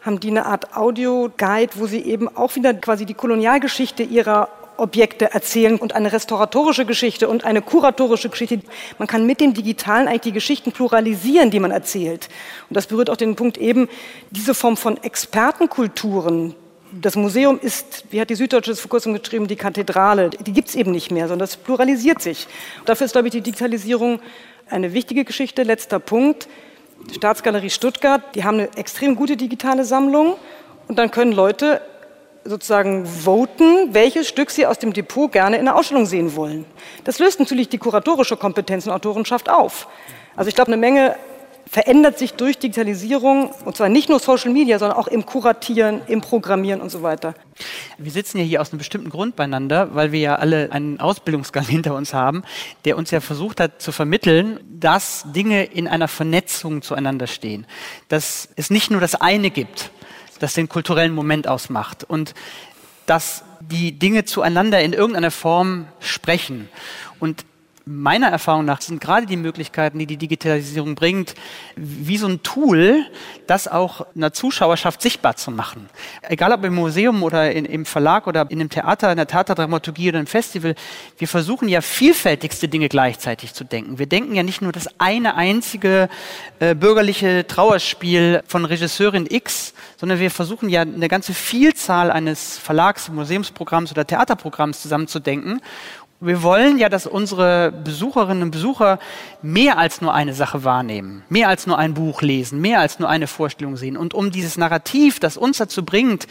haben 0.01 0.19
die 0.19 0.29
eine 0.29 0.45
Art 0.45 0.75
Audio-Guide, 0.75 1.73
wo 1.75 1.85
sie 1.85 2.01
eben 2.01 2.27
auch 2.35 2.55
wieder 2.55 2.73
quasi 2.73 3.05
die 3.05 3.13
Kolonialgeschichte 3.13 4.01
ihrer 4.01 4.49
Objekte 4.77 5.31
erzählen 5.31 5.77
und 5.77 5.93
eine 5.93 6.11
restauratorische 6.11 6.85
Geschichte 6.85 7.29
und 7.29 7.43
eine 7.45 7.61
kuratorische 7.61 8.29
Geschichte. 8.29 8.61
Man 8.97 9.07
kann 9.07 9.27
mit 9.27 9.39
dem 9.39 9.53
Digitalen 9.53 10.07
eigentlich 10.07 10.21
die 10.21 10.31
Geschichten 10.31 10.71
pluralisieren, 10.71 11.51
die 11.51 11.59
man 11.59 11.69
erzählt. 11.69 12.29
Und 12.67 12.75
das 12.75 12.87
berührt 12.87 13.11
auch 13.11 13.17
den 13.17 13.35
Punkt 13.35 13.57
eben, 13.59 13.89
diese 14.31 14.55
Form 14.55 14.75
von 14.77 14.97
Expertenkulturen, 15.03 16.55
das 16.91 17.15
Museum 17.15 17.59
ist, 17.61 18.05
wie 18.09 18.19
hat 18.19 18.29
die 18.29 18.35
Süddeutsche 18.35 18.75
vor 18.75 18.89
kurzem 18.89 19.13
geschrieben, 19.13 19.47
die 19.47 19.55
Kathedrale. 19.55 20.29
Die 20.29 20.51
gibt 20.51 20.69
es 20.69 20.75
eben 20.75 20.91
nicht 20.91 21.11
mehr, 21.11 21.27
sondern 21.27 21.47
das 21.47 21.57
pluralisiert 21.57 22.21
sich. 22.21 22.47
Dafür 22.85 23.05
ist, 23.05 23.13
glaube 23.13 23.27
ich, 23.27 23.31
die 23.31 23.41
Digitalisierung 23.41 24.19
eine 24.69 24.93
wichtige 24.93 25.23
Geschichte. 25.23 25.63
Letzter 25.63 25.99
Punkt. 25.99 26.47
Die 27.09 27.15
Staatsgalerie 27.15 27.69
Stuttgart, 27.69 28.21
die 28.35 28.43
haben 28.43 28.59
eine 28.59 28.69
extrem 28.77 29.15
gute 29.15 29.37
digitale 29.37 29.85
Sammlung. 29.85 30.35
Und 30.87 30.99
dann 30.99 31.11
können 31.11 31.31
Leute 31.31 31.81
sozusagen 32.43 33.05
voten, 33.05 33.93
welches 33.93 34.27
Stück 34.27 34.51
sie 34.51 34.65
aus 34.65 34.79
dem 34.79 34.93
Depot 34.93 35.31
gerne 35.31 35.57
in 35.57 35.65
der 35.65 35.75
Ausstellung 35.75 36.05
sehen 36.05 36.35
wollen. 36.35 36.65
Das 37.03 37.19
löst 37.19 37.39
natürlich 37.39 37.69
die 37.69 37.77
kuratorische 37.77 38.35
Kompetenz 38.35 38.87
und 38.87 38.93
Autorenschaft 38.93 39.49
auf. 39.49 39.87
Also 40.35 40.49
ich 40.49 40.55
glaube, 40.55 40.69
eine 40.69 40.77
Menge 40.77 41.15
verändert 41.71 42.19
sich 42.19 42.33
durch 42.33 42.59
Digitalisierung, 42.59 43.49
und 43.63 43.77
zwar 43.77 43.87
nicht 43.87 44.09
nur 44.09 44.19
Social 44.19 44.51
Media, 44.51 44.77
sondern 44.77 44.97
auch 44.97 45.07
im 45.07 45.25
Kuratieren, 45.25 46.01
im 46.07 46.19
Programmieren 46.19 46.81
und 46.81 46.89
so 46.89 47.01
weiter. 47.01 47.33
Wir 47.97 48.11
sitzen 48.11 48.39
ja 48.39 48.43
hier 48.43 48.59
aus 48.59 48.71
einem 48.71 48.79
bestimmten 48.79 49.09
Grund 49.09 49.37
beieinander, 49.37 49.95
weil 49.95 50.11
wir 50.11 50.19
ja 50.19 50.35
alle 50.35 50.73
einen 50.73 50.99
Ausbildungsgang 50.99 51.65
hinter 51.67 51.95
uns 51.95 52.13
haben, 52.13 52.43
der 52.83 52.97
uns 52.97 53.09
ja 53.11 53.21
versucht 53.21 53.61
hat 53.61 53.81
zu 53.81 53.93
vermitteln, 53.93 54.59
dass 54.69 55.23
Dinge 55.33 55.63
in 55.63 55.87
einer 55.87 56.09
Vernetzung 56.09 56.81
zueinander 56.81 57.25
stehen. 57.25 57.65
Dass 58.09 58.49
es 58.57 58.69
nicht 58.69 58.91
nur 58.91 58.99
das 58.99 59.15
eine 59.15 59.49
gibt, 59.49 59.91
das 60.39 60.53
den 60.53 60.67
kulturellen 60.67 61.15
Moment 61.15 61.47
ausmacht 61.47 62.03
und 62.03 62.33
dass 63.05 63.45
die 63.61 63.93
Dinge 63.93 64.25
zueinander 64.25 64.81
in 64.81 64.91
irgendeiner 64.91 65.31
Form 65.31 65.87
sprechen. 66.01 66.67
Und 67.21 67.45
meiner 67.85 68.27
Erfahrung 68.27 68.65
nach 68.65 68.81
sind 68.81 69.01
gerade 69.01 69.25
die 69.25 69.37
Möglichkeiten, 69.37 69.97
die 69.97 70.05
die 70.05 70.17
Digitalisierung 70.17 70.95
bringt, 70.95 71.33
wie 71.75 72.17
so 72.17 72.27
ein 72.27 72.43
Tool, 72.43 73.05
das 73.47 73.67
auch 73.67 74.05
einer 74.15 74.33
Zuschauerschaft 74.33 75.01
sichtbar 75.01 75.35
zu 75.35 75.51
machen. 75.51 75.89
Egal 76.21 76.51
ob 76.51 76.63
im 76.63 76.75
Museum 76.75 77.23
oder 77.23 77.51
in, 77.51 77.65
im 77.65 77.85
Verlag 77.85 78.27
oder 78.27 78.45
in 78.49 78.59
einem 78.59 78.69
Theater, 78.69 79.11
in 79.11 79.17
der 79.17 79.27
Theaterdramaturgie 79.27 80.09
oder 80.09 80.19
im 80.19 80.27
Festival, 80.27 80.75
wir 81.17 81.27
versuchen 81.27 81.67
ja 81.67 81.81
vielfältigste 81.81 82.67
Dinge 82.67 82.87
gleichzeitig 82.87 83.53
zu 83.53 83.63
denken. 83.63 83.97
Wir 83.97 84.07
denken 84.07 84.35
ja 84.35 84.43
nicht 84.43 84.61
nur 84.61 84.71
das 84.71 84.87
eine 84.99 85.35
einzige 85.35 86.07
äh, 86.59 86.75
bürgerliche 86.75 87.47
Trauerspiel 87.47 88.43
von 88.47 88.65
Regisseurin 88.65 89.25
X, 89.29 89.73
sondern 89.97 90.19
wir 90.19 90.31
versuchen 90.31 90.69
ja 90.69 90.81
eine 90.81 91.07
ganze 91.07 91.33
Vielzahl 91.33 92.11
eines 92.11 92.57
Verlags, 92.57 93.09
Museumsprogramms 93.09 93.91
oder 93.91 94.05
Theaterprogramms 94.05 94.81
zusammenzudenken 94.81 95.61
wir 96.21 96.43
wollen 96.43 96.77
ja, 96.77 96.87
dass 96.87 97.07
unsere 97.07 97.71
Besucherinnen 97.71 98.43
und 98.43 98.51
Besucher 98.51 98.99
mehr 99.41 99.79
als 99.79 100.01
nur 100.01 100.13
eine 100.13 100.35
Sache 100.35 100.63
wahrnehmen, 100.63 101.23
mehr 101.29 101.49
als 101.49 101.65
nur 101.65 101.79
ein 101.79 101.95
Buch 101.95 102.21
lesen, 102.21 102.61
mehr 102.61 102.79
als 102.79 102.99
nur 102.99 103.09
eine 103.09 103.25
Vorstellung 103.25 103.75
sehen. 103.75 103.97
Und 103.97 104.13
um 104.13 104.31
dieses 104.31 104.55
Narrativ, 104.55 105.19
das 105.19 105.35
uns 105.35 105.57
dazu 105.57 105.83
bringt, 105.83 106.27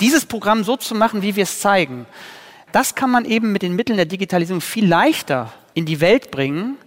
dieses 0.00 0.24
Programm 0.24 0.64
so 0.64 0.76
zu 0.76 0.94
machen, 0.94 1.20
wie 1.20 1.36
wir 1.36 1.42
es 1.42 1.60
zeigen, 1.60 2.06
das 2.72 2.94
kann 2.94 3.10
man 3.10 3.26
eben 3.26 3.52
mit 3.52 3.62
den 3.62 3.76
Mitteln 3.76 3.96
der 3.96 4.06
Digitalisierung 4.06 4.62
viel 4.62 4.88
leichter 4.88 5.52
in 5.74 5.84
die 5.84 6.00
Welt 6.00 6.30
bringen, 6.30 6.78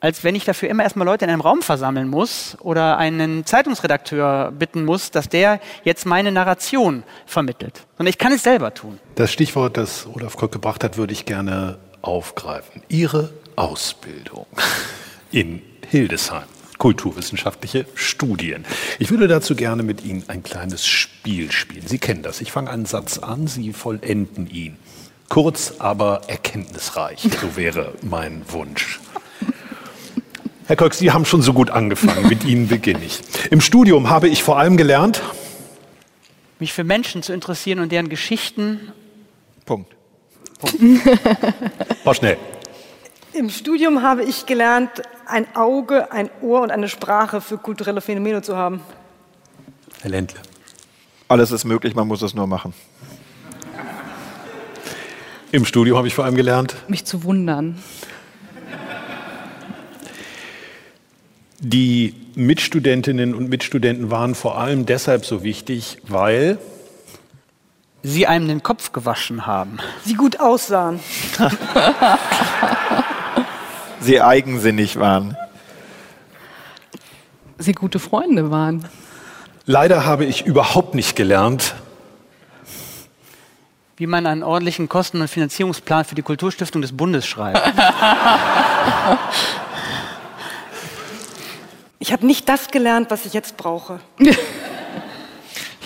als 0.00 0.22
wenn 0.22 0.34
ich 0.34 0.44
dafür 0.44 0.68
immer 0.68 0.82
erstmal 0.82 1.06
Leute 1.06 1.24
in 1.24 1.30
einem 1.30 1.40
Raum 1.40 1.62
versammeln 1.62 2.08
muss 2.08 2.56
oder 2.60 2.98
einen 2.98 3.46
Zeitungsredakteur 3.46 4.52
bitten 4.52 4.84
muss, 4.84 5.10
dass 5.10 5.28
der 5.28 5.60
jetzt 5.84 6.04
meine 6.06 6.30
Narration 6.30 7.02
vermittelt. 7.24 7.86
Sondern 7.96 8.10
ich 8.10 8.18
kann 8.18 8.32
es 8.32 8.42
selber 8.42 8.74
tun. 8.74 9.00
Das 9.14 9.32
Stichwort, 9.32 9.76
das 9.76 10.06
Olaf 10.06 10.36
Kock 10.36 10.52
gebracht 10.52 10.84
hat, 10.84 10.96
würde 10.96 11.12
ich 11.12 11.24
gerne 11.24 11.78
aufgreifen. 12.02 12.82
Ihre 12.88 13.32
Ausbildung 13.56 14.46
in 15.30 15.62
Hildesheim, 15.88 16.44
kulturwissenschaftliche 16.78 17.86
Studien. 17.94 18.64
Ich 18.98 19.10
würde 19.10 19.28
dazu 19.28 19.54
gerne 19.54 19.82
mit 19.82 20.04
Ihnen 20.04 20.24
ein 20.28 20.42
kleines 20.42 20.86
Spiel 20.86 21.52
spielen. 21.52 21.86
Sie 21.86 21.98
kennen 21.98 22.22
das. 22.22 22.40
Ich 22.40 22.52
fange 22.52 22.70
einen 22.70 22.86
Satz 22.86 23.18
an, 23.18 23.46
Sie 23.46 23.72
vollenden 23.72 24.48
ihn. 24.48 24.76
Kurz, 25.28 25.74
aber 25.78 26.22
erkenntnisreich. 26.28 27.28
So 27.40 27.56
wäre 27.56 27.92
mein 28.02 28.42
Wunsch. 28.48 29.00
Herr 30.66 30.76
Koch, 30.76 30.92
Sie 30.92 31.12
haben 31.12 31.24
schon 31.24 31.42
so 31.42 31.52
gut 31.52 31.70
angefangen. 31.70 32.28
Mit 32.28 32.44
Ihnen 32.44 32.68
beginne 32.68 33.04
ich. 33.04 33.20
Im 33.50 33.60
Studium 33.60 34.10
habe 34.10 34.28
ich 34.28 34.42
vor 34.42 34.58
allem 34.58 34.76
gelernt, 34.76 35.22
mich 36.58 36.72
für 36.72 36.84
Menschen 36.84 37.22
zu 37.22 37.32
interessieren 37.32 37.80
und 37.80 37.92
deren 37.92 38.08
Geschichten. 38.08 38.92
Punkt. 39.64 39.95
War 42.04 42.14
schnell. 42.14 42.38
Im 43.32 43.50
Studium 43.50 44.02
habe 44.02 44.24
ich 44.24 44.46
gelernt, 44.46 45.02
ein 45.26 45.46
Auge, 45.54 46.10
ein 46.12 46.30
Ohr 46.40 46.62
und 46.62 46.70
eine 46.70 46.88
Sprache 46.88 47.40
für 47.40 47.58
kulturelle 47.58 48.00
Phänomene 48.00 48.42
zu 48.42 48.56
haben. 48.56 48.80
Herr 50.00 50.10
Ländle. 50.10 50.40
Alles 51.28 51.50
ist 51.50 51.64
möglich, 51.64 51.94
man 51.94 52.08
muss 52.08 52.22
es 52.22 52.34
nur 52.34 52.46
machen. 52.46 52.72
Im 55.52 55.64
Studium 55.64 55.96
habe 55.96 56.08
ich 56.08 56.14
vor 56.14 56.24
allem 56.24 56.34
gelernt, 56.34 56.76
mich 56.88 57.04
zu 57.04 57.24
wundern. 57.24 57.78
Die 61.58 62.14
Mitstudentinnen 62.34 63.34
und 63.34 63.48
Mitstudenten 63.48 64.10
waren 64.10 64.34
vor 64.34 64.58
allem 64.58 64.86
deshalb 64.86 65.24
so 65.24 65.42
wichtig, 65.42 65.98
weil 66.06 66.58
sie 68.06 68.26
einem 68.26 68.46
den 68.46 68.62
Kopf 68.62 68.92
gewaschen 68.92 69.46
haben. 69.46 69.78
Sie 70.04 70.14
gut 70.14 70.38
aussahen. 70.38 71.00
sie 74.00 74.22
eigensinnig 74.22 74.98
waren. 74.98 75.36
Sie 77.58 77.72
gute 77.72 77.98
Freunde 77.98 78.50
waren. 78.50 78.84
Leider 79.64 80.04
habe 80.04 80.24
ich 80.24 80.46
überhaupt 80.46 80.94
nicht 80.94 81.16
gelernt, 81.16 81.74
wie 83.96 84.06
man 84.06 84.26
einen 84.26 84.44
ordentlichen 84.44 84.88
Kosten- 84.88 85.20
und 85.20 85.28
Finanzierungsplan 85.28 86.04
für 86.04 86.14
die 86.14 86.22
Kulturstiftung 86.22 86.82
des 86.82 86.96
Bundes 86.96 87.26
schreibt. 87.26 87.60
Ich 91.98 92.12
habe 92.12 92.24
nicht 92.24 92.48
das 92.48 92.68
gelernt, 92.68 93.10
was 93.10 93.26
ich 93.26 93.32
jetzt 93.32 93.56
brauche. 93.56 93.98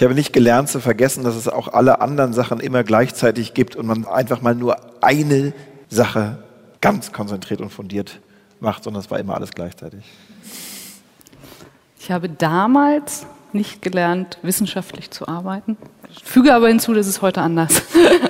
Ich 0.00 0.04
habe 0.04 0.14
nicht 0.14 0.32
gelernt 0.32 0.70
zu 0.70 0.80
vergessen, 0.80 1.24
dass 1.24 1.36
es 1.36 1.46
auch 1.46 1.68
alle 1.68 2.00
anderen 2.00 2.32
Sachen 2.32 2.58
immer 2.58 2.84
gleichzeitig 2.84 3.52
gibt 3.52 3.76
und 3.76 3.84
man 3.84 4.06
einfach 4.06 4.40
mal 4.40 4.54
nur 4.54 4.78
eine 5.02 5.52
Sache 5.90 6.42
ganz 6.80 7.12
konzentriert 7.12 7.60
und 7.60 7.68
fundiert 7.68 8.18
macht, 8.60 8.82
sondern 8.82 9.02
es 9.02 9.10
war 9.10 9.18
immer 9.18 9.34
alles 9.34 9.50
gleichzeitig. 9.50 10.02
Ich 11.98 12.10
habe 12.10 12.30
damals 12.30 13.26
nicht 13.52 13.82
gelernt, 13.82 14.38
wissenschaftlich 14.40 15.10
zu 15.10 15.28
arbeiten. 15.28 15.76
Ich 16.08 16.24
füge 16.24 16.54
aber 16.54 16.68
hinzu, 16.68 16.94
das 16.94 17.06
ist 17.06 17.20
heute 17.20 17.42
anders. 17.42 17.82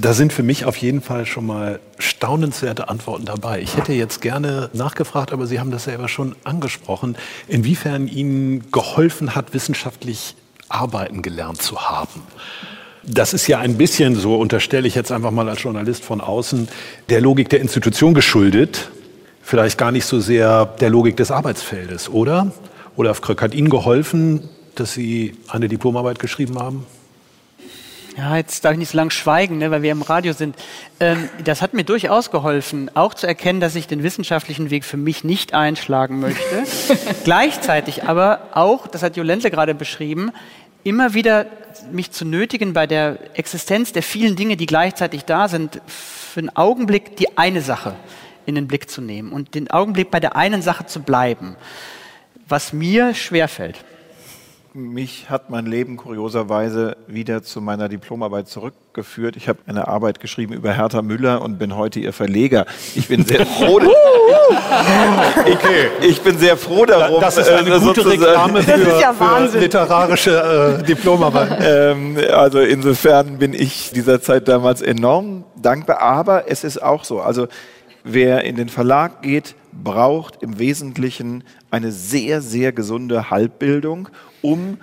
Da 0.00 0.14
sind 0.14 0.32
für 0.32 0.42
mich 0.42 0.64
auf 0.64 0.76
jeden 0.78 1.02
Fall 1.02 1.26
schon 1.26 1.44
mal 1.44 1.78
staunenswerte 1.98 2.88
Antworten 2.88 3.26
dabei. 3.26 3.60
Ich 3.60 3.76
hätte 3.76 3.92
jetzt 3.92 4.22
gerne 4.22 4.70
nachgefragt, 4.72 5.30
aber 5.30 5.46
Sie 5.46 5.60
haben 5.60 5.70
das 5.70 5.84
selber 5.84 6.08
schon 6.08 6.34
angesprochen, 6.42 7.16
inwiefern 7.48 8.08
Ihnen 8.08 8.70
geholfen 8.72 9.34
hat, 9.34 9.52
wissenschaftlich 9.52 10.36
arbeiten 10.70 11.20
gelernt 11.20 11.60
zu 11.60 11.82
haben. 11.82 12.22
Das 13.02 13.34
ist 13.34 13.46
ja 13.46 13.58
ein 13.58 13.76
bisschen, 13.76 14.14
so 14.14 14.36
unterstelle 14.36 14.88
ich 14.88 14.94
jetzt 14.94 15.12
einfach 15.12 15.32
mal 15.32 15.48
als 15.50 15.62
Journalist 15.62 16.02
von 16.02 16.22
außen, 16.22 16.68
der 17.10 17.20
Logik 17.20 17.50
der 17.50 17.60
Institution 17.60 18.14
geschuldet, 18.14 18.90
vielleicht 19.42 19.76
gar 19.76 19.92
nicht 19.92 20.06
so 20.06 20.18
sehr 20.18 20.64
der 20.80 20.88
Logik 20.88 21.18
des 21.18 21.30
Arbeitsfeldes, 21.30 22.08
oder? 22.08 22.52
Olaf 22.96 23.20
Kröck 23.20 23.42
hat 23.42 23.54
Ihnen 23.54 23.68
geholfen, 23.68 24.48
dass 24.76 24.94
Sie 24.94 25.36
eine 25.48 25.68
Diplomarbeit 25.68 26.18
geschrieben 26.18 26.58
haben? 26.58 26.86
Ja, 28.20 28.36
jetzt 28.36 28.66
darf 28.66 28.72
ich 28.72 28.78
nicht 28.78 28.90
so 28.90 28.98
lange 28.98 29.12
schweigen, 29.12 29.56
ne, 29.56 29.70
weil 29.70 29.80
wir 29.80 29.92
im 29.92 30.02
Radio 30.02 30.34
sind. 30.34 30.54
Ähm, 31.00 31.30
das 31.42 31.62
hat 31.62 31.72
mir 31.72 31.84
durchaus 31.84 32.30
geholfen, 32.30 32.90
auch 32.94 33.14
zu 33.14 33.26
erkennen, 33.26 33.60
dass 33.60 33.74
ich 33.76 33.86
den 33.86 34.02
wissenschaftlichen 34.02 34.68
Weg 34.68 34.84
für 34.84 34.98
mich 34.98 35.24
nicht 35.24 35.54
einschlagen 35.54 36.20
möchte. 36.20 36.64
Gleichzeitig 37.24 38.04
aber 38.04 38.48
auch, 38.52 38.86
das 38.86 39.02
hat 39.02 39.16
Jolente 39.16 39.50
gerade 39.50 39.74
beschrieben, 39.74 40.32
immer 40.84 41.14
wieder 41.14 41.46
mich 41.90 42.10
zu 42.10 42.26
nötigen, 42.26 42.74
bei 42.74 42.86
der 42.86 43.16
Existenz 43.38 43.94
der 43.94 44.02
vielen 44.02 44.36
Dinge, 44.36 44.58
die 44.58 44.66
gleichzeitig 44.66 45.24
da 45.24 45.48
sind, 45.48 45.80
für 45.86 46.40
einen 46.40 46.54
Augenblick 46.54 47.16
die 47.16 47.38
eine 47.38 47.62
Sache 47.62 47.96
in 48.44 48.54
den 48.54 48.68
Blick 48.68 48.90
zu 48.90 49.00
nehmen 49.00 49.32
und 49.32 49.54
den 49.54 49.70
Augenblick 49.70 50.10
bei 50.10 50.20
der 50.20 50.36
einen 50.36 50.60
Sache 50.60 50.84
zu 50.84 51.00
bleiben, 51.00 51.56
was 52.46 52.74
mir 52.74 53.14
schwerfällt. 53.14 53.76
Mich 54.72 55.28
hat 55.28 55.50
mein 55.50 55.66
Leben 55.66 55.96
kurioserweise 55.96 56.96
wieder 57.08 57.42
zu 57.42 57.60
meiner 57.60 57.88
Diplomarbeit 57.88 58.46
zurückgeführt. 58.46 59.36
Ich 59.36 59.48
habe 59.48 59.58
eine 59.66 59.88
Arbeit 59.88 60.20
geschrieben 60.20 60.52
über 60.52 60.72
Hertha 60.72 61.02
Müller 61.02 61.42
und 61.42 61.58
bin 61.58 61.74
heute 61.74 61.98
ihr 61.98 62.12
Verleger. 62.12 62.66
Ich 62.94 63.08
bin 63.08 63.24
sehr 63.24 63.44
froh. 63.58 63.80
ich, 65.44 66.08
ich, 66.08 66.20
bin 66.20 66.38
sehr 66.38 66.56
froh 66.56 66.84
darum. 66.86 67.20
Das 67.20 67.36
ist 67.36 67.48
eine 67.48 67.68
äh, 67.68 67.80
gute 67.80 68.08
Reklame 68.08 68.62
für, 68.62 69.00
ja 69.00 69.12
für 69.12 69.58
literarische 69.58 70.78
äh, 70.80 70.84
Diplomarbeit. 70.84 71.50
Ähm, 71.70 72.16
also 72.32 72.60
insofern 72.60 73.38
bin 73.38 73.54
ich 73.54 73.90
dieser 73.90 74.20
Zeit 74.20 74.48
damals 74.48 74.82
enorm 74.82 75.44
dankbar. 75.60 76.00
Aber 76.00 76.48
es 76.48 76.64
ist 76.64 76.82
auch 76.82 77.04
so. 77.04 77.20
Also 77.20 77.48
wer 78.04 78.44
in 78.44 78.56
den 78.56 78.68
Verlag 78.68 79.22
geht, 79.22 79.54
braucht 79.72 80.42
im 80.42 80.58
Wesentlichen 80.58 81.44
eine 81.70 81.92
sehr, 81.92 82.40
sehr 82.40 82.72
gesunde 82.72 83.30
Halbbildung 83.30 84.08
um 84.42 84.78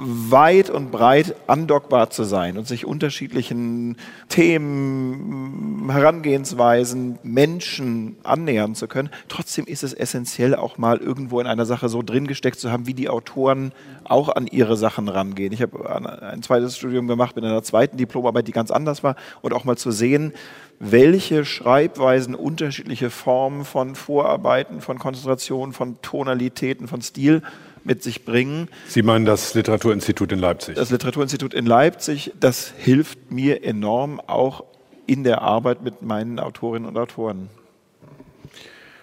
weit 0.00 0.70
und 0.70 0.92
breit 0.92 1.34
andockbar 1.48 2.10
zu 2.10 2.22
sein 2.22 2.56
und 2.56 2.68
sich 2.68 2.86
unterschiedlichen 2.86 3.96
Themen, 4.28 5.90
Herangehensweisen, 5.90 7.18
Menschen 7.24 8.16
annähern 8.22 8.76
zu 8.76 8.86
können. 8.86 9.10
Trotzdem 9.28 9.66
ist 9.66 9.82
es 9.82 9.92
essentiell, 9.92 10.54
auch 10.54 10.78
mal 10.78 10.98
irgendwo 10.98 11.40
in 11.40 11.48
einer 11.48 11.66
Sache 11.66 11.88
so 11.88 12.02
drin 12.02 12.28
gesteckt 12.28 12.60
zu 12.60 12.70
haben, 12.70 12.86
wie 12.86 12.94
die 12.94 13.08
Autoren 13.08 13.72
auch 14.04 14.28
an 14.28 14.46
ihre 14.46 14.76
Sachen 14.76 15.08
rangehen. 15.08 15.52
Ich 15.52 15.62
habe 15.62 16.22
ein 16.22 16.42
zweites 16.42 16.76
Studium 16.76 17.08
gemacht 17.08 17.34
mit 17.34 17.44
einer 17.44 17.62
zweiten 17.62 17.96
Diplomarbeit, 17.96 18.46
die 18.46 18.52
ganz 18.52 18.70
anders 18.70 19.02
war 19.02 19.16
und 19.42 19.52
auch 19.52 19.64
mal 19.64 19.76
zu 19.76 19.90
sehen, 19.90 20.32
welche 20.80 21.44
Schreibweisen 21.44 22.34
unterschiedliche 22.34 23.10
Formen 23.10 23.64
von 23.64 23.94
Vorarbeiten, 23.94 24.80
von 24.80 24.98
Konzentration, 24.98 25.72
von 25.72 26.00
Tonalitäten, 26.02 26.88
von 26.88 27.02
Stil 27.02 27.42
mit 27.84 28.02
sich 28.02 28.24
bringen. 28.24 28.68
Sie 28.86 29.02
meinen 29.02 29.24
das 29.24 29.54
Literaturinstitut 29.54 30.30
in 30.32 30.38
Leipzig? 30.38 30.76
Das 30.76 30.90
Literaturinstitut 30.90 31.54
in 31.54 31.66
Leipzig, 31.66 32.32
das 32.38 32.72
hilft 32.76 33.32
mir 33.32 33.64
enorm 33.64 34.20
auch 34.20 34.64
in 35.06 35.24
der 35.24 35.42
Arbeit 35.42 35.82
mit 35.82 36.02
meinen 36.02 36.38
Autorinnen 36.38 36.88
und 36.88 36.98
Autoren. 36.98 37.48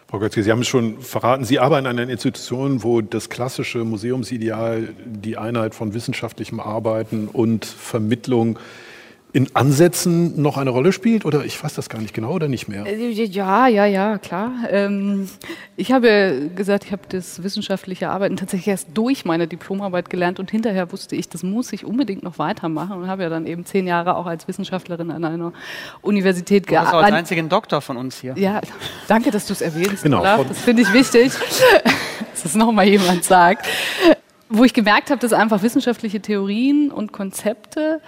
Frau 0.08 0.20
Götzke, 0.20 0.44
Sie 0.44 0.52
haben 0.52 0.62
es 0.62 0.68
schon 0.68 1.02
verraten, 1.02 1.46
Sie 1.46 1.60
arbeiten 1.60 1.88
an 1.88 1.98
einer 1.98 2.12
Institution, 2.12 2.84
wo 2.84 3.02
das 3.02 3.30
klassische 3.30 3.80
Museumsideal, 3.80 4.94
die 5.04 5.38
Einheit 5.38 5.74
von 5.74 5.96
wissenschaftlichem 5.96 6.60
Arbeiten 6.60 7.28
und 7.28 7.66
Vermittlung 7.66 8.60
in 9.36 9.54
Ansätzen 9.54 10.42
noch 10.42 10.56
eine 10.56 10.70
Rolle 10.70 10.94
spielt? 10.94 11.26
Oder 11.26 11.44
ich 11.44 11.58
fasse 11.58 11.76
das 11.76 11.90
gar 11.90 12.00
nicht 12.00 12.14
genau 12.14 12.32
oder 12.32 12.48
nicht 12.48 12.70
mehr? 12.70 12.86
Äh, 12.86 13.12
ja, 13.12 13.68
ja, 13.68 13.86
ja, 13.86 14.18
klar. 14.18 14.54
Ähm, 14.70 15.28
ich 15.76 15.92
habe 15.92 16.52
gesagt, 16.56 16.86
ich 16.86 16.94
habe 16.94 17.02
das 17.10 17.44
wissenschaftliche 17.44 18.08
Arbeiten 18.08 18.38
tatsächlich 18.38 18.70
erst 18.70 18.88
durch 18.94 19.26
meine 19.26 19.46
Diplomarbeit 19.48 20.10
gelernt 20.10 20.40
und 20.40 20.52
hinterher 20.52 20.90
wusste 20.94 21.18
ich, 21.18 21.28
das 21.28 21.44
muss 21.44 21.74
ich 21.74 21.84
unbedingt 21.84 22.24
noch 22.24 22.40
weitermachen 22.40 22.94
und 22.94 23.08
habe 23.10 23.24
ja 23.24 23.30
dann 23.30 23.46
eben 23.46 23.66
zehn 23.66 23.88
Jahre 23.88 24.16
auch 24.16 24.26
als 24.26 24.48
Wissenschaftlerin 24.48 25.12
an 25.12 25.26
einer 25.26 25.52
Universität 26.02 26.66
gearbeitet. 26.66 26.94
Du 26.94 26.98
bist 27.00 27.12
als 27.12 27.20
einzigen 27.20 27.50
Doktor 27.50 27.82
von 27.82 27.98
uns 27.98 28.18
hier. 28.22 28.36
Ja, 28.38 28.62
danke, 29.10 29.32
dass 29.32 29.48
du 29.48 29.52
es 29.52 29.60
erwähnst. 29.60 30.04
Genau. 30.04 30.22
Olaf. 30.22 30.48
Das 30.48 30.62
finde 30.62 30.84
ich 30.84 30.94
wichtig, 30.94 31.34
dass 32.32 32.44
das 32.44 32.56
nochmal 32.56 32.88
jemand 32.88 33.26
sagt. 33.26 33.68
Wo 34.48 34.64
ich 34.64 34.74
gemerkt 34.74 35.10
habe, 35.10 35.20
dass 35.20 35.34
einfach 35.34 35.62
wissenschaftliche 35.62 36.22
Theorien 36.22 36.90
und 36.90 37.12
Konzepte 37.12 38.00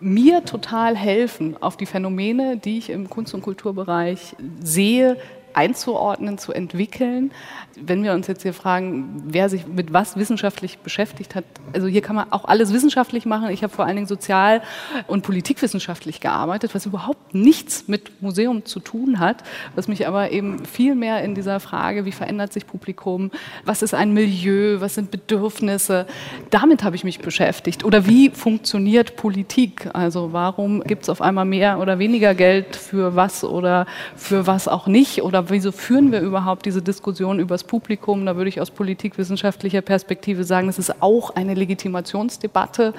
mir 0.00 0.44
total 0.44 0.96
helfen, 0.96 1.56
auf 1.60 1.76
die 1.76 1.86
Phänomene, 1.86 2.56
die 2.56 2.78
ich 2.78 2.90
im 2.90 3.08
Kunst- 3.08 3.34
und 3.34 3.42
Kulturbereich 3.42 4.34
sehe, 4.62 5.16
einzuordnen, 5.54 6.38
zu 6.38 6.52
entwickeln. 6.52 7.32
Wenn 7.80 8.02
wir 8.02 8.12
uns 8.12 8.26
jetzt 8.26 8.42
hier 8.42 8.52
fragen, 8.52 9.22
wer 9.26 9.48
sich 9.48 9.66
mit 9.66 9.92
was 9.92 10.16
wissenschaftlich 10.16 10.78
beschäftigt 10.78 11.34
hat, 11.34 11.44
also 11.72 11.86
hier 11.86 12.02
kann 12.02 12.16
man 12.16 12.32
auch 12.32 12.44
alles 12.44 12.72
wissenschaftlich 12.72 13.26
machen. 13.26 13.50
Ich 13.50 13.62
habe 13.62 13.72
vor 13.72 13.84
allen 13.86 13.96
Dingen 13.96 14.06
sozial- 14.06 14.62
und 15.06 15.22
politikwissenschaftlich 15.22 16.20
gearbeitet, 16.20 16.74
was 16.74 16.86
überhaupt 16.86 17.34
nichts 17.34 17.88
mit 17.88 18.22
Museum 18.22 18.64
zu 18.64 18.80
tun 18.80 19.18
hat, 19.20 19.42
was 19.74 19.88
mich 19.88 20.06
aber 20.06 20.30
eben 20.30 20.64
viel 20.64 20.94
mehr 20.94 21.22
in 21.22 21.34
dieser 21.34 21.60
Frage, 21.60 22.04
wie 22.04 22.12
verändert 22.12 22.52
sich 22.52 22.66
Publikum, 22.66 23.30
was 23.64 23.82
ist 23.82 23.94
ein 23.94 24.12
Milieu, 24.12 24.80
was 24.80 24.94
sind 24.94 25.10
Bedürfnisse, 25.10 26.06
damit 26.50 26.82
habe 26.84 26.96
ich 26.96 27.04
mich 27.04 27.20
beschäftigt. 27.20 27.84
Oder 27.84 28.06
wie 28.06 28.30
funktioniert 28.30 29.16
Politik? 29.16 29.88
Also 29.92 30.32
warum 30.32 30.82
gibt 30.82 31.04
es 31.04 31.08
auf 31.08 31.22
einmal 31.22 31.44
mehr 31.44 31.78
oder 31.78 31.98
weniger 31.98 32.34
Geld 32.34 32.76
für 32.76 33.16
was 33.16 33.44
oder 33.44 33.86
für 34.16 34.46
was 34.46 34.68
auch 34.68 34.86
nicht? 34.86 35.22
Oder 35.22 35.39
oder 35.40 35.50
wieso 35.50 35.72
führen 35.72 36.12
wir 36.12 36.20
überhaupt 36.20 36.66
diese 36.66 36.82
Diskussion 36.82 37.38
über 37.38 37.54
das 37.54 37.64
Publikum? 37.64 38.26
Da 38.26 38.36
würde 38.36 38.50
ich 38.50 38.60
aus 38.60 38.70
politikwissenschaftlicher 38.70 39.80
Perspektive 39.80 40.44
sagen, 40.44 40.68
es 40.68 40.78
ist 40.78 41.02
auch 41.02 41.34
eine 41.34 41.54
Legitimationsdebatte 41.54 42.92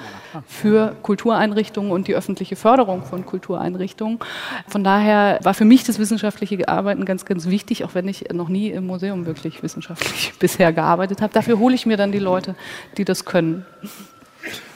für 0.46 0.96
Kultureinrichtungen 1.02 1.92
und 1.92 2.08
die 2.08 2.16
öffentliche 2.16 2.56
Förderung 2.56 3.04
von 3.04 3.24
Kultureinrichtungen. 3.24 4.18
Von 4.66 4.82
daher 4.82 5.38
war 5.44 5.54
für 5.54 5.64
mich 5.64 5.84
das 5.84 6.00
wissenschaftliche 6.00 6.68
Arbeiten 6.68 7.04
ganz, 7.04 7.24
ganz 7.24 7.46
wichtig, 7.46 7.84
auch 7.84 7.94
wenn 7.94 8.08
ich 8.08 8.32
noch 8.32 8.48
nie 8.48 8.70
im 8.70 8.86
Museum 8.86 9.24
wirklich 9.24 9.62
wissenschaftlich 9.62 10.32
bisher 10.40 10.72
gearbeitet 10.72 11.22
habe. 11.22 11.32
Dafür 11.32 11.60
hole 11.60 11.76
ich 11.76 11.86
mir 11.86 11.96
dann 11.96 12.10
die 12.10 12.18
Leute, 12.18 12.56
die 12.96 13.04
das 13.04 13.24
können. 13.24 13.64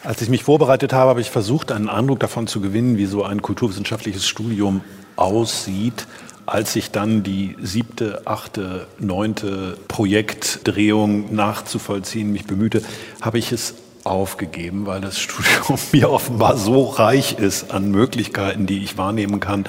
Als 0.04 0.22
ich 0.22 0.28
mich 0.28 0.44
vorbereitet 0.44 0.92
habe, 0.92 1.10
habe 1.10 1.20
ich 1.20 1.30
versucht, 1.30 1.72
einen 1.72 1.88
Eindruck 1.88 2.20
davon 2.20 2.46
zu 2.46 2.60
gewinnen, 2.60 2.96
wie 2.96 3.06
so 3.06 3.24
ein 3.24 3.42
kulturwissenschaftliches 3.42 4.24
Studium 4.24 4.82
aussieht 5.16 6.06
als 6.46 6.76
ich 6.76 6.90
dann 6.90 7.22
die 7.22 7.56
siebte, 7.60 8.22
achte, 8.24 8.86
neunte 8.98 9.76
Projektdrehung 9.88 11.34
nachzuvollziehen 11.34 12.32
mich 12.32 12.46
bemühte, 12.46 12.82
habe 13.20 13.38
ich 13.38 13.52
es 13.52 13.74
aufgegeben, 14.06 14.86
weil 14.86 15.00
das 15.00 15.18
Studium 15.20 15.78
mir 15.92 16.10
offenbar 16.10 16.56
so 16.56 16.84
reich 16.84 17.38
ist 17.38 17.72
an 17.72 17.90
Möglichkeiten, 17.90 18.66
die 18.66 18.82
ich 18.82 18.96
wahrnehmen 18.96 19.40
kann, 19.40 19.64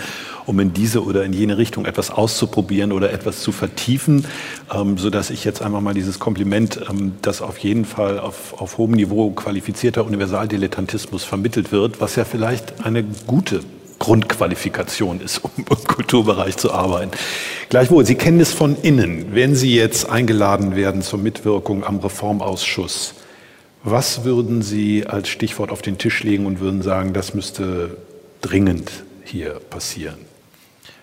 um 0.46 0.60
in 0.60 0.74
diese 0.74 1.04
oder 1.04 1.24
in 1.24 1.34
jene 1.34 1.58
Richtung 1.58 1.86
etwas 1.86 2.12
auszuprobieren 2.12 2.92
oder 2.92 3.12
etwas 3.12 3.42
zu 3.42 3.52
vertiefen, 3.52 4.26
ähm, 4.74 4.98
so 4.98 5.10
dass 5.10 5.30
ich 5.30 5.44
jetzt 5.44 5.62
einfach 5.62 5.82
mal 5.82 5.94
dieses 5.94 6.20
Kompliment, 6.20 6.80
ähm, 6.90 7.14
das 7.22 7.42
auf 7.42 7.58
jeden 7.58 7.86
Fall 7.86 8.20
auf, 8.20 8.54
auf 8.62 8.78
hohem 8.78 8.92
Niveau 8.92 9.32
qualifizierter 9.32 10.06
Universaldilettantismus 10.06 11.24
vermittelt 11.24 11.72
wird, 11.72 12.00
was 12.00 12.16
ja 12.16 12.24
vielleicht 12.24 12.86
eine 12.86 13.04
gute 13.04 13.62
Grundqualifikation 14.00 15.22
ist, 15.22 15.44
um 15.44 15.52
im 15.58 15.66
Kulturbereich 15.66 16.58
zu 16.58 16.72
arbeiten. 16.72 17.12
Gleichwohl, 17.70 18.06
Sie 18.06 18.16
kennen 18.16 18.40
es 18.40 18.54
von 18.54 18.76
innen. 18.82 19.34
Wenn 19.34 19.56
Sie 19.56 19.76
jetzt 19.76 20.10
eingeladen 20.10 20.76
werden 20.76 21.02
zur 21.02 21.20
Mitwirkung 21.20 21.84
am 21.84 22.00
Reformausschuss, 22.00 23.16
was 23.84 24.24
würden 24.24 24.62
Sie 24.62 25.06
als 25.06 25.30
Stichwort 25.30 25.72
auf 25.72 25.82
den 25.82 25.98
Tisch 25.98 26.24
legen 26.24 26.46
und 26.46 26.60
würden 26.60 26.82
sagen, 26.82 27.14
das 27.14 27.34
müsste 27.34 27.98
dringend 28.42 28.92
hier 29.24 29.60
passieren? 29.70 30.18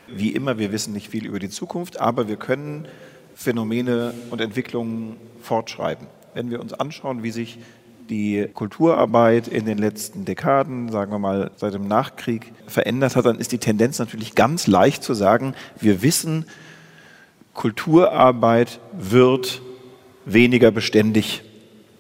Wie 0.07 0.31
immer, 0.31 0.59
wir 0.59 0.71
wissen 0.71 0.93
nicht 0.93 1.09
viel 1.09 1.27
über 1.27 1.39
die 1.39 1.49
Zukunft, 1.49 2.01
aber 2.01 2.29
wir 2.29 2.37
können 2.37 2.87
Phänomene 3.35 4.15
und 4.31 4.41
Entwicklungen 4.41 5.17
fortschreiben. 5.41 6.07
Wenn 6.35 6.51
wir 6.51 6.61
uns 6.61 6.73
anschauen, 6.73 7.23
wie 7.23 7.31
sich 7.31 7.59
die 8.09 8.49
Kulturarbeit 8.53 9.49
in 9.49 9.67
den 9.67 9.79
letzten 9.79 10.25
Dekaden, 10.25 10.91
sagen 10.91 11.13
wir 11.13 11.19
mal 11.19 11.51
seit 11.57 11.75
dem 11.75 11.89
Nachkrieg, 11.89 12.53
verändert 12.67 13.17
hat, 13.17 13.27
dann 13.27 13.39
ist 13.39 13.53
die 13.53 13.59
Tendenz 13.59 13.99
natürlich 13.99 14.35
ganz 14.35 14.67
leicht 14.67 15.03
zu 15.03 15.15
sagen, 15.15 15.55
wir 15.81 16.03
wissen, 16.03 16.47
Kulturarbeit 17.55 18.81
wird 18.93 19.63
weniger 20.25 20.71
beständig 20.71 21.43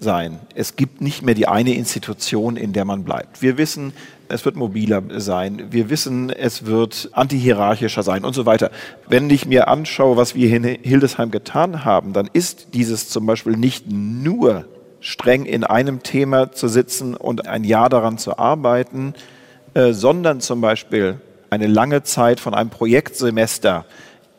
sein. 0.00 0.40
Es 0.54 0.76
gibt 0.76 1.00
nicht 1.00 1.22
mehr 1.22 1.34
die 1.34 1.48
eine 1.48 1.74
Institution, 1.74 2.56
in 2.56 2.72
der 2.72 2.84
man 2.84 3.04
bleibt. 3.04 3.40
Wir 3.40 3.56
wissen, 3.56 3.92
es 4.28 4.44
wird 4.44 4.56
mobiler 4.56 5.02
sein. 5.18 5.68
Wir 5.70 5.90
wissen, 5.90 6.30
es 6.30 6.66
wird 6.66 7.10
antihierarchischer 7.12 8.02
sein 8.02 8.24
und 8.24 8.34
so 8.34 8.46
weiter. 8.46 8.70
Wenn 9.08 9.30
ich 9.30 9.46
mir 9.46 9.68
anschaue, 9.68 10.16
was 10.16 10.34
wir 10.34 10.54
in 10.54 10.64
Hildesheim 10.64 11.30
getan 11.30 11.84
haben, 11.84 12.12
dann 12.12 12.28
ist 12.32 12.68
dieses 12.74 13.08
zum 13.08 13.26
Beispiel 13.26 13.56
nicht 13.56 13.90
nur 13.90 14.66
streng 15.04 15.44
in 15.44 15.64
einem 15.64 16.02
Thema 16.02 16.52
zu 16.52 16.66
sitzen 16.66 17.14
und 17.14 17.46
ein 17.46 17.62
Jahr 17.62 17.90
daran 17.90 18.16
zu 18.16 18.38
arbeiten, 18.38 19.12
äh, 19.74 19.92
sondern 19.92 20.40
zum 20.40 20.62
Beispiel 20.62 21.20
eine 21.50 21.66
lange 21.66 22.04
Zeit 22.04 22.40
von 22.40 22.54
einem 22.54 22.70
Projektsemester 22.70 23.84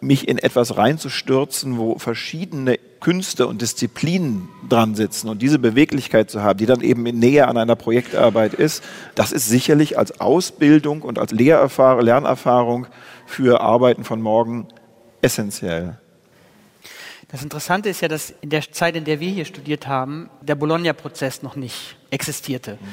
mich 0.01 0.27
in 0.27 0.39
etwas 0.39 0.75
reinzustürzen, 0.75 1.77
wo 1.77 1.99
verschiedene 1.99 2.79
Künste 2.99 3.45
und 3.45 3.61
Disziplinen 3.61 4.49
dran 4.67 4.95
sitzen 4.95 5.29
und 5.29 5.43
diese 5.43 5.59
Beweglichkeit 5.59 6.31
zu 6.31 6.41
haben, 6.41 6.57
die 6.57 6.65
dann 6.65 6.81
eben 6.81 7.03
näher 7.03 7.47
an 7.47 7.57
einer 7.57 7.75
Projektarbeit 7.75 8.55
ist, 8.55 8.83
das 9.13 9.31
ist 9.31 9.47
sicherlich 9.47 9.99
als 9.99 10.19
Ausbildung 10.19 11.03
und 11.03 11.19
als 11.19 11.31
Lehrerfahrung, 11.31 12.03
Lernerfahrung 12.03 12.87
für 13.27 13.61
Arbeiten 13.61 14.03
von 14.03 14.19
morgen 14.19 14.67
essentiell. 15.21 15.99
Das 17.35 17.43
Interessante 17.43 17.89
ist 17.89 17.99
ja, 17.99 18.07
dass 18.07 18.33
in 18.39 18.49
der 18.49 18.61
Zeit, 18.71 18.95
in 18.95 19.03
der 19.03 19.19
wir 19.19 19.29
hier 19.29 19.43
studiert 19.43 19.87
haben, 19.87 20.29
der 20.39 20.55
Bologna-Prozess 20.55 21.43
noch 21.43 21.57
nicht 21.57 21.97
existierte. 22.09 22.77
Mhm. 22.79 22.87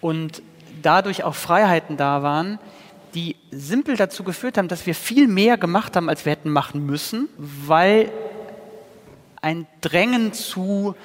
Und 0.00 0.42
dadurch 0.82 1.22
auch 1.22 1.36
Freiheiten 1.36 1.96
da 1.96 2.24
waren, 2.24 2.58
die 3.14 3.36
simpel 3.52 3.96
dazu 3.96 4.24
geführt 4.24 4.58
haben, 4.58 4.66
dass 4.66 4.84
wir 4.84 4.96
viel 4.96 5.28
mehr 5.28 5.58
gemacht 5.58 5.94
haben, 5.94 6.08
als 6.08 6.24
wir 6.24 6.32
hätten 6.32 6.50
machen 6.50 6.84
müssen, 6.84 7.28
weil 7.38 8.10
ein 9.40 9.64
Drängen 9.80 10.32
zu 10.32 10.96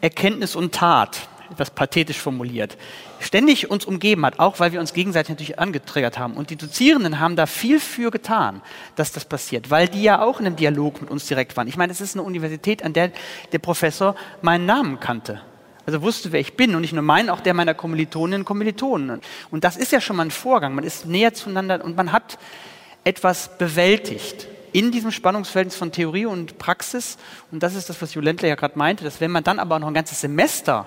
Erkenntnis 0.00 0.56
und 0.56 0.74
Tat, 0.74 1.28
etwas 1.50 1.70
pathetisch 1.70 2.18
formuliert, 2.18 2.76
ständig 3.18 3.70
uns 3.70 3.84
umgeben 3.84 4.24
hat, 4.24 4.38
auch 4.38 4.60
weil 4.60 4.72
wir 4.72 4.80
uns 4.80 4.94
gegenseitig 4.94 5.30
natürlich 5.30 5.58
angetriggert 5.58 6.18
haben. 6.18 6.34
Und 6.34 6.50
die 6.50 6.56
Dozierenden 6.56 7.20
haben 7.20 7.36
da 7.36 7.46
viel 7.46 7.80
für 7.80 8.10
getan, 8.10 8.62
dass 8.96 9.12
das 9.12 9.24
passiert, 9.24 9.70
weil 9.70 9.88
die 9.88 10.02
ja 10.02 10.22
auch 10.22 10.40
in 10.40 10.46
einem 10.46 10.56
Dialog 10.56 11.00
mit 11.00 11.10
uns 11.10 11.26
direkt 11.26 11.56
waren. 11.56 11.68
Ich 11.68 11.76
meine, 11.76 11.92
es 11.92 12.00
ist 12.00 12.14
eine 12.16 12.22
Universität, 12.22 12.82
an 12.84 12.92
der 12.92 13.10
der 13.52 13.58
Professor 13.58 14.14
meinen 14.42 14.66
Namen 14.66 15.00
kannte. 15.00 15.42
Also 15.86 16.02
wusste, 16.02 16.32
wer 16.32 16.40
ich 16.40 16.56
bin 16.56 16.74
und 16.74 16.82
nicht 16.82 16.92
nur 16.92 17.02
meinen, 17.02 17.30
auch 17.30 17.40
der 17.40 17.54
meiner 17.54 17.74
Kommilitoninnen 17.74 18.42
und 18.42 18.44
Kommilitonen. 18.44 19.20
Und 19.50 19.64
das 19.64 19.76
ist 19.76 19.92
ja 19.92 20.00
schon 20.00 20.16
mal 20.16 20.24
ein 20.24 20.30
Vorgang. 20.30 20.74
Man 20.74 20.84
ist 20.84 21.06
näher 21.06 21.34
zueinander 21.34 21.84
und 21.84 21.96
man 21.96 22.12
hat 22.12 22.38
etwas 23.04 23.58
bewältigt 23.58 24.46
in 24.72 24.92
diesem 24.92 25.10
Spannungsverhältnis 25.10 25.76
von 25.76 25.90
Theorie 25.90 26.26
und 26.26 26.58
Praxis. 26.58 27.18
Und 27.50 27.62
das 27.62 27.74
ist 27.74 27.88
das, 27.88 28.00
was 28.00 28.14
Jolentler 28.14 28.48
ja 28.48 28.54
gerade 28.54 28.78
meinte, 28.78 29.04
dass 29.04 29.20
wenn 29.20 29.30
man 29.30 29.42
dann 29.42 29.58
aber 29.58 29.78
noch 29.78 29.88
ein 29.88 29.94
ganzes 29.94 30.20
Semester 30.20 30.86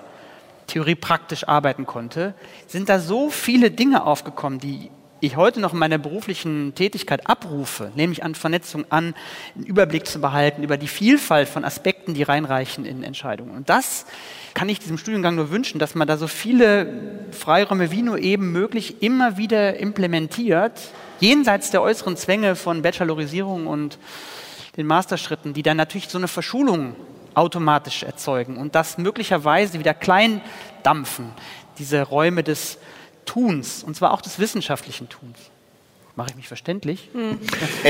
Theorie 0.66 0.94
praktisch 0.94 1.46
arbeiten 1.46 1.86
konnte, 1.86 2.34
sind 2.66 2.88
da 2.88 2.98
so 2.98 3.30
viele 3.30 3.70
Dinge 3.70 4.04
aufgekommen, 4.04 4.58
die 4.58 4.90
ich 5.24 5.36
heute 5.36 5.60
noch 5.60 5.72
in 5.72 5.78
meiner 5.78 5.98
beruflichen 5.98 6.74
Tätigkeit 6.74 7.28
abrufe, 7.28 7.90
nämlich 7.94 8.22
an 8.24 8.34
Vernetzung 8.34 8.84
an, 8.90 9.14
einen 9.54 9.64
Überblick 9.64 10.06
zu 10.06 10.20
behalten 10.20 10.62
über 10.62 10.76
die 10.76 10.88
Vielfalt 10.88 11.48
von 11.48 11.64
Aspekten, 11.64 12.14
die 12.14 12.22
reinreichen 12.22 12.84
in 12.84 13.02
Entscheidungen. 13.02 13.56
Und 13.56 13.70
das 13.70 14.06
kann 14.52 14.68
ich 14.68 14.80
diesem 14.80 14.98
Studiengang 14.98 15.34
nur 15.34 15.50
wünschen, 15.50 15.78
dass 15.78 15.94
man 15.94 16.06
da 16.06 16.16
so 16.16 16.26
viele 16.26 17.26
Freiräume 17.30 17.90
wie 17.90 18.02
nur 18.02 18.18
eben 18.18 18.52
möglich 18.52 19.02
immer 19.02 19.36
wieder 19.36 19.78
implementiert, 19.78 20.80
jenseits 21.20 21.70
der 21.70 21.82
äußeren 21.82 22.16
Zwänge 22.16 22.54
von 22.54 22.82
Bachelorisierung 22.82 23.66
und 23.66 23.98
den 24.76 24.86
Masterschritten, 24.86 25.54
die 25.54 25.62
dann 25.62 25.76
natürlich 25.76 26.08
so 26.08 26.18
eine 26.18 26.28
Verschulung 26.28 26.96
automatisch 27.34 28.02
erzeugen 28.02 28.56
und 28.56 28.74
das 28.74 28.98
möglicherweise 28.98 29.78
wieder 29.78 29.94
klein 29.94 30.40
dampfen, 30.82 31.32
diese 31.78 32.02
Räume 32.02 32.42
des 32.42 32.78
Tuns, 33.26 33.82
und 33.82 33.96
zwar 33.96 34.12
auch 34.12 34.20
des 34.20 34.38
wissenschaftlichen 34.38 35.08
Tuns. 35.08 35.38
Mache 36.16 36.30
ich 36.30 36.36
mich 36.36 36.48
verständlich? 36.48 37.10
Mhm. 37.12 37.38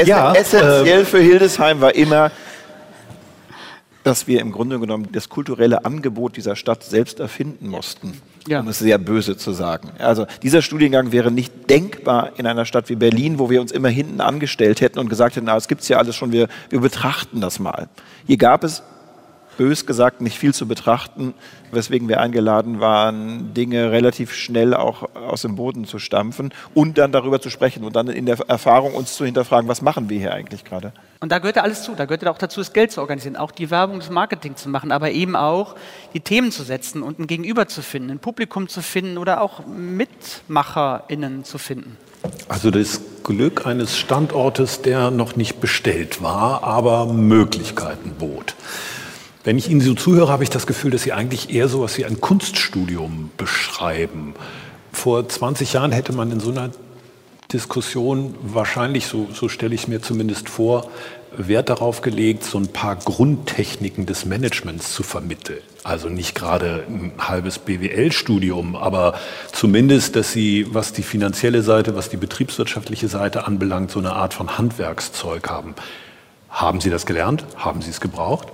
Ja, 0.07 0.33
essentiell 0.33 1.03
äh, 1.03 1.05
für 1.05 1.21
Hildesheim 1.21 1.81
war 1.81 1.95
immer, 1.95 2.31
dass 4.03 4.27
wir 4.27 4.41
im 4.41 4.53
Grunde 4.53 4.79
genommen 4.79 5.09
das 5.13 5.29
kulturelle 5.29 5.85
Angebot 5.85 6.37
dieser 6.37 6.57
Stadt 6.57 6.85
selbst 6.85 7.21
erfinden 7.21 7.69
mussten, 7.69 8.21
ja. 8.47 8.61
um 8.61 8.69
es 8.69 8.79
sehr 8.79 8.99
böse 8.99 9.37
zu 9.37 9.53
sagen. 9.53 9.91
Also 9.99 10.27
dieser 10.43 10.63
Studiengang 10.63 11.11
wäre 11.11 11.31
nicht 11.31 11.69
denkbar 11.69 12.33
in 12.37 12.47
einer 12.47 12.67
Stadt 12.67 12.89
wie 12.91 12.97
Berlin, 12.97 13.39
wo 13.39 13.51
wir 13.51 13.61
uns 13.61 13.73
immer 13.73 13.89
hinten 13.89 14.21
angestellt 14.21 14.81
hätten 14.83 14.99
und 14.99 15.09
gesagt 15.09 15.37
hätten, 15.37 15.47
na, 15.47 15.57
es 15.57 15.69
gibt 15.69 15.87
ja 15.89 15.97
alles 15.99 16.17
schon, 16.17 16.33
wir, 16.33 16.49
wir 16.69 16.81
betrachten 16.81 17.41
das 17.41 17.59
mal. 17.59 17.89
Hier 18.27 18.37
gab 18.37 18.63
es 18.63 18.83
bös 19.57 19.87
gesagt 19.87 20.21
nicht 20.21 20.39
viel 20.39 20.55
zu 20.55 20.67
betrachten, 20.67 21.35
weswegen 21.73 22.09
wir 22.09 22.21
eingeladen 22.21 22.81
waren, 22.81 23.55
Dinge 23.55 23.91
relativ 23.91 24.33
schnell 24.33 24.75
auch 24.75 25.15
aus 25.15 25.43
dem 25.43 25.57
Boden 25.57 25.85
zu 25.85 25.99
stampfen 25.99 26.53
und 26.75 26.99
dann 26.99 27.13
darüber 27.13 27.41
zu 27.41 27.51
sprechen 27.51 27.85
und 27.85 27.97
dann 27.97 28.09
in 28.09 28.27
der 28.27 28.39
Erfahrung 28.49 28.95
uns 28.95 29.15
zu 29.15 29.25
hinterfragen, 29.25 29.69
was 29.69 29.83
machen 29.83 30.09
wir 30.09 30.19
hier 30.19 30.33
eigentlich 30.33 30.65
gerade. 30.65 30.93
Und 31.21 31.33
da 31.33 31.39
gehört 31.39 31.57
ja 31.57 31.63
alles 31.63 31.83
zu. 31.83 31.95
Da 31.95 32.05
gehört 32.05 32.23
ja 32.23 32.31
auch 32.31 32.39
dazu, 32.39 32.61
das 32.61 32.73
Geld 32.73 32.93
zu 32.93 33.01
organisieren, 33.01 33.37
auch 33.37 33.51
die 33.51 33.71
Werbung, 33.71 33.99
das 33.99 34.11
Marketing 34.11 34.57
zu 34.57 34.69
machen, 34.69 34.93
aber 34.93 35.11
eben 35.11 35.37
auch 35.37 35.75
die 36.13 36.21
Themen 36.21 36.53
zu 36.53 36.63
setzen 36.63 37.03
und 37.03 37.19
ein 37.19 37.27
Gegenüber 37.27 37.67
zu 37.67 37.83
finden, 37.83 38.11
ein 38.11 38.19
Publikum 38.19 38.69
zu 38.69 38.83
finden 38.83 39.19
oder 39.19 39.41
auch 39.41 39.67
MitmacherInnen 39.67 41.45
zu 41.45 41.59
finden. 41.59 41.97
Also 42.49 42.71
das 42.71 43.01
Glück 43.23 43.67
eines 43.67 43.97
Standortes, 43.97 44.83
der 44.83 45.11
noch 45.11 45.37
nicht 45.37 45.61
bestellt 45.61 46.23
war, 46.23 46.63
aber 46.63 47.07
Möglichkeiten 47.07 48.13
bot. 48.19 48.55
Wenn 49.45 49.59
ich 49.59 49.69
Ihnen 49.69 49.83
so 49.83 49.93
zuhöre, 49.93 50.33
habe 50.33 50.43
ich 50.43 50.49
das 50.49 50.67
Gefühl, 50.67 50.91
dass 50.91 51.03
Sie 51.03 51.13
eigentlich 51.13 51.51
eher 51.51 51.69
so 51.69 51.81
etwas 51.81 51.99
wie 51.99 52.07
ein 52.07 52.19
Kunststudium 52.19 53.31
beschreiben. 53.37 54.35
Vor 54.91 55.29
20 55.29 55.75
Jahren 55.75 55.93
hätte 55.93 56.15
man 56.15 56.33
in 56.33 56.41
so 56.41 56.51
einer 56.51 56.71
Diskussion 57.53 58.35
wahrscheinlich, 58.41 59.05
so, 59.07 59.29
so 59.35 59.51
stelle 59.51 59.75
ich 59.75 59.87
mir 59.87 60.01
zumindest 60.01 60.49
vor, 60.49 60.89
Wert 61.37 61.69
darauf 61.69 62.01
gelegt, 62.01 62.45
so 62.45 62.57
ein 62.57 62.69
paar 62.69 62.97
Grundtechniken 62.97 64.07
des 64.07 64.25
Managements 64.25 64.95
zu 64.95 65.03
vermitteln. 65.03 65.61
Also 65.83 66.09
nicht 66.09 66.35
gerade 66.35 66.85
ein 66.89 67.13
halbes 67.19 67.59
BWL-Studium, 67.59 68.77
aber 68.77 69.13
zumindest, 69.53 70.17
dass 70.17 70.33
Sie, 70.33 70.69
was 70.71 70.95
die 70.95 71.03
finanzielle 71.03 71.63
Seite, 71.63 71.95
was 71.95 72.09
die 72.09 72.17
betriebswirtschaftliche 72.17 73.09
Seite 73.09 73.47
anbelangt, 73.47 73.91
so 73.91 73.99
eine 73.99 74.15
Art 74.15 74.33
von 74.33 74.57
Handwerkszeug 74.57 75.51
haben. 75.51 75.75
Haben 76.49 76.81
Sie 76.81 76.89
das 76.89 77.05
gelernt? 77.05 77.45
Haben 77.57 77.83
Sie 77.83 77.91
es 77.91 78.01
gebraucht? 78.01 78.54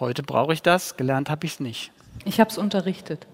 Heute 0.00 0.22
brauche 0.22 0.52
ich 0.52 0.62
das, 0.62 0.96
gelernt 0.96 1.30
habe 1.30 1.46
ich 1.46 1.52
es 1.52 1.60
nicht. 1.60 1.92
Ich 2.24 2.40
habe 2.40 2.50
es 2.50 2.58
unterrichtet. 2.58 3.26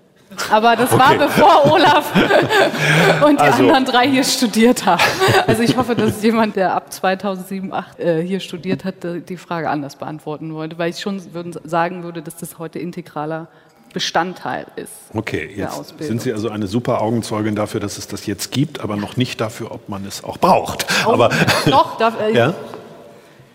Aber 0.51 0.77
das 0.77 0.93
okay. 0.93 1.01
war 1.01 1.15
bevor 1.17 1.73
Olaf 1.73 2.13
und 3.25 3.41
die 3.41 3.45
also. 3.45 3.63
anderen 3.65 3.85
drei 3.85 4.09
hier 4.09 4.23
studiert 4.23 4.87
haben. 4.87 5.03
Also 5.47 5.63
ich 5.63 5.77
hoffe, 5.77 5.97
dass 5.97 6.23
jemand, 6.23 6.55
der 6.55 6.75
ab 6.75 6.93
2007, 6.93 7.71
2008 7.71 7.99
äh, 7.99 8.23
hier 8.25 8.39
studiert 8.39 8.85
hat, 8.85 8.95
die 9.03 9.37
Frage 9.37 9.69
anders 9.69 9.97
beantworten 9.97 10.55
wollte, 10.55 10.79
weil 10.79 10.91
ich 10.91 11.01
schon 11.01 11.35
würden, 11.35 11.57
sagen 11.65 12.05
würde, 12.05 12.23
dass 12.23 12.37
das 12.37 12.59
heute 12.59 12.79
integraler 12.79 13.49
Bestandteil 13.93 14.67
ist. 14.77 14.93
Okay, 15.15 15.53
jetzt 15.57 15.95
sind 15.99 16.23
Sie 16.23 16.33
also 16.33 16.49
eine 16.51 16.69
super 16.69 17.01
Augenzeugin 17.01 17.57
dafür, 17.57 17.81
dass 17.81 17.99
es 17.99 18.07
das 18.07 18.27
jetzt 18.27 18.53
gibt, 18.53 18.81
aber 18.81 18.97
noch 18.97 19.17
nicht 19.17 19.41
dafür, 19.41 19.73
ob 19.73 19.89
man 19.89 20.07
es 20.07 20.23
auch 20.23 20.39
braucht. 20.39 20.87
Auch 21.05 21.15
aber 21.15 21.31
doch, 21.67 21.97
darf, 21.97 22.21
äh, 22.21 22.33
ja? 22.37 22.55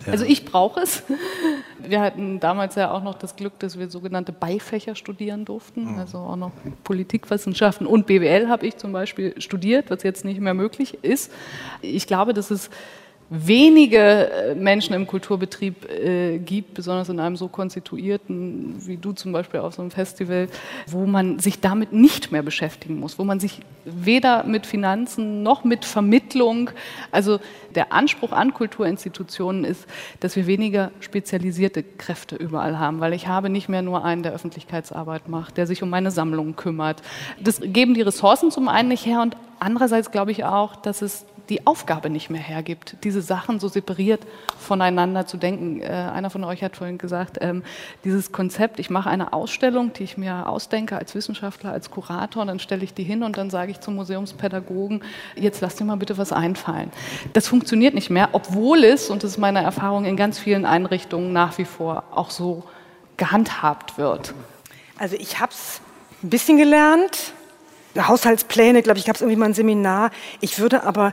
Also 0.06 0.24
ich 0.24 0.44
brauche 0.44 0.80
es. 0.80 1.02
Wir 1.88 2.00
hatten 2.00 2.40
damals 2.40 2.74
ja 2.74 2.90
auch 2.90 3.02
noch 3.02 3.14
das 3.14 3.36
Glück, 3.36 3.58
dass 3.58 3.78
wir 3.78 3.88
sogenannte 3.88 4.32
Beifächer 4.32 4.94
studieren 4.94 5.44
durften, 5.44 5.92
mhm. 5.92 5.98
also 5.98 6.18
auch 6.18 6.36
noch 6.36 6.52
Politikwissenschaften 6.84 7.86
und 7.86 8.06
BWL 8.06 8.48
habe 8.48 8.66
ich 8.66 8.76
zum 8.76 8.92
Beispiel 8.92 9.40
studiert, 9.40 9.90
was 9.90 10.02
jetzt 10.02 10.24
nicht 10.24 10.40
mehr 10.40 10.54
möglich 10.54 10.98
ist. 11.02 11.32
Ich 11.82 12.06
glaube, 12.06 12.34
dass 12.34 12.50
es 12.50 12.70
wenige 13.28 14.30
äh, 14.30 14.54
Menschen 14.54 14.94
im 14.94 15.06
Kulturbetrieb 15.06 15.90
äh, 15.90 16.38
gibt, 16.38 16.74
besonders 16.74 17.08
in 17.08 17.18
einem 17.18 17.36
so 17.36 17.48
konstituierten, 17.48 18.76
wie 18.86 18.96
du 18.96 19.12
zum 19.12 19.32
Beispiel 19.32 19.60
auf 19.60 19.74
so 19.74 19.82
einem 19.82 19.90
Festival, 19.90 20.48
wo 20.86 21.06
man 21.06 21.40
sich 21.40 21.60
damit 21.60 21.92
nicht 21.92 22.30
mehr 22.30 22.42
beschäftigen 22.42 23.00
muss, 23.00 23.18
wo 23.18 23.24
man 23.24 23.40
sich 23.40 23.60
weder 23.84 24.44
mit 24.44 24.66
Finanzen 24.66 25.42
noch 25.42 25.64
mit 25.64 25.84
Vermittlung, 25.84 26.70
also 27.10 27.40
der 27.74 27.92
Anspruch 27.92 28.32
an 28.32 28.54
Kulturinstitutionen 28.54 29.64
ist, 29.64 29.86
dass 30.20 30.36
wir 30.36 30.46
weniger 30.46 30.92
spezialisierte 31.00 31.82
Kräfte 31.82 32.36
überall 32.36 32.78
haben, 32.78 33.00
weil 33.00 33.12
ich 33.12 33.26
habe 33.26 33.50
nicht 33.50 33.68
mehr 33.68 33.82
nur 33.82 34.04
einen, 34.04 34.22
der 34.22 34.32
Öffentlichkeitsarbeit 34.32 35.28
macht, 35.28 35.56
der 35.56 35.66
sich 35.66 35.82
um 35.82 35.90
meine 35.90 36.12
Sammlung 36.12 36.54
kümmert. 36.54 37.02
Das 37.40 37.60
geben 37.60 37.94
die 37.94 38.02
Ressourcen 38.02 38.50
zum 38.50 38.68
einen 38.68 38.88
nicht 38.88 39.04
her 39.04 39.20
und 39.20 39.36
andererseits 39.58 40.12
glaube 40.12 40.30
ich 40.30 40.44
auch, 40.44 40.76
dass 40.76 41.02
es 41.02 41.26
die 41.48 41.66
Aufgabe 41.66 42.10
nicht 42.10 42.30
mehr 42.30 42.40
hergibt, 42.40 42.96
diese 43.04 43.22
Sachen 43.22 43.60
so 43.60 43.68
separiert 43.68 44.20
voneinander 44.58 45.26
zu 45.26 45.36
denken. 45.36 45.80
Äh, 45.80 45.86
einer 45.86 46.30
von 46.30 46.44
euch 46.44 46.62
hat 46.62 46.76
vorhin 46.76 46.98
gesagt, 46.98 47.38
ähm, 47.40 47.62
dieses 48.04 48.32
Konzept, 48.32 48.78
ich 48.78 48.90
mache 48.90 49.10
eine 49.10 49.32
Ausstellung, 49.32 49.92
die 49.92 50.04
ich 50.04 50.16
mir 50.16 50.48
ausdenke 50.48 50.96
als 50.96 51.14
Wissenschaftler, 51.14 51.72
als 51.72 51.90
Kurator, 51.90 52.42
und 52.42 52.48
dann 52.48 52.58
stelle 52.58 52.84
ich 52.84 52.94
die 52.94 53.04
hin 53.04 53.22
und 53.22 53.36
dann 53.36 53.50
sage 53.50 53.70
ich 53.70 53.80
zum 53.80 53.94
Museumspädagogen, 53.96 55.02
jetzt 55.34 55.60
lass 55.60 55.76
dir 55.76 55.84
mal 55.84 55.96
bitte 55.96 56.18
was 56.18 56.32
einfallen. 56.32 56.90
Das 57.32 57.48
funktioniert 57.48 57.94
nicht 57.94 58.10
mehr, 58.10 58.30
obwohl 58.32 58.84
es, 58.84 59.10
und 59.10 59.22
das 59.22 59.32
ist 59.32 59.38
meine 59.38 59.62
Erfahrung, 59.62 60.04
in 60.04 60.16
ganz 60.16 60.38
vielen 60.38 60.64
Einrichtungen 60.64 61.32
nach 61.32 61.58
wie 61.58 61.64
vor 61.64 62.04
auch 62.10 62.30
so 62.30 62.64
gehandhabt 63.16 63.98
wird? 63.98 64.34
Also 64.98 65.16
ich 65.16 65.40
habe 65.40 65.52
es 65.52 65.80
ein 66.22 66.30
bisschen 66.30 66.56
gelernt. 66.56 67.32
Haushaltspläne, 67.96 68.82
glaube 68.82 68.98
ich, 68.98 69.04
gab 69.04 69.16
es 69.16 69.22
irgendwie 69.22 69.38
mal 69.38 69.46
ein 69.46 69.54
Seminar. 69.54 70.10
Ich 70.40 70.58
würde 70.58 70.84
aber, 70.84 71.12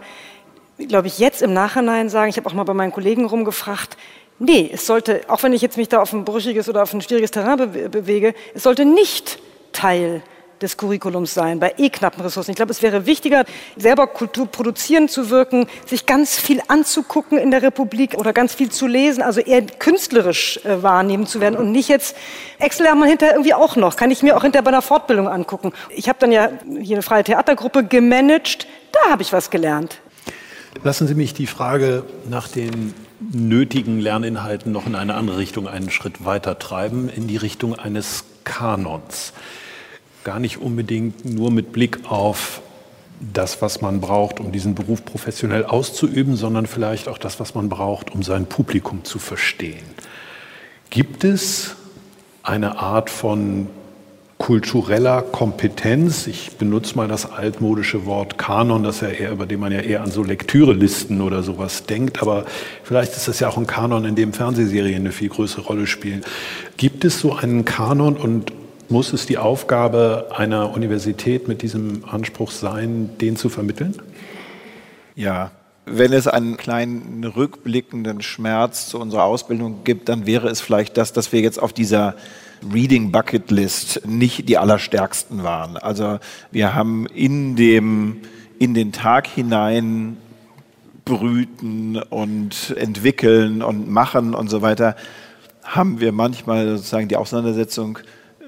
glaube 0.77 1.07
ich, 1.07 1.19
jetzt 1.19 1.41
im 1.41 1.53
Nachhinein 1.53 2.09
sagen, 2.09 2.29
ich 2.29 2.37
habe 2.37 2.47
auch 2.49 2.53
mal 2.53 2.63
bei 2.63 2.73
meinen 2.73 2.91
Kollegen 2.91 3.25
rumgefragt, 3.25 3.97
nee, 4.39 4.69
es 4.71 4.85
sollte, 4.85 5.21
auch 5.27 5.43
wenn 5.43 5.53
ich 5.53 5.61
jetzt 5.61 5.77
mich 5.77 5.89
da 5.89 6.01
auf 6.01 6.13
ein 6.13 6.25
brüchiges 6.25 6.69
oder 6.69 6.83
auf 6.83 6.93
ein 6.93 7.01
schwieriges 7.01 7.31
Terrain 7.31 7.57
be 7.57 7.89
bewege, 7.89 8.33
es 8.53 8.63
sollte 8.63 8.85
nicht 8.85 9.39
Teil 9.71 10.21
des 10.63 10.77
Curriculums 10.77 11.33
sein, 11.33 11.59
bei 11.59 11.75
eh 11.77 11.89
knappen 11.89 12.23
Ressourcen. 12.23 12.51
Ich 12.51 12.55
glaube, 12.55 12.71
es 12.71 12.81
wäre 12.81 13.05
wichtiger, 13.05 13.45
selber 13.77 14.07
Kultur 14.07 14.47
produzieren 14.47 15.07
zu 15.07 15.29
wirken, 15.29 15.67
sich 15.85 16.05
ganz 16.05 16.39
viel 16.39 16.61
anzugucken 16.67 17.37
in 17.37 17.51
der 17.51 17.61
Republik 17.61 18.15
oder 18.15 18.33
ganz 18.33 18.55
viel 18.55 18.71
zu 18.71 18.87
lesen, 18.87 19.21
also 19.21 19.41
eher 19.41 19.61
künstlerisch 19.61 20.59
äh, 20.65 20.81
wahrnehmen 20.81 21.27
zu 21.27 21.39
werden 21.39 21.57
und 21.57 21.71
nicht 21.71 21.89
jetzt, 21.89 22.15
Excel 22.59 22.87
haben 22.87 22.99
wir 22.99 23.07
hinterher 23.07 23.35
irgendwie 23.35 23.53
auch 23.53 23.75
noch, 23.75 23.95
kann 23.95 24.09
ich 24.09 24.23
mir 24.23 24.35
auch 24.35 24.41
hinterher 24.41 24.63
bei 24.63 24.71
einer 24.71 24.81
Fortbildung 24.81 25.27
angucken. 25.27 25.73
Ich 25.89 26.09
habe 26.09 26.17
dann 26.19 26.31
ja 26.31 26.49
hier 26.81 26.95
eine 26.95 27.03
freie 27.03 27.23
Theatergruppe 27.23 27.83
gemanagt, 27.83 28.65
da 28.91 29.11
habe 29.11 29.21
ich 29.21 29.33
was 29.33 29.49
gelernt. 29.49 29.99
Lassen 30.83 31.07
Sie 31.07 31.13
mich 31.13 31.33
die 31.33 31.45
Frage 31.45 32.03
nach 32.27 32.47
den 32.47 32.93
nötigen 33.19 33.99
Lerninhalten 33.99 34.71
noch 34.71 34.87
in 34.87 34.95
eine 34.95 35.13
andere 35.13 35.37
Richtung 35.37 35.67
einen 35.67 35.91
Schritt 35.91 36.25
weiter 36.25 36.57
treiben, 36.57 37.09
in 37.09 37.27
die 37.27 37.37
Richtung 37.37 37.77
eines 37.77 38.23
Kanons 38.43 39.33
gar 40.23 40.39
nicht 40.39 40.57
unbedingt 40.57 41.25
nur 41.25 41.51
mit 41.51 41.71
Blick 41.71 41.99
auf 42.09 42.61
das, 43.19 43.61
was 43.61 43.81
man 43.81 44.01
braucht, 44.01 44.39
um 44.39 44.51
diesen 44.51 44.75
Beruf 44.75 45.05
professionell 45.05 45.65
auszuüben, 45.65 46.35
sondern 46.35 46.65
vielleicht 46.65 47.07
auch 47.07 47.17
das, 47.17 47.39
was 47.39 47.55
man 47.55 47.69
braucht, 47.69 48.11
um 48.11 48.23
sein 48.23 48.45
Publikum 48.47 49.03
zu 49.03 49.19
verstehen. 49.19 49.85
Gibt 50.89 51.23
es 51.23 51.75
eine 52.43 52.79
Art 52.79 53.09
von 53.09 53.67
kultureller 54.37 55.21
Kompetenz, 55.21 56.27
ich 56.27 56.57
benutze 56.57 56.97
mal 56.97 57.07
das 57.07 57.31
altmodische 57.31 58.05
Wort 58.05 58.37
Kanon, 58.37 58.83
das 58.83 58.99
ja 58.99 59.07
eher, 59.07 59.31
über 59.31 59.45
den 59.45 59.61
man 59.61 59.71
ja 59.71 59.79
eher 59.79 60.03
an 60.03 60.11
so 60.11 60.21
Lektürelisten 60.21 61.21
oder 61.21 61.43
sowas 61.43 61.85
denkt, 61.85 62.21
aber 62.21 62.43
vielleicht 62.83 63.15
ist 63.15 63.29
das 63.29 63.39
ja 63.39 63.47
auch 63.47 63.57
ein 63.57 63.67
Kanon, 63.67 64.03
in 64.03 64.15
dem 64.15 64.33
Fernsehserien 64.33 65.03
eine 65.03 65.13
viel 65.13 65.29
größere 65.29 65.61
Rolle 65.61 65.87
spielen. 65.87 66.25
Gibt 66.75 67.05
es 67.05 67.21
so 67.21 67.33
einen 67.33 67.63
Kanon 67.63 68.17
und 68.17 68.51
muss 68.93 69.11
es 69.11 69.25
die 69.25 69.39
Aufgabe 69.39 70.27
einer 70.35 70.71
Universität 70.71 71.47
mit 71.47 71.63
diesem 71.63 72.05
Anspruch 72.05 72.51
sein, 72.51 73.09
den 73.19 73.35
zu 73.35 73.49
vermitteln? 73.49 73.95
Ja, 75.15 75.49
wenn 75.85 76.13
es 76.13 76.27
einen 76.27 76.57
kleinen 76.57 77.23
rückblickenden 77.23 78.21
Schmerz 78.21 78.87
zu 78.87 78.99
unserer 78.99 79.23
Ausbildung 79.23 79.83
gibt, 79.83 80.09
dann 80.09 80.27
wäre 80.27 80.47
es 80.47 80.61
vielleicht 80.61 80.95
das, 80.95 81.11
dass 81.11 81.33
wir 81.33 81.41
jetzt 81.41 81.59
auf 81.59 81.73
dieser 81.73 82.15
Reading 82.71 83.11
Bucket 83.11 83.49
List 83.49 84.01
nicht 84.05 84.47
die 84.47 84.59
allerstärksten 84.59 85.43
waren. 85.43 85.75
Also 85.77 86.19
wir 86.51 86.75
haben 86.75 87.07
in 87.07 87.55
dem 87.55 88.21
in 88.59 88.75
den 88.75 88.91
Tag 88.91 89.25
hinein 89.27 90.17
brüten 91.03 91.97
und 91.97 92.75
entwickeln 92.77 93.63
und 93.63 93.89
machen 93.89 94.35
und 94.35 94.51
so 94.51 94.61
weiter, 94.61 94.95
haben 95.63 95.99
wir 95.99 96.11
manchmal 96.11 96.69
sozusagen 96.69 97.07
die 97.07 97.17
Auseinandersetzung 97.17 97.97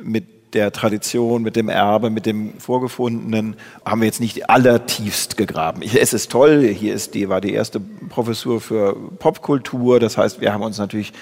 mit 0.02 0.35
der 0.56 0.72
Tradition, 0.72 1.44
mit 1.44 1.56
dem 1.56 1.70
Erbe, 1.70 2.10
mit 2.10 2.26
dem 2.26 2.58
Vorgefundenen 2.60 3.56
haben 3.86 4.02
wir 4.02 4.08
jetzt 4.08 4.22
nicht 4.22 4.50
allertiefst 4.50 5.38
gegraben. 5.38 5.82
Es 5.82 6.14
ist 6.14 6.32
toll, 6.32 6.64
hier 6.64 6.94
ist 6.94 7.14
die, 7.14 7.30
war 7.30 7.42
die 7.42 7.54
erste 7.54 7.80
Professur 7.80 8.62
für 8.62 8.96
Popkultur, 9.20 10.00
das 10.00 10.18
heißt, 10.18 10.42
wir 10.42 10.54
haben 10.54 10.64
uns 10.64 10.78
natürlich 10.78 11.14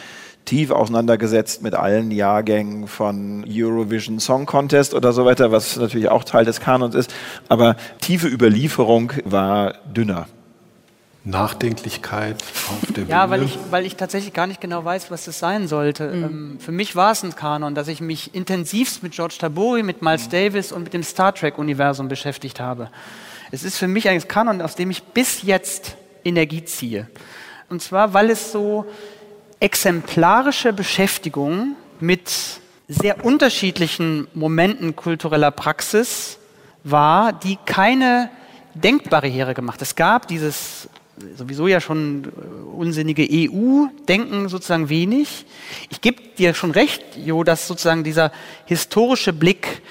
tief 0.46 0.72
auseinandergesetzt 0.72 1.64
mit 1.64 1.74
allen 1.74 2.12
Jahrgängen 2.12 2.88
von 2.88 3.46
Eurovision 3.50 4.20
Song 4.20 4.46
Contest 4.46 4.94
oder 4.94 5.14
so 5.14 5.26
weiter, 5.26 5.52
was 5.52 5.78
natürlich 5.78 6.10
auch 6.10 6.24
Teil 6.24 6.46
des 6.46 6.60
Kanons 6.60 6.96
ist, 6.96 7.14
aber 7.50 7.76
tiefe 8.02 8.28
Überlieferung 8.28 9.14
war 9.26 9.74
dünner. 9.94 10.28
Nachdenklichkeit 11.26 12.44
auf 12.44 12.82
der 12.88 13.02
Bühne? 13.04 13.08
Ja, 13.10 13.30
weil 13.30 13.44
ich, 13.44 13.58
weil 13.70 13.86
ich 13.86 13.96
tatsächlich 13.96 14.34
gar 14.34 14.48
nicht 14.48 14.62
genau 14.62 14.84
weiß, 14.84 15.12
was 15.12 15.26
das 15.26 15.40
sein 15.40 15.68
sollte. 15.68 16.10
Mhm. 16.12 16.24
Ähm, 16.24 16.58
für 16.60 16.72
mich 16.72 16.96
war 16.96 17.12
es 17.12 17.24
ein 17.24 17.36
Kanon, 17.36 17.76
dass 17.76 17.88
ich 17.88 18.02
mich 18.02 18.36
intensivst 18.36 19.04
mit 19.04 19.14
George 19.14 19.36
Tabori, 19.40 19.84
mit 19.84 20.02
Miles 20.02 20.28
mhm. 20.28 20.32
Davis 20.32 20.72
und 20.72 20.84
mit 20.84 20.94
dem 20.94 21.04
Star 21.04 21.34
Trek-Universum 21.34 22.08
beschäftigt 22.08 22.60
habe. 22.60 22.90
Es 23.52 23.64
ist 23.64 23.78
für 23.78 23.88
mich 23.88 24.10
ein 24.10 24.28
Kanon, 24.28 24.62
aus 24.62 24.76
dem 24.76 24.92
ich 24.92 25.04
bis 25.04 25.44
jetzt 25.44 25.96
Energie 26.26 26.66
ziehe. 26.66 27.08
Und 27.70 27.82
zwar, 27.82 28.14
weil 28.14 28.30
es 28.30 28.52
so 28.52 28.86
exemplarische 29.60 30.74
Beschäftigung 30.74 31.76
mit 32.00 32.32
sehr 32.88 33.24
unterschiedlichen 33.24 34.28
Momenten 34.34 34.96
kultureller 34.96 35.52
Praxis 35.52 36.38
war, 36.84 37.32
die 37.32 37.58
keine 37.66 38.30
Denkbarriere 38.74 39.54
gemacht. 39.54 39.82
Es 39.82 39.96
gab 39.96 40.28
dieses 40.28 40.90
sowieso 41.36 41.68
ja 41.68 41.80
schon 41.80 42.26
äh, 42.26 42.76
unsinnige 42.76 43.28
EU-Denken 43.30 44.50
sozusagen 44.50 44.90
wenig. 44.90 45.46
Ich 45.90 46.02
gebe 46.02 46.22
dir 46.38 46.54
schon 46.54 46.72
recht, 46.72 47.04
Jo, 47.18 47.44
dass 47.44 47.68
sozusagen 47.68 48.04
dieser 48.04 48.32
historische 48.66 49.34
Blick, 49.34 49.82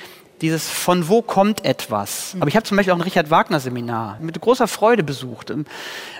dieses 0.41 0.68
von 0.68 1.09
wo 1.09 1.23
kommt 1.23 1.64
etwas. 1.64 2.35
Aber 2.41 2.49
ich 2.49 2.57
habe 2.57 2.64
zum 2.64 2.77
Beispiel 2.77 2.93
auch 2.93 2.99
ein 2.99 3.03
Richard 3.03 3.31
Wagner 3.31 3.61
Seminar 3.61 4.18
mit 4.20 4.41
großer 4.41 4.66
Freude 4.66 5.05
besucht. 5.05 5.53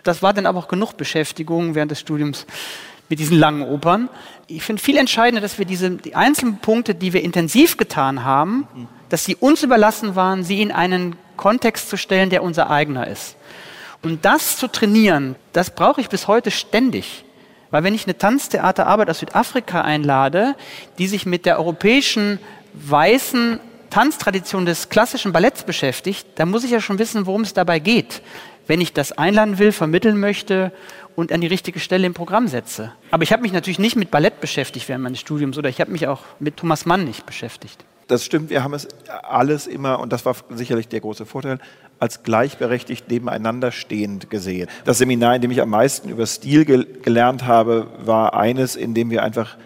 Das 0.05 0.23
war 0.23 0.33
dann 0.33 0.47
aber 0.47 0.61
auch 0.61 0.69
genug 0.69 0.97
Beschäftigung 0.97 1.75
während 1.75 1.91
des 1.91 2.01
Studiums 2.01 2.47
mit 3.09 3.19
diesen 3.19 3.37
langen 3.37 3.63
Opern. 3.63 4.09
Ich 4.47 4.63
finde 4.63 4.81
viel 4.81 4.97
entscheidender, 4.97 5.41
dass 5.41 5.59
wir 5.59 5.67
diese 5.67 5.91
die 5.91 6.15
einzelnen 6.15 6.59
Punkte, 6.59 6.95
die 6.95 7.13
wir 7.13 7.23
intensiv 7.23 7.77
getan 7.77 8.25
haben, 8.25 8.67
dass 9.09 9.25
sie 9.25 9.35
uns 9.35 9.63
überlassen 9.63 10.15
waren, 10.15 10.45
sie 10.45 10.63
in 10.63 10.71
einen 10.71 11.17
Kontext 11.37 11.91
zu 11.91 11.97
stellen, 11.97 12.31
der 12.31 12.43
unser 12.43 12.71
eigener 12.71 13.09
ist. 13.09 13.37
Und 14.03 14.25
das 14.25 14.57
zu 14.57 14.67
trainieren, 14.69 15.37
das 15.53 15.71
brauche 15.71 16.01
ich 16.01 16.09
bis 16.09 16.27
heute 16.27 16.51
ständig. 16.51 17.25
Weil 17.71 17.85
wenn 17.85 17.95
ich 17.95 18.05
eine 18.05 18.19
Tanztheaterarbeit 18.19 19.09
aus 19.09 19.21
Südafrika 19.21 19.81
einlade, 19.81 20.57
die 20.99 21.07
sich 21.07 21.25
mit 21.25 21.47
der 21.47 21.59
europäischen 21.59 22.39
weißen 22.75 23.61
Tanztradition 23.91 24.67
des 24.67 24.89
klassischen 24.89 25.33
Balletts 25.33 25.65
beschäftigt, 25.65 26.27
dann 26.37 26.51
muss 26.51 26.65
ich 26.65 26.71
ja 26.71 26.81
schon 26.81 26.99
wissen, 26.99 27.27
worum 27.27 27.43
es 27.43 27.55
dabei 27.55 27.79
geht, 27.79 28.23
wenn 28.67 28.81
ich 28.81 28.93
das 28.93 29.13
einladen 29.13 29.59
will, 29.59 29.73
vermitteln 29.73 30.19
möchte 30.19 30.73
und 31.15 31.31
an 31.31 31.41
die 31.41 31.47
richtige 31.47 31.79
Stelle 31.79 32.07
im 32.07 32.15
Programm 32.15 32.49
setze. 32.49 32.93
Aber 33.11 33.23
ich 33.23 33.33
habe 33.33 33.43
mich 33.43 33.53
natürlich 33.53 33.79
nicht 33.79 33.97
mit 33.97 34.11
Ballett 34.11 34.41
beschäftigt 34.41 34.89
während 34.89 35.05
meines 35.05 35.21
Studiums 35.21 35.59
oder 35.59 35.69
ich 35.69 35.81
habe 35.81 35.91
mich 35.91 36.07
auch 36.07 36.21
mit 36.41 36.57
Thomas 36.57 36.87
Mann 36.87 37.05
nicht 37.05 37.27
beschäftigt. 37.27 37.85
Das 38.09 38.25
stimmt, 38.25 38.51
wir 38.51 38.63
haben 38.65 38.75
es 38.75 38.89
alles 39.23 39.67
immer, 39.67 40.01
und 40.01 40.13
das 40.13 40.25
war 40.25 40.37
sicherlich 40.51 40.89
der 40.89 41.01
große 41.01 41.25
Vorteil, 41.25 41.59
als 42.03 42.25
gleichberechtigt 42.25 43.09
nebeneinander 43.09 43.71
stehend 43.71 44.29
gesehen. 44.29 44.69
Das 44.85 44.99
Seminar, 44.99 45.37
in 45.37 45.41
dem 45.41 45.53
ich 45.53 45.63
am 45.63 45.71
meisten 45.71 46.09
über 46.09 46.27
Stil 46.27 46.65
gel 46.65 46.85
gelernt 46.85 47.47
habe, 47.47 47.87
war 48.05 48.35
eines, 48.35 48.75
in 48.75 48.93
dem 48.93 49.11
wir 49.11 49.23
einfach 49.23 49.57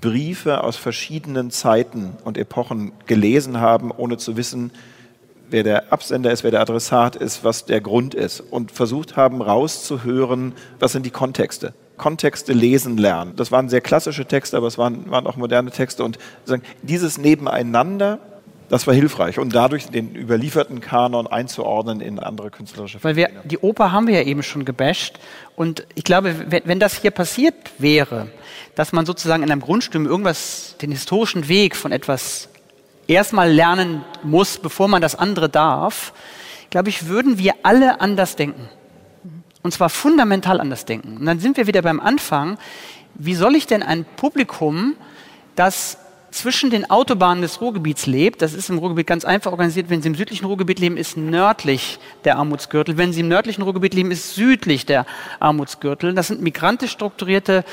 Briefe 0.00 0.62
aus 0.62 0.76
verschiedenen 0.76 1.50
Zeiten 1.50 2.16
und 2.22 2.38
Epochen 2.38 2.92
gelesen 3.06 3.58
haben, 3.58 3.90
ohne 3.90 4.18
zu 4.18 4.36
wissen, 4.36 4.70
wer 5.50 5.64
der 5.64 5.92
Absender 5.92 6.30
ist, 6.30 6.44
wer 6.44 6.52
der 6.52 6.60
Adressat 6.60 7.16
ist, 7.16 7.42
was 7.42 7.64
der 7.64 7.80
Grund 7.80 8.14
ist 8.14 8.38
und 8.38 8.70
versucht 8.70 9.16
haben 9.16 9.42
rauszuhören, 9.42 10.52
was 10.78 10.92
sind 10.92 11.04
die 11.04 11.10
Kontexte. 11.10 11.74
Kontexte 11.96 12.52
lesen 12.52 12.98
lernen. 12.98 13.32
Das 13.34 13.50
waren 13.50 13.68
sehr 13.68 13.80
klassische 13.80 14.26
Texte, 14.26 14.56
aber 14.56 14.68
es 14.68 14.78
waren, 14.78 15.10
waren 15.10 15.26
auch 15.26 15.36
moderne 15.36 15.72
Texte 15.72 16.04
und 16.04 16.18
dieses 16.82 17.18
Nebeneinander 17.18 18.20
das 18.68 18.86
war 18.86 18.94
hilfreich 18.94 19.38
und 19.38 19.54
dadurch 19.54 19.86
den 19.86 20.14
überlieferten 20.16 20.80
Kanon 20.80 21.26
einzuordnen 21.26 22.00
in 22.00 22.18
andere 22.18 22.50
künstlerische 22.50 23.02
Weil 23.02 23.16
wir, 23.16 23.30
die 23.44 23.58
Oper 23.58 23.92
haben 23.92 24.06
wir 24.06 24.14
ja 24.14 24.26
eben 24.26 24.42
schon 24.42 24.64
gebasht 24.64 25.18
und 25.56 25.86
ich 25.94 26.04
glaube, 26.04 26.50
wenn, 26.50 26.62
wenn 26.64 26.80
das 26.80 27.00
hier 27.00 27.10
passiert 27.10 27.54
wäre, 27.78 28.28
dass 28.74 28.92
man 28.92 29.06
sozusagen 29.06 29.42
in 29.42 29.50
einem 29.50 29.60
Grundstudium 29.60 30.06
irgendwas, 30.10 30.76
den 30.80 30.90
historischen 30.90 31.48
Weg 31.48 31.76
von 31.76 31.92
etwas 31.92 32.48
erstmal 33.06 33.50
lernen 33.50 34.04
muss, 34.22 34.58
bevor 34.58 34.88
man 34.88 35.02
das 35.02 35.14
andere 35.14 35.48
darf, 35.48 36.12
glaube 36.70 36.88
ich, 36.88 37.06
würden 37.06 37.38
wir 37.38 37.54
alle 37.62 38.00
anders 38.00 38.36
denken. 38.36 38.68
Und 39.62 39.72
zwar 39.72 39.88
fundamental 39.88 40.60
anders 40.60 40.84
denken. 40.84 41.16
Und 41.18 41.26
dann 41.26 41.40
sind 41.40 41.56
wir 41.56 41.66
wieder 41.66 41.82
beim 41.82 42.00
Anfang. 42.00 42.58
Wie 43.14 43.34
soll 43.34 43.54
ich 43.54 43.66
denn 43.66 43.82
ein 43.82 44.04
Publikum, 44.04 44.94
das 45.56 45.98
zwischen 46.34 46.70
den 46.70 46.90
Autobahnen 46.90 47.42
des 47.42 47.60
Ruhrgebiets 47.60 48.06
lebt, 48.06 48.42
das 48.42 48.54
ist 48.54 48.68
im 48.68 48.78
Ruhrgebiet 48.78 49.06
ganz 49.06 49.24
einfach 49.24 49.52
organisiert, 49.52 49.88
wenn 49.88 50.02
Sie 50.02 50.08
im 50.08 50.14
südlichen 50.14 50.44
Ruhrgebiet 50.46 50.78
leben, 50.78 50.96
ist 50.96 51.16
nördlich 51.16 51.98
der 52.24 52.36
Armutsgürtel, 52.36 52.98
wenn 52.98 53.12
Sie 53.12 53.20
im 53.20 53.28
nördlichen 53.28 53.62
Ruhrgebiet 53.62 53.94
leben, 53.94 54.10
ist 54.10 54.34
südlich 54.34 54.84
der 54.84 55.06
Armutsgürtel. 55.40 56.14
Das 56.14 56.28
sind 56.28 56.42
migrantisch 56.42 56.90
strukturierte 56.90 57.64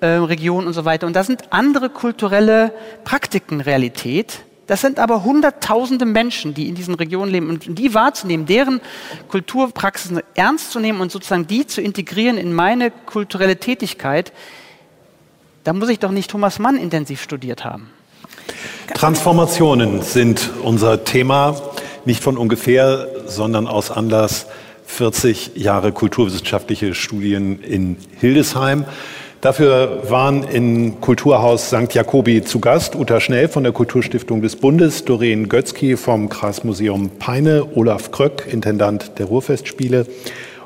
äh, 0.00 0.06
Regionen 0.06 0.66
und 0.66 0.72
so 0.72 0.84
weiter. 0.84 1.06
Und 1.06 1.14
da 1.14 1.24
sind 1.24 1.52
andere 1.52 1.88
kulturelle 1.88 2.72
Praktiken 3.04 3.60
Realität. 3.60 4.40
Das 4.66 4.80
sind 4.80 4.98
aber 4.98 5.24
hunderttausende 5.24 6.04
Menschen, 6.04 6.54
die 6.54 6.68
in 6.68 6.74
diesen 6.74 6.94
Regionen 6.94 7.32
leben 7.32 7.48
und 7.48 7.78
die 7.78 7.94
wahrzunehmen, 7.94 8.46
deren 8.46 8.80
Kulturpraxisen 9.28 10.20
ernst 10.34 10.70
zu 10.70 10.78
nehmen 10.78 11.00
und 11.00 11.10
sozusagen 11.10 11.46
die 11.46 11.66
zu 11.66 11.80
integrieren 11.80 12.38
in 12.38 12.52
meine 12.52 12.90
kulturelle 12.90 13.56
Tätigkeit, 13.56 14.32
Da 15.64 15.74
muss 15.74 15.88
ich 15.90 15.98
doch 15.98 16.10
nicht 16.10 16.30
Thomas 16.30 16.58
Mann 16.58 16.76
intensiv 16.76 17.22
studiert 17.22 17.64
haben. 17.64 17.90
Transformationen 18.94 20.02
sind 20.02 20.50
unser 20.62 21.04
Thema, 21.04 21.56
nicht 22.04 22.22
von 22.22 22.36
ungefähr, 22.36 23.08
sondern 23.26 23.66
aus 23.66 23.90
Anlass 23.90 24.46
40 24.86 25.52
Jahre 25.54 25.92
kulturwissenschaftliche 25.92 26.94
Studien 26.94 27.62
in 27.62 27.96
Hildesheim. 28.18 28.84
Dafür 29.40 30.02
waren 30.10 30.44
im 30.44 31.00
Kulturhaus 31.00 31.68
St. 31.68 31.94
Jakobi 31.94 32.44
zu 32.44 32.60
Gast 32.60 32.94
Uta 32.94 33.20
Schnell 33.20 33.48
von 33.48 33.62
der 33.62 33.72
Kulturstiftung 33.72 34.42
des 34.42 34.56
Bundes, 34.56 35.06
Doreen 35.06 35.48
Götzky 35.48 35.96
vom 35.96 36.28
Kreismuseum 36.28 37.10
Peine, 37.18 37.64
Olaf 37.74 38.10
Kröck, 38.10 38.46
Intendant 38.52 39.18
der 39.18 39.26
Ruhrfestspiele 39.26 40.06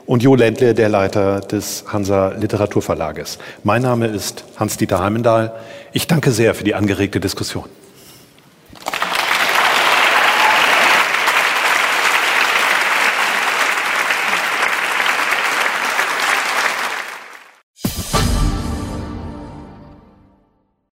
und 0.06 0.22
Jo 0.24 0.34
Ländle, 0.34 0.74
der 0.74 0.88
Leiter 0.88 1.40
des 1.40 1.84
Hansa 1.86 2.32
Literaturverlages. 2.38 3.38
Mein 3.62 3.82
Name 3.82 4.08
ist 4.08 4.44
Hans-Dieter 4.56 4.98
Heimendahl. 4.98 5.52
Ich 5.96 6.08
danke 6.08 6.32
sehr 6.32 6.56
für 6.56 6.64
die 6.64 6.74
angeregte 6.74 7.20
Diskussion. 7.20 7.68